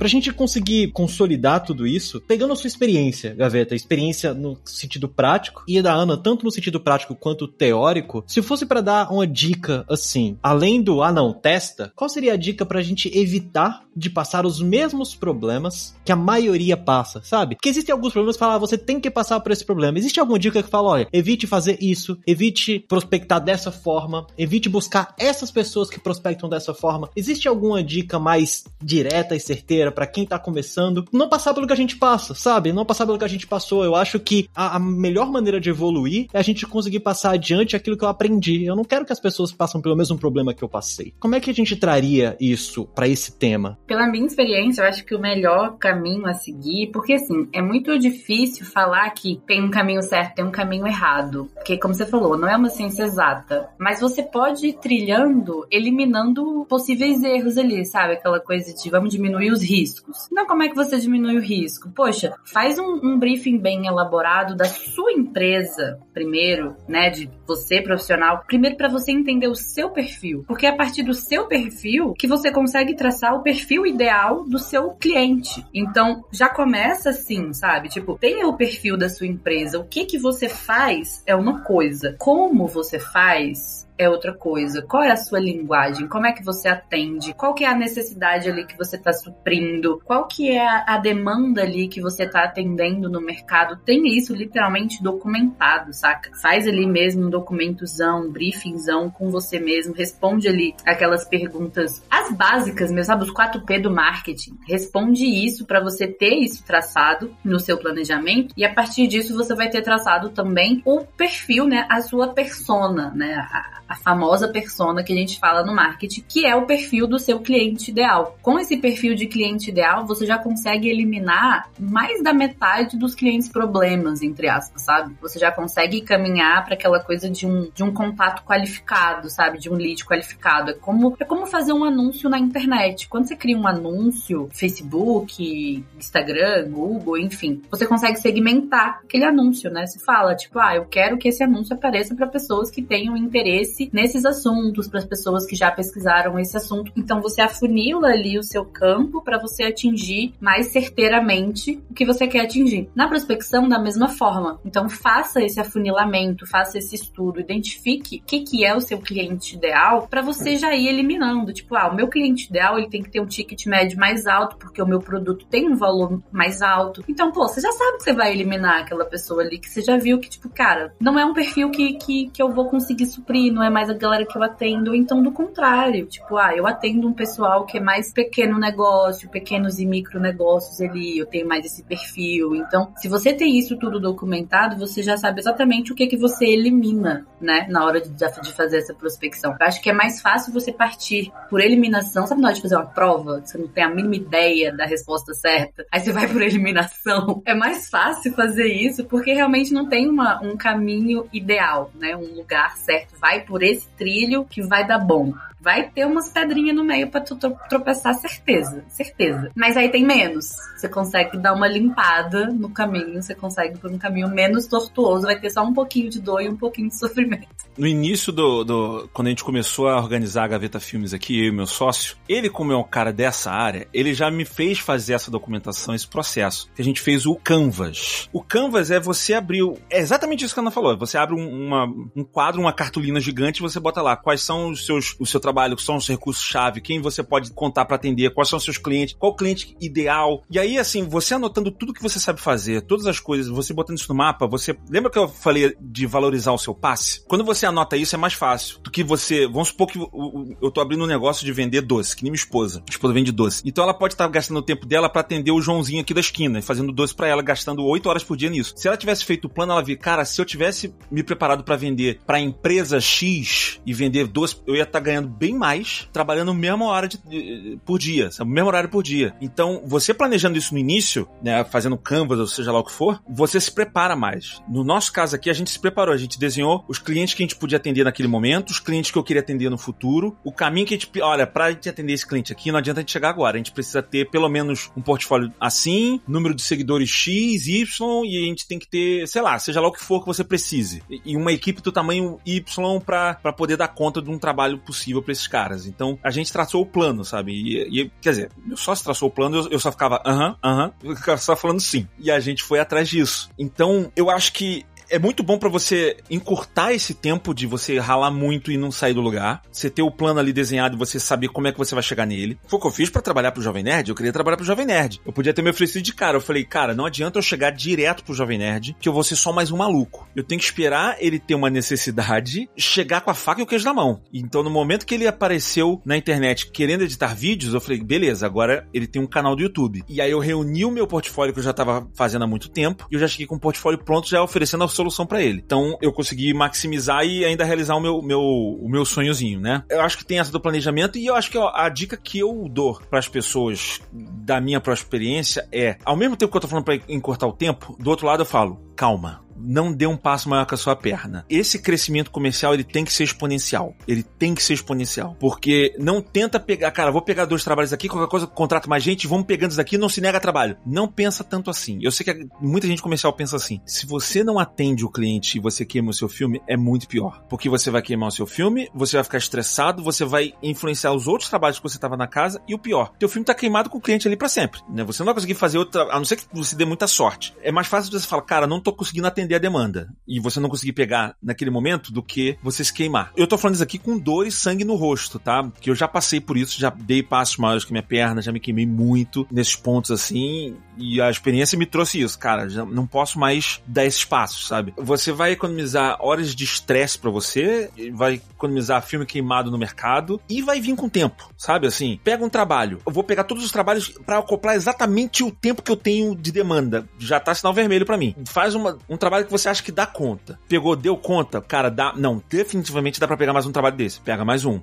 Pra 0.04 0.10
gente 0.10 0.30
conseguir 0.34 0.92
consolidar 0.92 1.64
tudo 1.64 1.86
isso, 1.86 2.20
pegando 2.20 2.52
a 2.52 2.56
sua 2.56 2.68
experiência, 2.68 3.34
Gaveta, 3.34 3.74
experiência 3.74 4.34
no 4.34 4.54
sentido 4.62 5.08
prático 5.08 5.64
e 5.66 5.80
da 5.80 5.94
Ana, 5.94 6.14
tanto 6.14 6.44
no 6.44 6.50
sentido 6.50 6.78
prático 6.78 7.14
quanto 7.14 7.48
teórico, 7.48 8.22
se 8.26 8.42
fosse 8.42 8.66
para 8.66 8.82
dar 8.82 9.10
uma 9.10 9.26
dica 9.26 9.82
assim, 9.88 10.36
além 10.42 10.82
do 10.82 11.02
ah 11.02 11.10
não, 11.10 11.32
testa, 11.32 11.90
qual 11.96 12.10
seria 12.10 12.34
a 12.34 12.36
dica 12.36 12.66
pra 12.66 12.82
gente 12.82 13.10
evitar 13.18 13.82
de 13.96 14.10
passar 14.10 14.44
os 14.44 14.60
mesmos 14.60 15.14
problemas 15.14 15.94
que 16.04 16.12
a 16.12 16.16
maioria 16.16 16.76
passa, 16.76 17.22
sabe? 17.24 17.54
Porque 17.54 17.68
existem 17.68 17.92
alguns 17.92 18.12
problemas 18.12 18.36
que 18.36 18.40
falam, 18.40 18.56
ah, 18.56 18.58
você 18.58 18.76
tem 18.76 19.00
que 19.00 19.10
passar 19.10 19.40
por 19.40 19.52
esse 19.52 19.64
problema. 19.64 19.96
Existe 19.96 20.20
alguma 20.20 20.38
dica 20.38 20.62
que 20.62 20.68
fala, 20.68 20.90
olha, 20.90 21.08
evite 21.12 21.46
fazer 21.46 21.78
isso, 21.80 22.18
evite 22.26 22.80
prospectar 22.80 23.42
dessa 23.42 23.70
forma, 23.70 24.26
evite 24.36 24.68
buscar 24.68 25.14
essas 25.18 25.50
pessoas 25.50 25.88
que 25.88 26.00
prospectam 26.00 26.48
dessa 26.48 26.74
forma. 26.74 27.08
Existe 27.16 27.48
alguma 27.48 27.82
dica 27.82 28.18
mais 28.18 28.64
direta 28.82 29.36
e 29.36 29.40
certeira 29.40 29.93
para 29.94 30.06
quem 30.06 30.26
tá 30.26 30.38
começando, 30.38 31.04
não 31.12 31.28
passar 31.28 31.54
pelo 31.54 31.66
que 31.66 31.72
a 31.72 31.76
gente 31.76 31.96
passa, 31.96 32.34
sabe? 32.34 32.72
Não 32.72 32.84
passar 32.84 33.06
pelo 33.06 33.18
que 33.18 33.24
a 33.24 33.28
gente 33.28 33.46
passou. 33.46 33.84
Eu 33.84 33.94
acho 33.94 34.18
que 34.18 34.48
a, 34.54 34.76
a 34.76 34.78
melhor 34.78 35.30
maneira 35.30 35.60
de 35.60 35.70
evoluir 35.70 36.26
é 36.32 36.38
a 36.38 36.42
gente 36.42 36.66
conseguir 36.66 37.00
passar 37.00 37.32
adiante 37.32 37.76
aquilo 37.76 37.96
que 37.96 38.04
eu 38.04 38.08
aprendi. 38.08 38.64
Eu 38.64 38.76
não 38.76 38.84
quero 38.84 39.04
que 39.06 39.12
as 39.12 39.20
pessoas 39.20 39.52
passem 39.52 39.80
pelo 39.80 39.96
mesmo 39.96 40.18
problema 40.18 40.52
que 40.52 40.62
eu 40.62 40.68
passei. 40.68 41.14
Como 41.18 41.34
é 41.34 41.40
que 41.40 41.50
a 41.50 41.54
gente 41.54 41.76
traria 41.76 42.36
isso 42.40 42.84
para 42.94 43.08
esse 43.08 43.32
tema? 43.32 43.78
Pela 43.86 44.06
minha 44.08 44.26
experiência, 44.26 44.82
eu 44.82 44.88
acho 44.88 45.04
que 45.04 45.14
o 45.14 45.20
melhor 45.20 45.76
caminho 45.78 46.26
a 46.26 46.34
seguir, 46.34 46.90
porque 46.92 47.14
assim, 47.14 47.48
é 47.52 47.62
muito 47.62 47.98
difícil 47.98 48.66
falar 48.66 49.08
que 49.10 49.40
tem 49.46 49.62
um 49.62 49.70
caminho 49.70 50.02
certo, 50.02 50.34
tem 50.34 50.44
um 50.44 50.50
caminho 50.50 50.86
errado. 50.86 51.48
Porque, 51.54 51.78
como 51.78 51.94
você 51.94 52.06
falou, 52.06 52.36
não 52.36 52.48
é 52.48 52.56
uma 52.56 52.70
ciência 52.70 53.04
exata. 53.04 53.68
Mas 53.78 54.00
você 54.00 54.22
pode 54.22 54.66
ir 54.66 54.72
trilhando, 54.74 55.66
eliminando 55.70 56.66
possíveis 56.68 57.22
erros 57.22 57.56
ali, 57.56 57.84
sabe? 57.84 58.14
Aquela 58.14 58.40
coisa 58.40 58.74
de 58.74 58.90
vamos 58.90 59.10
diminuir 59.10 59.50
os 59.50 59.62
riscos. 59.62 59.83
Não, 60.30 60.46
como 60.46 60.62
é 60.62 60.68
que 60.68 60.74
você 60.74 60.98
diminui 60.98 61.36
o 61.36 61.40
risco? 61.40 61.90
Poxa, 61.90 62.34
faz 62.44 62.78
um, 62.78 63.00
um 63.02 63.18
briefing 63.18 63.58
bem 63.58 63.86
elaborado 63.86 64.54
da 64.54 64.64
sua 64.64 65.12
empresa 65.12 65.98
primeiro, 66.12 66.76
né? 66.88 67.10
De 67.10 67.30
você 67.46 67.82
profissional, 67.82 68.44
primeiro 68.46 68.76
para 68.76 68.88
você 68.88 69.12
entender 69.12 69.48
o 69.48 69.54
seu 69.54 69.90
perfil. 69.90 70.44
Porque 70.46 70.66
é 70.66 70.70
a 70.70 70.76
partir 70.76 71.02
do 71.02 71.14
seu 71.14 71.46
perfil 71.46 72.14
que 72.14 72.26
você 72.26 72.50
consegue 72.50 72.94
traçar 72.94 73.34
o 73.34 73.42
perfil 73.42 73.86
ideal 73.86 74.44
do 74.44 74.58
seu 74.58 74.90
cliente. 74.90 75.64
Então, 75.74 76.24
já 76.32 76.48
começa 76.48 77.10
assim, 77.10 77.52
sabe? 77.52 77.88
Tipo, 77.88 78.16
tenha 78.18 78.46
o 78.46 78.56
perfil 78.56 78.96
da 78.96 79.08
sua 79.08 79.26
empresa. 79.26 79.78
O 79.78 79.84
que 79.84 80.04
que 80.04 80.18
você 80.18 80.48
faz 80.48 81.22
é 81.26 81.34
uma 81.34 81.60
coisa. 81.62 82.16
Como 82.18 82.66
você 82.66 82.98
faz 82.98 83.83
é 83.96 84.08
outra 84.08 84.34
coisa. 84.34 84.82
Qual 84.82 85.02
é 85.02 85.12
a 85.12 85.16
sua 85.16 85.38
linguagem? 85.38 86.08
Como 86.08 86.26
é 86.26 86.32
que 86.32 86.44
você 86.44 86.68
atende? 86.68 87.32
Qual 87.34 87.54
que 87.54 87.64
é 87.64 87.68
a 87.68 87.76
necessidade 87.76 88.48
ali 88.48 88.66
que 88.66 88.76
você 88.76 88.96
está 88.96 89.12
suprindo? 89.12 90.00
Qual 90.04 90.26
que 90.26 90.50
é 90.50 90.66
a, 90.66 90.98
demanda 90.98 91.62
ali 91.62 91.88
que 91.88 92.00
você 92.00 92.24
está 92.24 92.44
atendendo 92.44 93.08
no 93.08 93.20
mercado? 93.20 93.76
Tem 93.76 94.16
isso 94.16 94.34
literalmente 94.34 95.02
documentado, 95.02 95.92
saca? 95.92 96.30
Faz 96.40 96.66
ali 96.66 96.86
mesmo 96.86 97.26
um 97.26 97.30
documentozão, 97.30 98.26
um 98.26 98.32
briefingzão 98.32 99.10
com 99.10 99.30
você 99.30 99.58
mesmo, 99.58 99.94
responde 99.94 100.48
ali 100.48 100.74
aquelas 100.84 101.26
perguntas, 101.26 102.02
as 102.10 102.32
básicas 102.32 102.90
mesmo, 102.90 103.06
sabe? 103.06 103.24
Os 103.24 103.32
4P 103.32 103.80
do 103.80 103.90
marketing. 103.90 104.58
Responde 104.66 105.24
isso 105.24 105.66
para 105.66 105.80
você 105.80 106.06
ter 106.06 106.34
isso 106.34 106.64
traçado 106.64 107.34
no 107.44 107.60
seu 107.60 107.78
planejamento 107.78 108.54
e 108.56 108.64
a 108.64 108.72
partir 108.72 109.06
disso 109.06 109.36
você 109.36 109.54
vai 109.54 109.68
ter 109.68 109.82
traçado 109.82 110.30
também 110.30 110.82
o 110.84 111.00
perfil, 111.04 111.66
né? 111.66 111.86
A 111.88 112.00
sua 112.00 112.28
persona, 112.28 113.12
né? 113.14 113.34
A, 113.34 113.83
a 113.88 113.94
famosa 113.96 114.48
persona 114.48 115.02
que 115.02 115.12
a 115.12 115.16
gente 115.16 115.38
fala 115.38 115.64
no 115.64 115.74
marketing, 115.74 116.24
que 116.28 116.46
é 116.46 116.54
o 116.54 116.66
perfil 116.66 117.06
do 117.06 117.18
seu 117.18 117.40
cliente 117.40 117.90
ideal. 117.90 118.36
Com 118.42 118.58
esse 118.58 118.76
perfil 118.76 119.14
de 119.14 119.26
cliente 119.26 119.70
ideal, 119.70 120.06
você 120.06 120.26
já 120.26 120.38
consegue 120.38 120.88
eliminar 120.88 121.68
mais 121.78 122.22
da 122.22 122.32
metade 122.32 122.98
dos 122.98 123.14
clientes 123.14 123.48
problemas, 123.48 124.22
entre 124.22 124.48
aspas, 124.48 124.82
sabe? 124.82 125.14
Você 125.20 125.38
já 125.38 125.50
consegue 125.50 126.00
caminhar 126.00 126.64
para 126.64 126.74
aquela 126.74 127.00
coisa 127.00 127.28
de 127.28 127.46
um, 127.46 127.70
de 127.74 127.82
um 127.82 127.92
contato 127.92 128.42
qualificado, 128.44 129.28
sabe? 129.30 129.58
De 129.58 129.70
um 129.70 129.74
lead 129.74 130.04
qualificado. 130.04 130.70
É 130.70 130.74
como, 130.74 131.16
é 131.18 131.24
como 131.24 131.46
fazer 131.46 131.72
um 131.72 131.84
anúncio 131.84 132.28
na 132.30 132.38
internet. 132.38 133.08
Quando 133.08 133.28
você 133.28 133.36
cria 133.36 133.56
um 133.56 133.66
anúncio, 133.66 134.48
Facebook, 134.52 135.84
Instagram, 135.98 136.70
Google, 136.70 137.18
enfim, 137.18 137.62
você 137.70 137.86
consegue 137.86 138.18
segmentar 138.18 139.00
aquele 139.04 139.24
anúncio, 139.24 139.70
né? 139.70 139.86
Você 139.86 139.98
fala, 139.98 140.34
tipo, 140.34 140.58
ah, 140.58 140.74
eu 140.76 140.86
quero 140.86 141.18
que 141.18 141.28
esse 141.28 141.42
anúncio 141.42 141.74
apareça 141.74 142.14
para 142.14 142.26
pessoas 142.26 142.70
que 142.70 142.82
tenham 142.82 143.16
interesse 143.16 143.73
interesse 143.74 143.90
nesses 143.92 144.24
assuntos, 144.24 144.88
para 144.88 145.00
as 145.00 145.04
pessoas 145.04 145.46
que 145.46 145.56
já 145.56 145.70
pesquisaram 145.70 146.38
esse 146.38 146.56
assunto. 146.56 146.92
Então 146.96 147.20
você 147.20 147.40
afunila 147.40 148.08
ali 148.08 148.38
o 148.38 148.42
seu 148.42 148.64
campo 148.64 149.22
para 149.22 149.38
você 149.38 149.64
atingir 149.64 150.34
mais 150.40 150.68
certeiramente 150.68 151.82
o 151.90 151.94
que 151.94 152.04
você 152.04 152.26
quer 152.26 152.40
atingir. 152.40 152.88
Na 152.94 153.08
prospecção, 153.08 153.68
da 153.68 153.78
mesma 153.78 154.08
forma. 154.08 154.60
Então 154.64 154.88
faça 154.88 155.42
esse 155.42 155.60
afunilamento, 155.60 156.46
faça 156.46 156.78
esse 156.78 156.94
estudo, 156.94 157.40
identifique 157.40 158.16
o 158.18 158.22
que, 158.22 158.40
que 158.40 158.64
é 158.64 158.74
o 158.74 158.80
seu 158.80 158.98
cliente 158.98 159.56
ideal 159.56 160.06
para 160.08 160.22
você 160.22 160.56
já 160.56 160.74
ir 160.74 160.88
eliminando. 160.88 161.52
Tipo, 161.52 161.76
ah, 161.76 161.88
o 161.88 161.94
meu 161.94 162.08
cliente 162.08 162.48
ideal 162.48 162.78
ele 162.78 162.88
tem 162.88 163.02
que 163.02 163.10
ter 163.10 163.20
um 163.20 163.26
ticket 163.26 163.66
médio 163.66 163.98
mais 163.98 164.26
alto 164.26 164.56
porque 164.56 164.80
o 164.80 164.86
meu 164.86 165.00
produto 165.00 165.46
tem 165.46 165.68
um 165.68 165.76
valor 165.76 166.22
mais 166.30 166.62
alto. 166.62 167.04
Então, 167.08 167.32
pô, 167.32 167.48
você 167.48 167.60
já 167.60 167.72
sabe 167.72 167.98
que 167.98 168.04
você 168.04 168.12
vai 168.12 168.32
eliminar 168.32 168.80
aquela 168.80 169.04
pessoa 169.04 169.42
ali 169.42 169.58
que 169.58 169.68
você 169.68 169.80
já 169.80 169.96
viu 169.96 170.18
que, 170.18 170.28
tipo, 170.28 170.48
cara, 170.48 170.94
não 171.00 171.18
é 171.18 171.24
um 171.24 171.32
perfil 171.32 171.70
que, 171.70 171.94
que, 171.94 172.30
que 172.30 172.42
eu 172.42 172.50
vou 172.50 172.68
conseguir 172.68 173.06
suprir, 173.06 173.52
não 173.52 173.63
é 173.64 173.70
mais 173.70 173.90
a 173.90 173.94
galera 173.94 174.26
que 174.26 174.36
eu 174.36 174.42
atendo, 174.42 174.94
então 174.94 175.22
do 175.22 175.32
contrário, 175.32 176.06
tipo, 176.06 176.36
ah, 176.36 176.54
eu 176.54 176.66
atendo 176.66 177.06
um 177.06 177.12
pessoal 177.12 177.64
que 177.64 177.78
é 177.78 177.80
mais 177.80 178.12
pequeno 178.12 178.58
negócio, 178.58 179.28
pequenos 179.28 179.78
e 179.78 179.86
micro 179.86 180.20
negócios 180.20 180.80
ali, 180.80 181.18
eu 181.18 181.26
tenho 181.26 181.46
mais 181.46 181.64
esse 181.64 181.82
perfil. 181.82 182.54
Então, 182.54 182.92
se 182.96 183.08
você 183.08 183.32
tem 183.32 183.58
isso 183.58 183.76
tudo 183.76 184.00
documentado, 184.00 184.76
você 184.76 185.02
já 185.02 185.16
sabe 185.16 185.40
exatamente 185.40 185.92
o 185.92 185.94
que 185.94 186.06
que 186.06 186.16
você 186.16 186.46
elimina, 186.46 187.26
né, 187.40 187.66
na 187.68 187.84
hora 187.84 188.00
de, 188.00 188.10
de 188.10 188.52
fazer 188.52 188.78
essa 188.78 188.94
prospecção. 188.94 189.56
Eu 189.58 189.66
acho 189.66 189.80
que 189.80 189.90
é 189.90 189.92
mais 189.92 190.20
fácil 190.20 190.52
você 190.52 190.72
partir 190.72 191.32
por 191.48 191.60
eliminação, 191.60 192.26
sabe 192.26 192.40
na 192.40 192.48
hora 192.48 192.56
de 192.56 192.62
fazer 192.62 192.76
uma 192.76 192.86
prova, 192.86 193.40
você 193.44 193.58
não 193.58 193.68
tem 193.68 193.84
a 193.84 193.88
mínima 193.88 194.16
ideia 194.16 194.74
da 194.74 194.86
resposta 194.86 195.32
certa, 195.34 195.84
aí 195.90 196.00
você 196.00 196.12
vai 196.12 196.28
por 196.28 196.42
eliminação. 196.42 197.42
É 197.46 197.54
mais 197.54 197.88
fácil 197.88 198.32
fazer 198.32 198.66
isso 198.66 199.04
porque 199.04 199.32
realmente 199.32 199.72
não 199.72 199.88
tem 199.88 200.08
uma, 200.08 200.40
um 200.42 200.56
caminho 200.56 201.28
ideal, 201.32 201.90
né, 201.94 202.16
um 202.16 202.34
lugar 202.34 202.76
certo. 202.76 203.14
Vai 203.20 203.40
por 203.44 203.53
esse 203.62 203.86
trilho 203.96 204.44
que 204.44 204.62
vai 204.62 204.86
dar 204.86 204.98
bom 204.98 205.32
vai 205.64 205.88
ter 205.88 206.04
umas 206.04 206.28
pedrinhas 206.28 206.76
no 206.76 206.84
meio 206.84 207.08
para 207.08 207.22
tu 207.22 207.36
tropeçar, 207.68 208.14
certeza, 208.14 208.84
certeza. 208.88 209.50
Mas 209.56 209.76
aí 209.78 209.88
tem 209.88 210.04
menos. 210.04 210.50
Você 210.76 210.88
consegue 210.88 211.38
dar 211.38 211.54
uma 211.54 211.66
limpada 211.66 212.48
no 212.48 212.68
caminho, 212.68 213.22
você 213.22 213.34
consegue 213.34 213.78
por 213.78 213.90
um 213.90 213.96
caminho 213.96 214.28
menos 214.28 214.66
tortuoso, 214.66 215.22
vai 215.22 215.40
ter 215.40 215.48
só 215.48 215.64
um 215.64 215.72
pouquinho 215.72 216.10
de 216.10 216.20
dor 216.20 216.42
e 216.42 216.48
um 216.50 216.56
pouquinho 216.56 216.88
de 216.88 216.98
sofrimento. 217.00 217.48
No 217.78 217.86
início 217.86 218.30
do, 218.30 218.62
do 218.62 219.08
quando 219.12 219.28
a 219.28 219.30
gente 219.30 219.42
começou 219.42 219.88
a 219.88 219.96
organizar 219.96 220.44
a 220.44 220.48
Gaveta 220.48 220.78
Filmes 220.78 221.14
aqui, 221.14 221.40
eu 221.40 221.48
e 221.48 221.52
meu 221.52 221.66
sócio, 221.66 222.16
ele 222.28 222.50
como 222.50 222.72
é 222.72 222.76
um 222.76 222.84
cara 222.84 223.12
dessa 223.12 223.50
área, 223.50 223.88
ele 223.92 224.12
já 224.12 224.30
me 224.30 224.44
fez 224.44 224.78
fazer 224.78 225.14
essa 225.14 225.30
documentação, 225.30 225.94
esse 225.94 226.06
processo. 226.06 226.68
Que 226.74 226.82
a 226.82 226.84
gente 226.84 227.00
fez 227.00 227.24
o 227.24 227.34
Canvas. 227.36 228.28
O 228.32 228.42
Canvas 228.42 228.90
é 228.90 229.00
você 229.00 229.32
abrir, 229.32 229.62
é 229.88 230.00
exatamente 230.00 230.44
isso 230.44 230.52
que 230.52 230.60
a 230.60 230.62
Ana 230.62 230.70
falou. 230.70 230.96
Você 230.98 231.16
abre 231.16 231.34
um, 231.34 231.66
uma, 231.66 231.86
um 232.14 232.22
quadro, 232.22 232.60
uma 232.60 232.72
cartolina 232.72 233.18
gigante, 233.18 233.62
você 233.62 233.80
bota 233.80 234.02
lá 234.02 234.16
quais 234.16 234.42
são 234.42 234.68
os 234.68 234.84
seus, 234.84 235.16
o 235.18 235.24
seu 235.24 235.40
trabalho, 235.54 235.78
são 235.78 235.96
os 235.96 236.08
recursos-chave, 236.08 236.80
quem 236.80 237.00
você 237.00 237.22
pode 237.22 237.52
contar 237.52 237.84
para 237.84 237.94
atender, 237.94 238.34
quais 238.34 238.48
são 238.48 238.58
seus 238.58 238.76
clientes, 238.76 239.14
qual 239.16 239.36
cliente 239.36 239.76
ideal. 239.80 240.42
E 240.50 240.58
aí, 240.58 240.76
assim, 240.78 241.04
você 241.04 241.34
anotando 241.34 241.70
tudo 241.70 241.92
que 241.92 242.02
você 242.02 242.18
sabe 242.18 242.40
fazer, 242.40 242.82
todas 242.82 243.06
as 243.06 243.20
coisas, 243.20 243.48
você 243.48 243.72
botando 243.72 243.98
isso 243.98 244.08
no 244.08 244.14
mapa, 244.16 244.46
você. 244.46 244.76
Lembra 244.90 245.10
que 245.10 245.18
eu 245.18 245.28
falei 245.28 245.76
de 245.80 246.06
valorizar 246.06 246.52
o 246.52 246.58
seu 246.58 246.74
passe? 246.74 247.24
Quando 247.28 247.44
você 247.44 247.66
anota 247.66 247.96
isso, 247.96 248.16
é 248.16 248.18
mais 248.18 248.34
fácil 248.34 248.80
do 248.80 248.90
que 248.90 249.04
você. 249.04 249.46
Vamos 249.46 249.68
supor 249.68 249.86
que 249.86 249.98
eu 249.98 250.70
tô 250.70 250.80
abrindo 250.80 251.04
um 251.04 251.06
negócio 251.06 251.44
de 251.44 251.52
vender 251.52 251.82
doce, 251.82 252.16
que 252.16 252.24
nem 252.24 252.32
minha 252.32 252.42
esposa. 252.42 252.80
Minha 252.80 252.90
esposa 252.90 253.14
vende 253.14 253.30
doce. 253.30 253.62
Então 253.64 253.84
ela 253.84 253.94
pode 253.94 254.14
estar 254.14 254.26
gastando 254.28 254.58
o 254.58 254.62
tempo 254.62 254.86
dela 254.86 255.08
para 255.08 255.20
atender 255.20 255.52
o 255.52 255.60
Joãozinho 255.60 256.00
aqui 256.00 256.12
da 256.12 256.20
esquina, 256.20 256.60
fazendo 256.60 256.92
doce 256.92 257.14
para 257.14 257.28
ela, 257.28 257.42
gastando 257.42 257.84
8 257.84 258.08
horas 258.08 258.24
por 258.24 258.36
dia 258.36 258.50
nisso. 258.50 258.74
Se 258.76 258.88
ela 258.88 258.96
tivesse 258.96 259.24
feito 259.24 259.44
o 259.44 259.48
plano, 259.48 259.72
ela 259.72 259.82
via, 259.82 259.96
cara, 259.96 260.24
se 260.24 260.40
eu 260.40 260.44
tivesse 260.44 260.94
me 261.10 261.22
preparado 261.22 261.62
para 261.62 261.76
vender 261.76 262.20
para 262.26 262.40
empresa 262.40 263.00
X 263.00 263.80
e 263.86 263.92
vender 263.92 264.26
doce, 264.26 264.56
eu 264.66 264.74
ia 264.74 264.82
estar 264.82 264.98
tá 264.98 265.04
ganhando 265.04 265.28
bem 265.28 265.43
mais 265.52 266.08
trabalhando 266.12 266.50
a 266.50 266.54
mesma 266.54 266.86
hora 266.86 267.08
de, 267.08 267.18
de, 267.18 267.78
por 267.84 267.98
dia? 267.98 268.30
O 268.40 268.44
mesmo 268.44 268.68
horário 268.68 268.88
por 268.88 269.02
dia. 269.02 269.34
Então, 269.40 269.82
você 269.84 270.14
planejando 270.14 270.58
isso 270.58 270.72
no 270.72 270.80
início, 270.80 271.28
né, 271.42 271.64
fazendo 271.64 271.96
canvas, 271.96 272.38
ou 272.38 272.46
seja 272.46 272.72
lá 272.72 272.78
o 272.78 272.84
que 272.84 272.92
for, 272.92 273.20
você 273.28 273.60
se 273.60 273.72
prepara 273.72 274.16
mais. 274.16 274.62
No 274.68 274.84
nosso 274.84 275.12
caso 275.12 275.34
aqui, 275.36 275.50
a 275.50 275.52
gente 275.52 275.70
se 275.70 275.78
preparou, 275.78 276.14
a 276.14 276.18
gente 276.18 276.38
desenhou 276.38 276.84
os 276.88 276.98
clientes 276.98 277.34
que 277.34 277.42
a 277.42 277.46
gente 277.46 277.56
podia 277.56 277.78
atender 277.78 278.04
naquele 278.04 278.28
momento, 278.28 278.70
os 278.70 278.78
clientes 278.78 279.10
que 279.10 279.18
eu 279.18 279.24
queria 279.24 279.40
atender 279.40 279.70
no 279.70 279.78
futuro, 279.78 280.36
o 280.44 280.52
caminho 280.52 280.86
que 280.86 280.94
a 280.94 280.98
gente, 280.98 281.20
olha, 281.20 281.46
pra 281.46 281.70
gente 281.70 281.88
atender 281.88 282.12
esse 282.12 282.26
cliente 282.26 282.52
aqui, 282.52 282.70
não 282.70 282.78
adianta 282.78 283.00
a 283.00 283.02
gente 283.02 283.12
chegar 283.12 283.30
agora, 283.30 283.56
a 283.56 283.58
gente 283.58 283.72
precisa 283.72 284.02
ter 284.02 284.30
pelo 284.30 284.48
menos 284.48 284.90
um 284.96 285.02
portfólio 285.02 285.52
assim, 285.60 286.20
número 286.26 286.54
de 286.54 286.62
seguidores 286.62 287.08
X, 287.08 287.66
Y, 287.66 288.24
e 288.24 288.44
a 288.44 288.46
gente 288.46 288.66
tem 288.66 288.78
que 288.78 288.88
ter, 288.88 289.26
sei 289.26 289.42
lá, 289.42 289.58
seja 289.58 289.80
lá 289.80 289.88
o 289.88 289.92
que 289.92 290.02
for 290.02 290.20
que 290.20 290.26
você 290.26 290.44
precise. 290.44 291.02
E 291.24 291.36
uma 291.36 291.52
equipe 291.52 291.82
do 291.82 291.92
tamanho 291.92 292.38
Y 292.44 293.00
para 293.00 293.52
poder 293.52 293.76
dar 293.76 293.88
conta 293.88 294.20
de 294.20 294.30
um 294.30 294.38
trabalho 294.38 294.78
possível 294.78 295.22
para 295.22 295.32
esses 295.34 295.46
caras. 295.46 295.86
Então 295.86 296.18
a 296.22 296.30
gente 296.30 296.52
traçou 296.52 296.82
o 296.82 296.86
plano, 296.86 297.24
sabe? 297.24 297.52
E, 297.52 298.02
e 298.02 298.10
quer 298.20 298.30
dizer, 298.30 298.50
eu 298.68 298.76
só 298.76 298.94
se 298.94 299.04
traçou 299.04 299.28
o 299.28 299.32
plano, 299.32 299.58
eu, 299.58 299.70
eu 299.72 299.78
só 299.78 299.90
ficava 299.92 300.22
aham, 300.24 300.56
aham, 300.62 300.92
eu 301.02 301.14
ficava 301.16 301.38
só 301.38 301.54
falando 301.54 301.80
sim. 301.80 302.08
E 302.18 302.30
a 302.30 302.40
gente 302.40 302.62
foi 302.62 302.78
atrás 302.78 303.08
disso. 303.08 303.50
Então 303.58 304.10
eu 304.16 304.30
acho 304.30 304.52
que 304.52 304.84
é 305.14 305.18
muito 305.18 305.44
bom 305.44 305.56
para 305.56 305.68
você 305.68 306.16
encurtar 306.28 306.92
esse 306.92 307.14
tempo 307.14 307.54
de 307.54 307.68
você 307.68 308.00
ralar 308.00 308.32
muito 308.32 308.72
e 308.72 308.76
não 308.76 308.90
sair 308.90 309.14
do 309.14 309.20
lugar. 309.20 309.62
Você 309.70 309.88
ter 309.88 310.02
o 310.02 310.10
plano 310.10 310.40
ali 310.40 310.52
desenhado 310.52 310.96
e 310.96 310.98
você 310.98 311.20
saber 311.20 311.50
como 311.50 311.68
é 311.68 311.72
que 311.72 311.78
você 311.78 311.94
vai 311.94 312.02
chegar 312.02 312.26
nele. 312.26 312.58
Foi 312.66 312.80
o 312.80 312.82
que 312.82 312.88
eu 312.88 312.90
fiz 312.90 313.08
para 313.10 313.22
trabalhar 313.22 313.52
pro 313.52 313.62
Jovem 313.62 313.84
Nerd. 313.84 314.08
Eu 314.08 314.16
queria 314.16 314.32
trabalhar 314.32 314.56
pro 314.56 314.66
Jovem 314.66 314.84
Nerd. 314.84 315.20
Eu 315.24 315.32
podia 315.32 315.54
ter 315.54 315.62
me 315.62 315.70
oferecido 315.70 316.02
de 316.02 316.12
cara. 316.12 316.36
Eu 316.36 316.40
falei, 316.40 316.64
cara, 316.64 316.94
não 316.94 317.06
adianta 317.06 317.38
eu 317.38 317.42
chegar 317.42 317.70
direto 317.70 318.24
pro 318.24 318.34
Jovem 318.34 318.58
Nerd, 318.58 318.96
que 318.98 319.08
eu 319.08 319.12
vou 319.12 319.22
ser 319.22 319.36
só 319.36 319.52
mais 319.52 319.70
um 319.70 319.76
maluco. 319.76 320.26
Eu 320.34 320.42
tenho 320.42 320.58
que 320.58 320.64
esperar 320.64 321.16
ele 321.20 321.38
ter 321.38 321.54
uma 321.54 321.70
necessidade, 321.70 322.68
chegar 322.76 323.20
com 323.20 323.30
a 323.30 323.34
faca 323.34 323.60
e 323.60 323.62
o 323.62 323.66
queijo 323.68 323.84
na 323.84 323.94
mão. 323.94 324.20
Então, 324.32 324.64
no 324.64 324.70
momento 324.70 325.06
que 325.06 325.14
ele 325.14 325.28
apareceu 325.28 326.02
na 326.04 326.16
internet 326.16 326.72
querendo 326.72 327.04
editar 327.04 327.34
vídeos, 327.34 327.72
eu 327.72 327.80
falei, 327.80 328.02
beleza, 328.02 328.46
agora 328.46 328.84
ele 328.92 329.06
tem 329.06 329.22
um 329.22 329.28
canal 329.28 329.54
do 329.54 329.62
YouTube. 329.62 330.02
E 330.08 330.20
aí 330.20 330.32
eu 330.32 330.40
reuni 330.40 330.84
o 330.84 330.90
meu 330.90 331.06
portfólio 331.06 331.54
que 331.54 331.60
eu 331.60 331.64
já 331.64 331.72
tava 331.72 332.08
fazendo 332.14 332.42
há 332.42 332.48
muito 332.48 332.68
tempo, 332.68 333.06
e 333.12 333.14
eu 333.14 333.20
já 333.20 333.28
cheguei 333.28 333.46
com 333.46 333.54
o 333.54 333.60
portfólio 333.60 334.02
pronto, 334.02 334.28
já 334.28 334.42
oferecendo 334.42 334.82
a 334.82 334.88
solução 334.88 335.03
para 335.26 335.42
ele. 335.42 335.62
Então, 335.64 335.96
eu 336.00 336.12
consegui 336.12 336.52
maximizar 336.54 337.24
e 337.24 337.44
ainda 337.44 337.64
realizar 337.64 337.94
o 337.94 338.00
meu, 338.00 338.22
meu, 338.22 338.40
o 338.40 338.88
meu 338.88 339.04
sonhozinho, 339.04 339.60
né? 339.60 339.82
Eu 339.88 340.00
acho 340.00 340.18
que 340.18 340.24
tem 340.24 340.38
essa 340.38 340.52
do 340.52 340.60
planejamento, 340.60 341.18
e 341.18 341.26
eu 341.26 341.34
acho 341.34 341.50
que 341.50 341.58
a 341.58 341.88
dica 341.88 342.16
que 342.16 342.38
eu 342.38 342.68
dou 342.70 343.00
para 343.10 343.18
as 343.18 343.28
pessoas 343.28 344.00
da 344.12 344.60
minha 344.60 344.80
própria 344.80 345.02
experiência 345.02 345.66
é, 345.72 345.96
ao 346.04 346.16
mesmo 346.16 346.36
tempo 346.36 346.50
que 346.50 346.56
eu 346.56 346.60
tô 346.60 346.68
falando 346.68 346.84
para 346.84 347.00
encurtar 347.08 347.46
o 347.46 347.52
tempo, 347.52 347.96
do 347.98 348.10
outro 348.10 348.26
lado 348.26 348.42
eu 348.42 348.46
falo, 348.46 348.80
calma 348.96 349.43
não 349.56 349.92
dê 349.92 350.06
um 350.06 350.16
passo 350.16 350.48
maior 350.48 350.64
que 350.64 350.74
a 350.74 350.78
sua 350.78 350.96
perna. 350.96 351.44
Esse 351.48 351.78
crescimento 351.78 352.30
comercial, 352.30 352.74
ele 352.74 352.84
tem 352.84 353.04
que 353.04 353.12
ser 353.12 353.24
exponencial. 353.24 353.94
Ele 354.06 354.22
tem 354.22 354.54
que 354.54 354.62
ser 354.62 354.74
exponencial. 354.74 355.36
Porque 355.38 355.94
não 355.98 356.20
tenta 356.20 356.58
pegar, 356.58 356.90
cara, 356.90 357.10
vou 357.10 357.22
pegar 357.22 357.44
dois 357.44 357.64
trabalhos 357.64 357.92
aqui, 357.92 358.08
qualquer 358.08 358.30
coisa, 358.30 358.46
contrato 358.46 358.88
mais 358.88 359.02
gente, 359.02 359.26
vamos 359.26 359.46
pegando 359.46 359.70
isso 359.70 359.78
daqui, 359.78 359.98
não 359.98 360.08
se 360.08 360.20
nega 360.20 360.40
trabalho. 360.40 360.76
Não 360.86 361.08
pensa 361.08 361.44
tanto 361.44 361.70
assim. 361.70 361.98
Eu 362.02 362.10
sei 362.10 362.24
que 362.24 362.46
muita 362.60 362.86
gente 362.86 363.02
comercial 363.02 363.32
pensa 363.32 363.56
assim. 363.56 363.80
Se 363.86 364.06
você 364.06 364.42
não 364.42 364.58
atende 364.58 365.04
o 365.04 365.10
cliente 365.10 365.58
e 365.58 365.60
você 365.60 365.84
queima 365.84 366.10
o 366.10 366.14
seu 366.14 366.28
filme, 366.28 366.60
é 366.66 366.76
muito 366.76 367.08
pior. 367.08 367.42
Porque 367.48 367.68
você 367.68 367.90
vai 367.90 368.02
queimar 368.02 368.28
o 368.28 368.32
seu 368.32 368.46
filme, 368.46 368.88
você 368.94 369.16
vai 369.16 369.24
ficar 369.24 369.38
estressado, 369.38 370.02
você 370.02 370.24
vai 370.24 370.52
influenciar 370.62 371.12
os 371.12 371.26
outros 371.26 371.48
trabalhos 371.48 371.78
que 371.78 371.82
você 371.82 371.96
estava 371.96 372.16
na 372.16 372.26
casa 372.26 372.60
e 372.66 372.74
o 372.74 372.78
pior, 372.78 373.12
teu 373.18 373.28
filme 373.28 373.44
tá 373.44 373.54
queimado 373.54 373.88
com 373.90 373.98
o 373.98 374.00
cliente 374.00 374.26
ali 374.26 374.36
para 374.36 374.48
sempre, 374.48 374.80
né? 374.88 375.04
Você 375.04 375.22
não 375.22 375.26
vai 375.26 375.34
conseguir 375.34 375.54
fazer 375.54 375.78
outra, 375.78 376.02
a 376.04 376.16
não 376.16 376.24
ser 376.24 376.36
que 376.36 376.44
você 376.52 376.74
dê 376.76 376.84
muita 376.84 377.06
sorte. 377.06 377.54
É 377.62 377.70
mais 377.70 377.86
fácil 377.86 378.10
você 378.10 378.26
falar, 378.26 378.42
cara, 378.42 378.66
não 378.66 378.80
tô 378.80 378.92
conseguindo 378.92 379.26
atender 379.26 379.43
atender 379.44 379.54
a 379.54 379.58
demanda 379.58 380.08
e 380.26 380.40
você 380.40 380.58
não 380.58 380.68
conseguir 380.68 380.92
pegar 380.92 381.36
naquele 381.42 381.70
momento 381.70 382.12
do 382.12 382.22
que 382.22 382.56
você 382.62 382.82
se 382.82 382.92
queimar. 382.92 383.32
Eu 383.36 383.46
tô 383.46 383.56
falando 383.56 383.74
isso 383.74 383.84
aqui 383.84 383.98
com 383.98 384.18
dor 384.18 384.46
e 384.46 384.52
sangue 384.52 384.84
no 384.84 384.96
rosto, 384.96 385.38
tá? 385.38 385.70
Que 385.80 385.90
eu 385.90 385.94
já 385.94 386.08
passei 386.08 386.40
por 386.40 386.56
isso, 386.56 386.80
já 386.80 386.90
dei 386.90 387.22
passos 387.22 387.56
maiores 387.56 387.84
que 387.84 387.92
minha 387.92 388.02
perna, 388.02 388.42
já 388.42 388.50
me 388.50 388.60
queimei 388.60 388.86
muito 388.86 389.46
nesses 389.50 389.76
pontos 389.76 390.10
assim, 390.10 390.76
e 390.96 391.20
a 391.20 391.30
experiência 391.30 391.78
me 391.78 391.86
trouxe 391.86 392.20
isso, 392.20 392.38
cara, 392.38 392.66
não 392.66 393.06
posso 393.06 393.38
mais 393.38 393.80
dar 393.86 394.04
esses 394.04 394.24
passos, 394.24 394.66
sabe? 394.66 394.94
Você 394.96 395.32
vai 395.32 395.52
economizar 395.52 396.16
horas 396.20 396.54
de 396.54 396.64
estresse 396.64 397.18
para 397.18 397.30
você, 397.30 397.90
vai 398.12 398.34
economizar 398.34 399.02
filme 399.02 399.26
queimado 399.26 399.70
no 399.70 399.78
mercado 399.78 400.40
e 400.48 400.62
vai 400.62 400.80
vir 400.80 400.96
com 400.96 401.08
tempo, 401.08 401.50
sabe? 401.56 401.86
Assim, 401.86 402.18
pega 402.24 402.44
um 402.44 402.48
trabalho, 402.48 403.00
eu 403.06 403.12
vou 403.12 403.24
pegar 403.24 403.44
todos 403.44 403.64
os 403.64 403.70
trabalhos 403.70 404.08
para 404.24 404.38
acoplar 404.38 404.74
exatamente 404.74 405.42
o 405.42 405.50
tempo 405.50 405.82
que 405.82 405.90
eu 405.90 405.96
tenho 405.96 406.34
de 406.34 406.50
demanda. 406.50 407.06
Já 407.18 407.38
tá 407.38 407.54
sinal 407.54 407.74
vermelho 407.74 408.06
para 408.06 408.16
mim. 408.16 408.34
Faz 408.46 408.74
uma, 408.74 408.98
um 409.08 409.16
trabalho 409.16 409.34
trabalho 409.34 409.46
que 409.46 409.52
você 409.52 409.68
acha 409.68 409.82
que 409.82 409.92
dá 409.92 410.06
conta. 410.06 410.58
Pegou, 410.68 410.94
deu 410.94 411.16
conta, 411.16 411.60
cara, 411.60 411.90
dá. 411.90 412.12
Não, 412.16 412.42
definitivamente 412.48 413.18
dá 413.18 413.26
para 413.26 413.36
pegar 413.36 413.52
mais 413.52 413.66
um 413.66 413.72
trabalho 413.72 413.96
desse. 413.96 414.20
Pega 414.20 414.44
mais 414.44 414.64
um. 414.64 414.80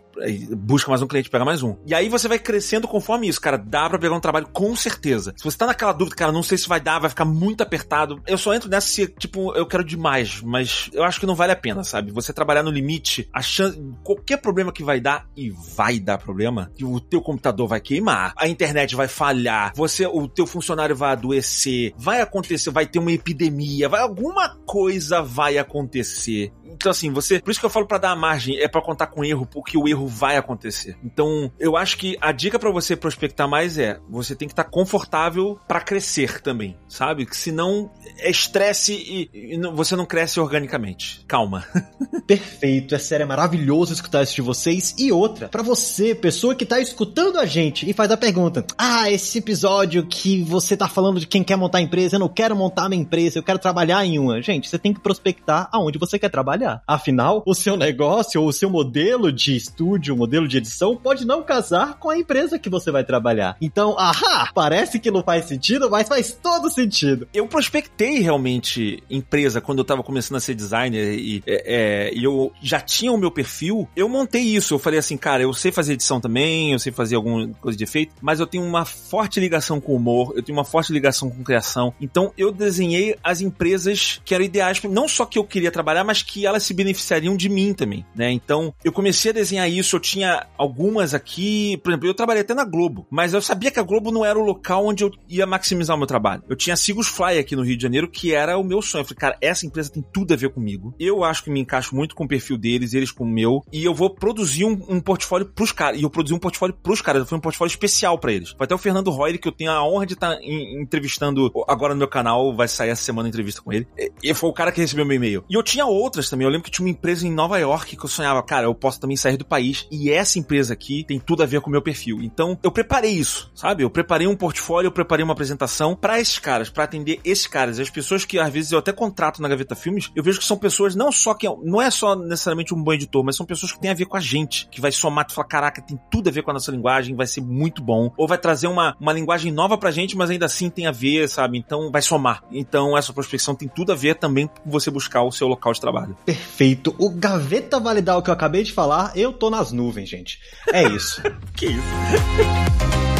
Busca 0.55 0.89
mais 0.89 1.01
um 1.01 1.07
cliente, 1.07 1.29
pega 1.29 1.45
mais 1.45 1.63
um. 1.63 1.75
E 1.85 1.93
aí 1.93 2.09
você 2.09 2.27
vai 2.27 2.39
crescendo 2.39 2.87
conforme 2.87 3.27
isso, 3.27 3.39
cara. 3.39 3.57
Dá 3.57 3.89
para 3.89 3.99
pegar 3.99 4.15
um 4.15 4.19
trabalho 4.19 4.47
com 4.51 4.75
certeza. 4.75 5.33
Se 5.37 5.43
você 5.43 5.57
tá 5.57 5.65
naquela 5.65 5.93
dúvida, 6.01 6.15
cara, 6.15 6.31
não 6.31 6.43
sei 6.43 6.57
se 6.57 6.67
vai 6.67 6.79
dar, 6.79 6.99
vai 6.99 7.09
ficar 7.09 7.25
muito 7.25 7.61
apertado. 7.61 8.21
Eu 8.25 8.37
só 8.37 8.53
entro 8.53 8.69
nessa 8.69 8.87
se, 8.87 9.07
tipo, 9.07 9.53
eu 9.55 9.65
quero 9.65 9.83
demais, 9.83 10.41
mas 10.41 10.89
eu 10.93 11.03
acho 11.03 11.19
que 11.19 11.25
não 11.25 11.35
vale 11.35 11.51
a 11.51 11.55
pena, 11.55 11.83
sabe? 11.83 12.11
Você 12.11 12.33
trabalhar 12.33 12.63
no 12.63 12.71
limite, 12.71 13.29
a 13.31 13.41
chance, 13.41 13.81
qualquer 14.03 14.37
problema 14.37 14.71
que 14.71 14.83
vai 14.83 14.99
dar, 14.99 15.27
e 15.35 15.51
vai 15.51 15.99
dar 15.99 16.17
problema, 16.17 16.71
que 16.75 16.83
o 16.83 16.99
teu 16.99 17.21
computador 17.21 17.67
vai 17.67 17.79
queimar, 17.79 18.33
a 18.35 18.47
internet 18.47 18.95
vai 18.95 19.07
falhar, 19.07 19.71
você, 19.75 20.05
o 20.07 20.27
teu 20.27 20.47
funcionário 20.47 20.95
vai 20.95 21.11
adoecer, 21.11 21.93
vai 21.97 22.21
acontecer, 22.21 22.71
vai 22.71 22.85
ter 22.85 22.99
uma 22.99 23.11
epidemia, 23.11 23.87
vai 23.87 24.01
alguma 24.01 24.57
coisa 24.65 25.21
vai 25.21 25.57
acontecer. 25.57 26.51
Então, 26.71 26.89
assim, 26.89 27.11
você. 27.11 27.39
Por 27.39 27.51
isso 27.51 27.59
que 27.59 27.65
eu 27.65 27.69
falo 27.69 27.85
para 27.85 27.97
dar 27.97 28.11
a 28.11 28.15
margem, 28.15 28.57
é 28.57 28.67
para 28.67 28.81
contar 28.81 29.07
com 29.07 29.23
erro, 29.23 29.45
porque 29.45 29.77
o 29.77 29.87
erro 29.87 30.07
vai 30.07 30.37
acontecer. 30.37 30.97
Então, 31.03 31.51
eu 31.59 31.75
acho 31.75 31.97
que 31.97 32.17
a 32.21 32.31
dica 32.31 32.57
para 32.57 32.71
você 32.71 32.95
prospectar 32.95 33.47
mais 33.47 33.77
é: 33.77 33.99
você 34.09 34.35
tem 34.35 34.47
que 34.47 34.53
estar 34.53 34.63
tá 34.63 34.69
confortável 34.69 35.59
para 35.67 35.81
crescer 35.91 36.39
também, 36.39 36.77
sabe? 36.87 37.25
Que 37.25 37.35
senão 37.35 37.91
é 38.19 38.31
estresse 38.31 38.93
e, 38.93 39.53
e 39.53 39.57
não, 39.57 39.75
você 39.75 39.93
não 39.93 40.05
cresce 40.05 40.39
organicamente. 40.39 41.21
Calma. 41.27 41.65
Perfeito, 42.25 42.95
é 42.95 42.97
sério, 42.97 43.23
é 43.23 43.27
maravilhoso 43.27 43.91
escutar 43.91 44.23
isso 44.23 44.35
de 44.35 44.41
vocês. 44.41 44.95
E 44.97 45.11
outra, 45.11 45.49
para 45.49 45.61
você, 45.61 46.15
pessoa 46.15 46.55
que 46.55 46.65
tá 46.65 46.79
escutando 46.79 47.37
a 47.37 47.45
gente 47.45 47.89
e 47.89 47.91
faz 47.91 48.09
a 48.09 48.15
pergunta: 48.15 48.65
Ah, 48.77 49.11
esse 49.11 49.39
episódio 49.39 50.05
que 50.05 50.41
você 50.43 50.77
tá 50.77 50.87
falando 50.87 51.19
de 51.19 51.27
quem 51.27 51.43
quer 51.43 51.57
montar 51.57 51.81
empresa, 51.81 52.15
eu 52.15 52.21
não 52.21 52.29
quero 52.29 52.55
montar 52.55 52.87
minha 52.87 53.01
empresa, 53.01 53.37
eu 53.37 53.43
quero 53.43 53.59
trabalhar 53.59 54.05
em 54.05 54.17
uma. 54.17 54.41
Gente, 54.41 54.69
você 54.69 54.79
tem 54.79 54.93
que 54.93 55.01
prospectar 55.01 55.67
aonde 55.73 55.99
você 55.99 56.17
quer 56.17 56.29
trabalhar. 56.29 56.81
Afinal, 56.87 57.43
o 57.45 57.53
seu 57.53 57.75
negócio 57.75 58.41
ou 58.41 58.47
o 58.47 58.53
seu 58.53 58.69
modelo 58.69 59.29
de 59.29 59.57
estúdio, 59.57 60.15
modelo 60.15 60.47
de 60.47 60.55
edição, 60.55 60.95
pode 60.95 61.27
não 61.27 61.43
casar 61.43 61.99
com 61.99 62.09
a 62.09 62.17
empresa 62.17 62.57
que 62.57 62.69
você 62.69 62.91
vai 62.91 63.03
trabalhar. 63.03 63.57
Então, 63.59 63.99
ahá, 63.99 64.49
parece 64.55 64.97
que 64.97 65.11
não 65.11 65.21
faz 65.21 65.43
sentido, 65.45 65.80
mas 65.89 66.07
faz 66.07 66.31
todo 66.31 66.69
sentido. 66.69 67.27
Eu 67.33 67.47
prospectei 67.47 68.19
realmente 68.19 69.03
empresa 69.09 69.61
quando 69.61 69.79
eu 69.79 69.85
tava 69.85 70.03
começando 70.03 70.37
a 70.37 70.39
ser 70.39 70.55
designer 70.55 71.13
e, 71.17 71.43
é, 71.45 72.09
é, 72.09 72.13
eu 72.15 72.51
já 72.61 72.79
tinha 72.79 73.11
o 73.11 73.17
meu 73.17 73.31
perfil. 73.31 73.87
Eu 73.95 74.09
montei 74.09 74.41
isso. 74.41 74.73
Eu 74.73 74.79
falei 74.79 74.99
assim, 74.99 75.17
cara, 75.17 75.43
eu 75.43 75.53
sei 75.53 75.71
fazer 75.71 75.93
edição 75.93 76.19
também, 76.19 76.73
eu 76.73 76.79
sei 76.79 76.91
fazer 76.91 77.15
alguma 77.15 77.47
coisa 77.59 77.77
de 77.77 77.83
efeito, 77.83 78.13
mas 78.21 78.39
eu 78.39 78.47
tenho 78.47 78.63
uma 78.63 78.85
forte 78.85 79.39
ligação 79.39 79.79
com 79.79 79.95
humor, 79.95 80.33
eu 80.35 80.43
tenho 80.43 80.57
uma 80.57 80.65
forte 80.65 80.91
ligação 80.91 81.29
com 81.29 81.43
criação. 81.43 81.93
Então, 81.99 82.31
eu 82.37 82.51
desenhei 82.51 83.15
as 83.23 83.41
empresas 83.41 84.21
que 84.23 84.33
eram 84.33 84.45
ideais, 84.45 84.81
não 84.83 85.07
só 85.07 85.25
que 85.25 85.37
eu 85.37 85.43
queria 85.43 85.71
trabalhar, 85.71 86.03
mas 86.03 86.21
que 86.21 86.45
elas 86.45 86.63
se 86.63 86.73
beneficiariam 86.73 87.35
de 87.35 87.49
mim 87.49 87.73
também, 87.73 88.05
né? 88.15 88.31
Então, 88.31 88.73
eu 88.83 88.91
comecei 88.91 89.31
a 89.31 89.33
desenhar 89.33 89.69
isso, 89.69 89.95
eu 89.95 89.99
tinha 89.99 90.47
algumas 90.57 91.13
aqui, 91.13 91.77
por 91.77 91.91
exemplo, 91.91 92.07
eu 92.07 92.13
trabalhei 92.13 92.41
até 92.41 92.53
na 92.53 92.63
Globo, 92.63 93.05
mas 93.09 93.33
eu 93.33 93.41
sabia 93.41 93.71
que 93.71 93.79
a 93.79 93.83
Globo 93.83 94.11
não 94.11 94.25
era 94.25 94.37
o 94.37 94.43
local 94.43 94.85
onde 94.85 95.03
eu 95.03 95.11
ia 95.29 95.45
maximizar 95.45 95.70
o 95.75 95.97
meu 95.97 96.07
trabalho. 96.07 96.43
Eu 96.49 96.55
tinha 96.55 96.75
Sigos 96.75 97.07
Fly 97.07 97.37
aqui 97.37 97.55
no 97.55 97.63
Rio 97.63 97.77
de 97.77 97.83
Janeiro, 97.83 98.09
que 98.09 98.33
era 98.33 98.57
o 98.57 98.63
meu 98.63 98.81
sonho. 98.81 99.01
Eu 99.01 99.05
falei, 99.05 99.19
cara, 99.19 99.37
essa 99.41 99.65
empresa 99.65 99.91
tem 99.91 100.03
tudo 100.13 100.33
a 100.33 100.37
ver 100.37 100.49
comigo. 100.49 100.93
Eu 100.99 101.23
acho 101.23 101.43
que 101.43 101.49
me 101.49 101.59
encaixo 101.59 101.95
muito 101.95 102.15
com 102.15 102.23
o 102.23 102.27
perfil 102.27 102.57
deles, 102.57 102.93
eles 102.93 103.11
com 103.11 103.23
o 103.23 103.27
meu, 103.27 103.61
e 103.71 103.83
eu 103.83 103.93
vou 103.93 104.09
produzir 104.09 104.65
um, 104.65 104.85
um 104.89 104.99
portfólio 104.99 105.47
pros 105.47 105.71
caras. 105.71 105.99
E 105.99 106.03
eu 106.03 106.09
produzi 106.09 106.33
um 106.33 106.39
portfólio 106.39 106.75
pros 106.75 107.01
caras, 107.01 107.27
foi 107.27 107.37
um 107.37 107.41
portfólio 107.41 107.71
especial 107.71 108.17
para 108.17 108.31
eles. 108.33 108.49
Foi 108.49 108.65
até 108.65 108.75
o 108.75 108.77
Fernando 108.77 109.09
Roy, 109.11 109.37
que 109.37 109.47
eu 109.47 109.51
tenho 109.51 109.71
a 109.71 109.83
honra 109.85 110.05
de 110.05 110.13
estar 110.13 110.35
tá 110.35 110.39
entrevistando 110.43 111.51
agora 111.67 111.93
no 111.93 111.99
meu 111.99 112.07
canal, 112.07 112.55
vai 112.55 112.67
sair 112.67 112.89
essa 112.89 113.03
semana 113.03 113.27
a 113.27 113.29
entrevista 113.29 113.61
com 113.61 113.71
ele. 113.71 113.87
E 114.21 114.33
foi 114.33 114.49
o 114.49 114.53
cara 114.53 114.71
que 114.71 114.81
recebeu 114.81 115.05
meu 115.05 115.15
e-mail. 115.15 115.43
E 115.49 115.53
eu 115.53 115.63
tinha 115.63 115.85
outras 115.85 116.29
também. 116.29 116.45
Eu 116.45 116.51
lembro 116.51 116.65
que 116.65 116.71
tinha 116.71 116.85
uma 116.85 116.91
empresa 116.91 117.27
em 117.27 117.31
Nova 117.31 117.57
York 117.57 117.95
que 117.95 118.05
eu 118.05 118.09
sonhava, 118.09 118.41
cara, 118.43 118.65
eu 118.65 118.75
posso 118.75 118.99
também 118.99 119.17
sair 119.17 119.37
do 119.37 119.45
país. 119.45 119.87
E 119.91 120.11
essa 120.11 120.39
empresa 120.39 120.73
aqui 120.73 121.03
tem 121.03 121.19
tudo 121.19 121.43
a 121.43 121.45
ver 121.45 121.61
com 121.61 121.69
o 121.69 121.71
meu 121.71 121.81
perfil. 121.81 122.19
Então, 122.21 122.57
eu 122.63 122.71
preparei 122.71 123.11
isso, 123.11 123.51
sabe? 123.55 123.83
Eu 123.83 123.89
preparei 123.89 124.27
um 124.27 124.35
portfólio, 124.35 124.87
eu 124.87 124.91
preparei 124.91 125.23
uma 125.23 125.33
apresentação 125.33 125.60
para 125.95 126.19
esses 126.19 126.39
caras, 126.39 126.69
para 126.69 126.83
atender 126.83 127.19
esses 127.23 127.47
caras. 127.47 127.79
As 127.79 127.89
pessoas 127.89 128.25
que 128.25 128.39
às 128.39 128.51
vezes 128.51 128.71
eu 128.71 128.79
até 128.79 128.91
contrato 128.91 129.41
na 129.41 129.47
Gaveta 129.47 129.75
Filmes, 129.75 130.11
eu 130.15 130.23
vejo 130.23 130.39
que 130.39 130.45
são 130.45 130.57
pessoas 130.57 130.95
não 130.95 131.11
só 131.11 131.33
que 131.33 131.47
não 131.63 131.81
é 131.81 131.89
só 131.89 132.15
necessariamente 132.15 132.73
um 132.73 132.81
bom 132.81 132.93
editor, 132.93 133.23
mas 133.23 133.35
são 133.35 133.45
pessoas 133.45 133.71
que 133.71 133.79
têm 133.79 133.91
a 133.91 133.95
ver 133.95 134.05
com 134.05 134.17
a 134.17 134.19
gente, 134.19 134.67
que 134.69 134.81
vai 134.81 134.91
somar 134.91 135.25
e 135.29 135.33
falar, 135.33 135.47
caraca, 135.47 135.81
tem 135.81 135.99
tudo 136.09 136.29
a 136.29 136.31
ver 136.31 136.43
com 136.43 136.51
a 136.51 136.53
nossa 136.53 136.71
linguagem, 136.71 137.15
vai 137.15 137.27
ser 137.27 137.41
muito 137.41 137.81
bom. 137.81 138.11
Ou 138.17 138.27
vai 138.27 138.37
trazer 138.37 138.67
uma, 138.67 138.95
uma 138.99 139.13
linguagem 139.13 139.51
nova 139.51 139.77
pra 139.77 139.91
gente, 139.91 140.15
mas 140.15 140.29
ainda 140.29 140.45
assim 140.45 140.69
tem 140.69 140.87
a 140.87 140.91
ver, 140.91 141.27
sabe? 141.29 141.57
Então 141.57 141.91
vai 141.91 142.01
somar. 142.01 142.43
Então 142.51 142.97
essa 142.97 143.13
prospecção 143.13 143.55
tem 143.55 143.67
tudo 143.67 143.91
a 143.91 143.95
ver 143.95 144.15
também 144.15 144.47
com 144.47 144.69
você 144.69 144.89
buscar 144.89 145.23
o 145.23 145.31
seu 145.31 145.47
local 145.47 145.73
de 145.73 145.81
trabalho. 145.81 146.17
Perfeito. 146.25 146.95
O 146.97 147.09
Gaveta 147.09 147.79
Validar 147.79 148.17
o 148.17 148.21
que 148.21 148.29
eu 148.29 148.33
acabei 148.33 148.63
de 148.63 148.71
falar, 148.71 149.11
eu 149.15 149.33
tô 149.33 149.49
nas 149.49 149.71
nuvens, 149.71 150.09
gente. 150.09 150.39
É 150.71 150.83
isso. 150.83 151.21
que 151.55 151.65
isso? 151.67 153.10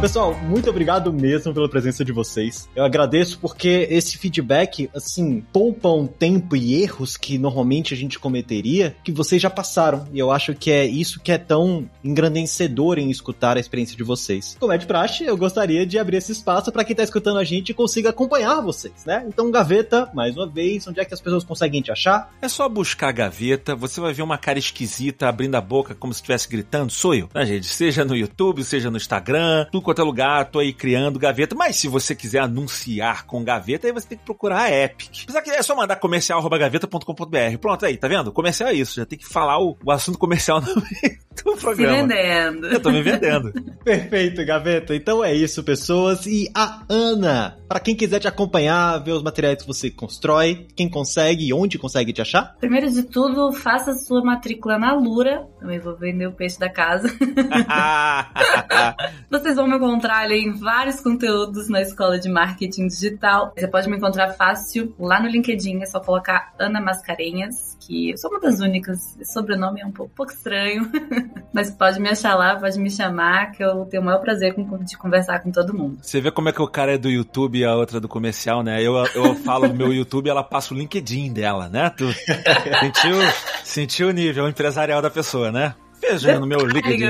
Pessoal, 0.00 0.34
muito 0.34 0.70
obrigado 0.70 1.12
mesmo 1.12 1.52
pela 1.52 1.68
presença 1.68 2.02
de 2.02 2.10
vocês. 2.10 2.66
Eu 2.74 2.84
agradeço 2.84 3.38
porque 3.38 3.86
esse 3.90 4.16
feedback, 4.16 4.88
assim, 4.96 5.44
poupam 5.52 6.06
tempo 6.06 6.56
e 6.56 6.82
erros 6.82 7.18
que 7.18 7.36
normalmente 7.36 7.92
a 7.92 7.96
gente 7.98 8.18
cometeria, 8.18 8.96
que 9.04 9.12
vocês 9.12 9.42
já 9.42 9.50
passaram. 9.50 10.08
E 10.10 10.18
eu 10.18 10.30
acho 10.30 10.54
que 10.54 10.70
é 10.70 10.86
isso 10.86 11.20
que 11.20 11.30
é 11.30 11.36
tão 11.36 11.86
engrandecedor 12.02 12.98
em 12.98 13.10
escutar 13.10 13.58
a 13.58 13.60
experiência 13.60 13.94
de 13.94 14.02
vocês. 14.02 14.56
Como 14.58 14.72
é 14.72 14.78
de 14.78 14.86
praxe, 14.86 15.22
eu 15.22 15.36
gostaria 15.36 15.84
de 15.84 15.98
abrir 15.98 16.16
esse 16.16 16.32
espaço 16.32 16.72
para 16.72 16.82
quem 16.82 16.96
tá 16.96 17.02
escutando 17.02 17.38
a 17.38 17.44
gente 17.44 17.74
consiga 17.74 18.08
acompanhar 18.08 18.62
vocês, 18.62 19.04
né? 19.04 19.22
Então, 19.28 19.50
Gaveta, 19.50 20.10
mais 20.14 20.34
uma 20.34 20.46
vez, 20.46 20.86
onde 20.88 20.98
é 20.98 21.04
que 21.04 21.12
as 21.12 21.20
pessoas 21.20 21.44
conseguem 21.44 21.82
te 21.82 21.92
achar? 21.92 22.32
É 22.40 22.48
só 22.48 22.66
buscar 22.70 23.12
Gaveta, 23.12 23.76
você 23.76 24.00
vai 24.00 24.14
ver 24.14 24.22
uma 24.22 24.38
cara 24.38 24.58
esquisita 24.58 25.28
abrindo 25.28 25.56
a 25.56 25.60
boca 25.60 25.94
como 25.94 26.14
se 26.14 26.20
estivesse 26.20 26.48
gritando, 26.48 26.90
sou 26.90 27.14
eu, 27.14 27.28
né, 27.34 27.44
gente? 27.44 27.66
Seja 27.66 28.02
no 28.02 28.16
YouTube, 28.16 28.64
seja 28.64 28.90
no 28.90 28.96
Instagram, 28.96 29.66
tudo 29.70 29.89
quanto 29.90 30.02
é 30.02 30.04
lugar, 30.04 30.50
tô 30.50 30.60
aí 30.60 30.72
criando 30.72 31.18
gaveta. 31.18 31.56
Mas 31.56 31.76
se 31.76 31.88
você 31.88 32.14
quiser 32.14 32.38
anunciar 32.38 33.26
com 33.26 33.42
gaveta, 33.42 33.88
aí 33.88 33.92
você 33.92 34.08
tem 34.08 34.18
que 34.18 34.24
procurar 34.24 34.62
a 34.62 34.70
Epic. 34.70 35.24
Apesar 35.24 35.42
que 35.42 35.50
é 35.50 35.62
só 35.62 35.74
mandar 35.74 35.96
comercial.gaveta.com.br. 35.96 37.58
Pronto, 37.60 37.84
aí, 37.84 37.96
tá 37.96 38.06
vendo? 38.06 38.30
Comercial 38.30 38.68
é 38.68 38.74
isso. 38.74 38.96
Já 38.96 39.06
tem 39.06 39.18
que 39.18 39.28
falar 39.28 39.58
o, 39.58 39.76
o 39.84 39.90
assunto 39.90 40.18
comercial 40.18 40.60
no 40.62 40.76
meio 40.76 41.18
do 41.42 41.56
programa. 41.56 41.94
Se 41.94 42.02
vendendo. 42.02 42.66
Eu 42.66 42.80
tô 42.80 42.90
me 42.90 43.02
vendendo. 43.02 43.52
Perfeito, 43.82 44.44
Gaveta. 44.44 44.94
Então 44.94 45.24
é 45.24 45.34
isso, 45.34 45.64
pessoas. 45.64 46.26
E 46.26 46.48
a 46.54 46.82
Ana, 46.88 47.56
para 47.68 47.80
quem 47.80 47.96
quiser 47.96 48.20
te 48.20 48.28
acompanhar, 48.28 48.98
ver 48.98 49.12
os 49.12 49.22
materiais 49.22 49.60
que 49.60 49.66
você 49.66 49.90
constrói, 49.90 50.66
quem 50.76 50.88
consegue 50.88 51.46
e 51.46 51.52
onde 51.52 51.78
consegue 51.78 52.12
te 52.12 52.22
achar? 52.22 52.54
Primeiro 52.60 52.90
de 52.90 53.02
tudo, 53.02 53.52
faça 53.52 53.94
sua 53.94 54.22
matrícula 54.22 54.78
na 54.78 54.94
Lura. 54.94 55.48
Também 55.58 55.80
vou 55.80 55.96
vender 55.96 56.26
o 56.26 56.32
peixe 56.32 56.58
da 56.58 56.68
casa. 56.68 57.08
Vocês 59.30 59.56
vão 59.56 59.66
me 59.66 59.74
encontrar 59.80 60.18
ali 60.18 60.44
em 60.44 60.52
vários 60.52 61.00
conteúdos 61.00 61.68
na 61.68 61.80
escola 61.80 62.18
de 62.18 62.28
marketing 62.28 62.86
digital. 62.86 63.52
Você 63.56 63.66
pode 63.66 63.88
me 63.88 63.96
encontrar 63.96 64.34
fácil 64.34 64.94
lá 64.98 65.20
no 65.20 65.28
LinkedIn, 65.28 65.82
é 65.82 65.86
só 65.86 65.98
colocar 65.98 66.52
Ana 66.58 66.80
Mascarenhas, 66.80 67.76
que 67.80 68.10
eu 68.10 68.18
sou 68.18 68.30
uma 68.30 68.40
das 68.40 68.60
únicas. 68.60 69.16
Sobrenome 69.24 69.80
é 69.80 69.86
um 69.86 69.90
pouco, 69.90 70.12
um 70.12 70.16
pouco 70.16 70.32
estranho, 70.32 70.90
mas 71.52 71.70
pode 71.70 71.98
me 71.98 72.10
achar 72.10 72.34
lá, 72.34 72.56
pode 72.56 72.78
me 72.78 72.90
chamar, 72.90 73.52
que 73.52 73.64
eu 73.64 73.86
tenho 73.86 74.02
o 74.02 74.06
maior 74.06 74.20
prazer 74.20 74.54
de 74.84 74.96
conversar 74.98 75.40
com 75.40 75.50
todo 75.50 75.74
mundo. 75.74 75.98
Você 76.02 76.20
vê 76.20 76.30
como 76.30 76.50
é 76.50 76.52
que 76.52 76.62
o 76.62 76.68
cara 76.68 76.94
é 76.94 76.98
do 76.98 77.08
YouTube 77.08 77.58
e 77.58 77.64
a 77.64 77.74
outra 77.74 77.98
do 77.98 78.08
comercial, 78.08 78.62
né? 78.62 78.82
Eu, 78.82 78.94
eu 79.14 79.34
falo 79.36 79.68
do 79.68 79.74
meu 79.74 79.92
YouTube 79.92 80.28
ela 80.28 80.44
passa 80.44 80.74
o 80.74 80.76
LinkedIn 80.76 81.32
dela, 81.32 81.68
né? 81.68 81.90
Tu 81.90 82.04
sentiu, 82.80 83.16
sentiu 83.64 84.08
o 84.08 84.12
nível 84.12 84.46
empresarial 84.46 85.00
da 85.00 85.10
pessoa, 85.10 85.50
né? 85.50 85.74
Veja 86.00 86.38
no 86.38 86.46
meu 86.46 86.60
LinkedIn. 86.60 87.04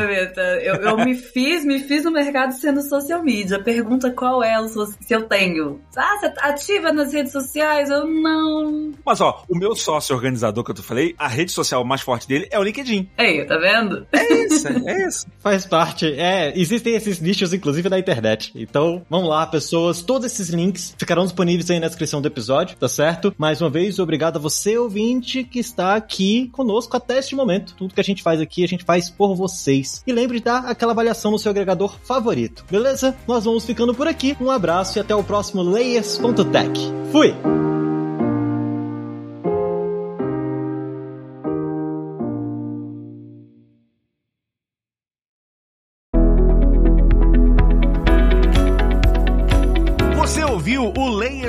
Eu, 0.63 0.75
eu 0.77 0.97
me 0.99 1.15
fiz, 1.15 1.65
me 1.65 1.79
fiz 1.79 2.05
no 2.05 2.11
mercado 2.11 2.53
sendo 2.53 2.83
social 2.83 3.23
media. 3.23 3.63
Pergunta 3.63 4.11
qual 4.11 4.43
é 4.43 4.61
se 4.69 5.15
eu 5.15 5.23
tenho. 5.23 5.81
Ah, 5.97 6.19
você 6.19 6.31
tá 6.31 6.49
ativa 6.49 6.93
nas 6.93 7.13
redes 7.13 7.33
sociais? 7.33 7.89
Eu 7.89 8.07
não. 8.07 8.93
Mas 9.05 9.21
ó, 9.21 9.45
o 9.49 9.57
meu 9.57 9.75
sócio 9.75 10.15
organizador 10.15 10.65
que 10.65 10.71
eu 10.71 10.75
te 10.75 10.83
falei, 10.83 11.15
a 11.19 11.29
rede 11.29 11.53
social 11.53 11.85
mais 11.85 12.01
forte 12.01 12.27
dele 12.29 12.49
é 12.51 12.59
o 12.59 12.63
LinkedIn. 12.63 13.09
Ei, 13.19 13.45
tá 13.45 13.57
vendo? 13.57 14.07
É 14.13 14.33
isso, 14.45 14.69
é 14.69 15.07
isso. 15.07 15.27
Faz 15.39 15.67
parte. 15.67 16.07
É, 16.07 16.53
existem 16.59 16.95
esses 16.95 17.21
nichos, 17.21 17.53
inclusive, 17.53 17.89
na 17.89 17.99
internet. 17.99 18.53
Então, 18.55 19.05
vamos 19.09 19.29
lá, 19.29 19.47
pessoas. 19.47 20.03
Todos 20.03 20.31
esses 20.31 20.51
links 20.51 20.95
ficarão 20.99 21.25
disponíveis 21.25 21.71
aí 21.71 21.81
na 21.81 21.89
descrição 21.89 22.21
do 22.21 22.29
episódio, 22.29 22.77
tá 22.77 22.89
certo? 22.89 23.35
Mais 23.39 23.61
uma 23.61 23.71
vez, 23.71 23.99
obrigado 23.99 24.37
a 24.37 24.41
você, 24.41 24.77
ouvinte, 24.77 25.45
que 25.45 25.59
está 25.59 25.95
aqui 25.95 26.49
conosco 26.53 26.97
até 26.97 27.19
este 27.19 27.35
momento. 27.35 27.75
Tudo 27.77 27.95
que 27.95 28.01
a 28.01 28.05
gente 28.05 28.23
faz 28.23 28.41
aqui, 28.41 28.65
a 28.65 28.69
gente 28.69 28.80
faz 28.85 29.11
por 29.11 29.35
vocês. 29.35 30.03
E 30.07 30.13
lembre 30.13 30.39
de 30.39 30.45
dar 30.45 30.67
aquela 30.67 30.93
avaliação 30.93 31.31
no 31.31 31.39
seu 31.39 31.51
agregador 31.51 31.99
favorito. 32.03 32.65
Beleza? 32.71 33.17
Nós 33.27 33.45
vamos 33.45 33.65
ficando 33.65 33.95
por 33.95 34.07
aqui. 34.07 34.37
Um 34.41 34.51
abraço 34.51 34.99
e 34.99 35.01
até 35.01 35.15
o 35.15 35.25
próximo 35.25 35.63
Layers.tech. 35.63 36.81
Fui! 37.13 37.80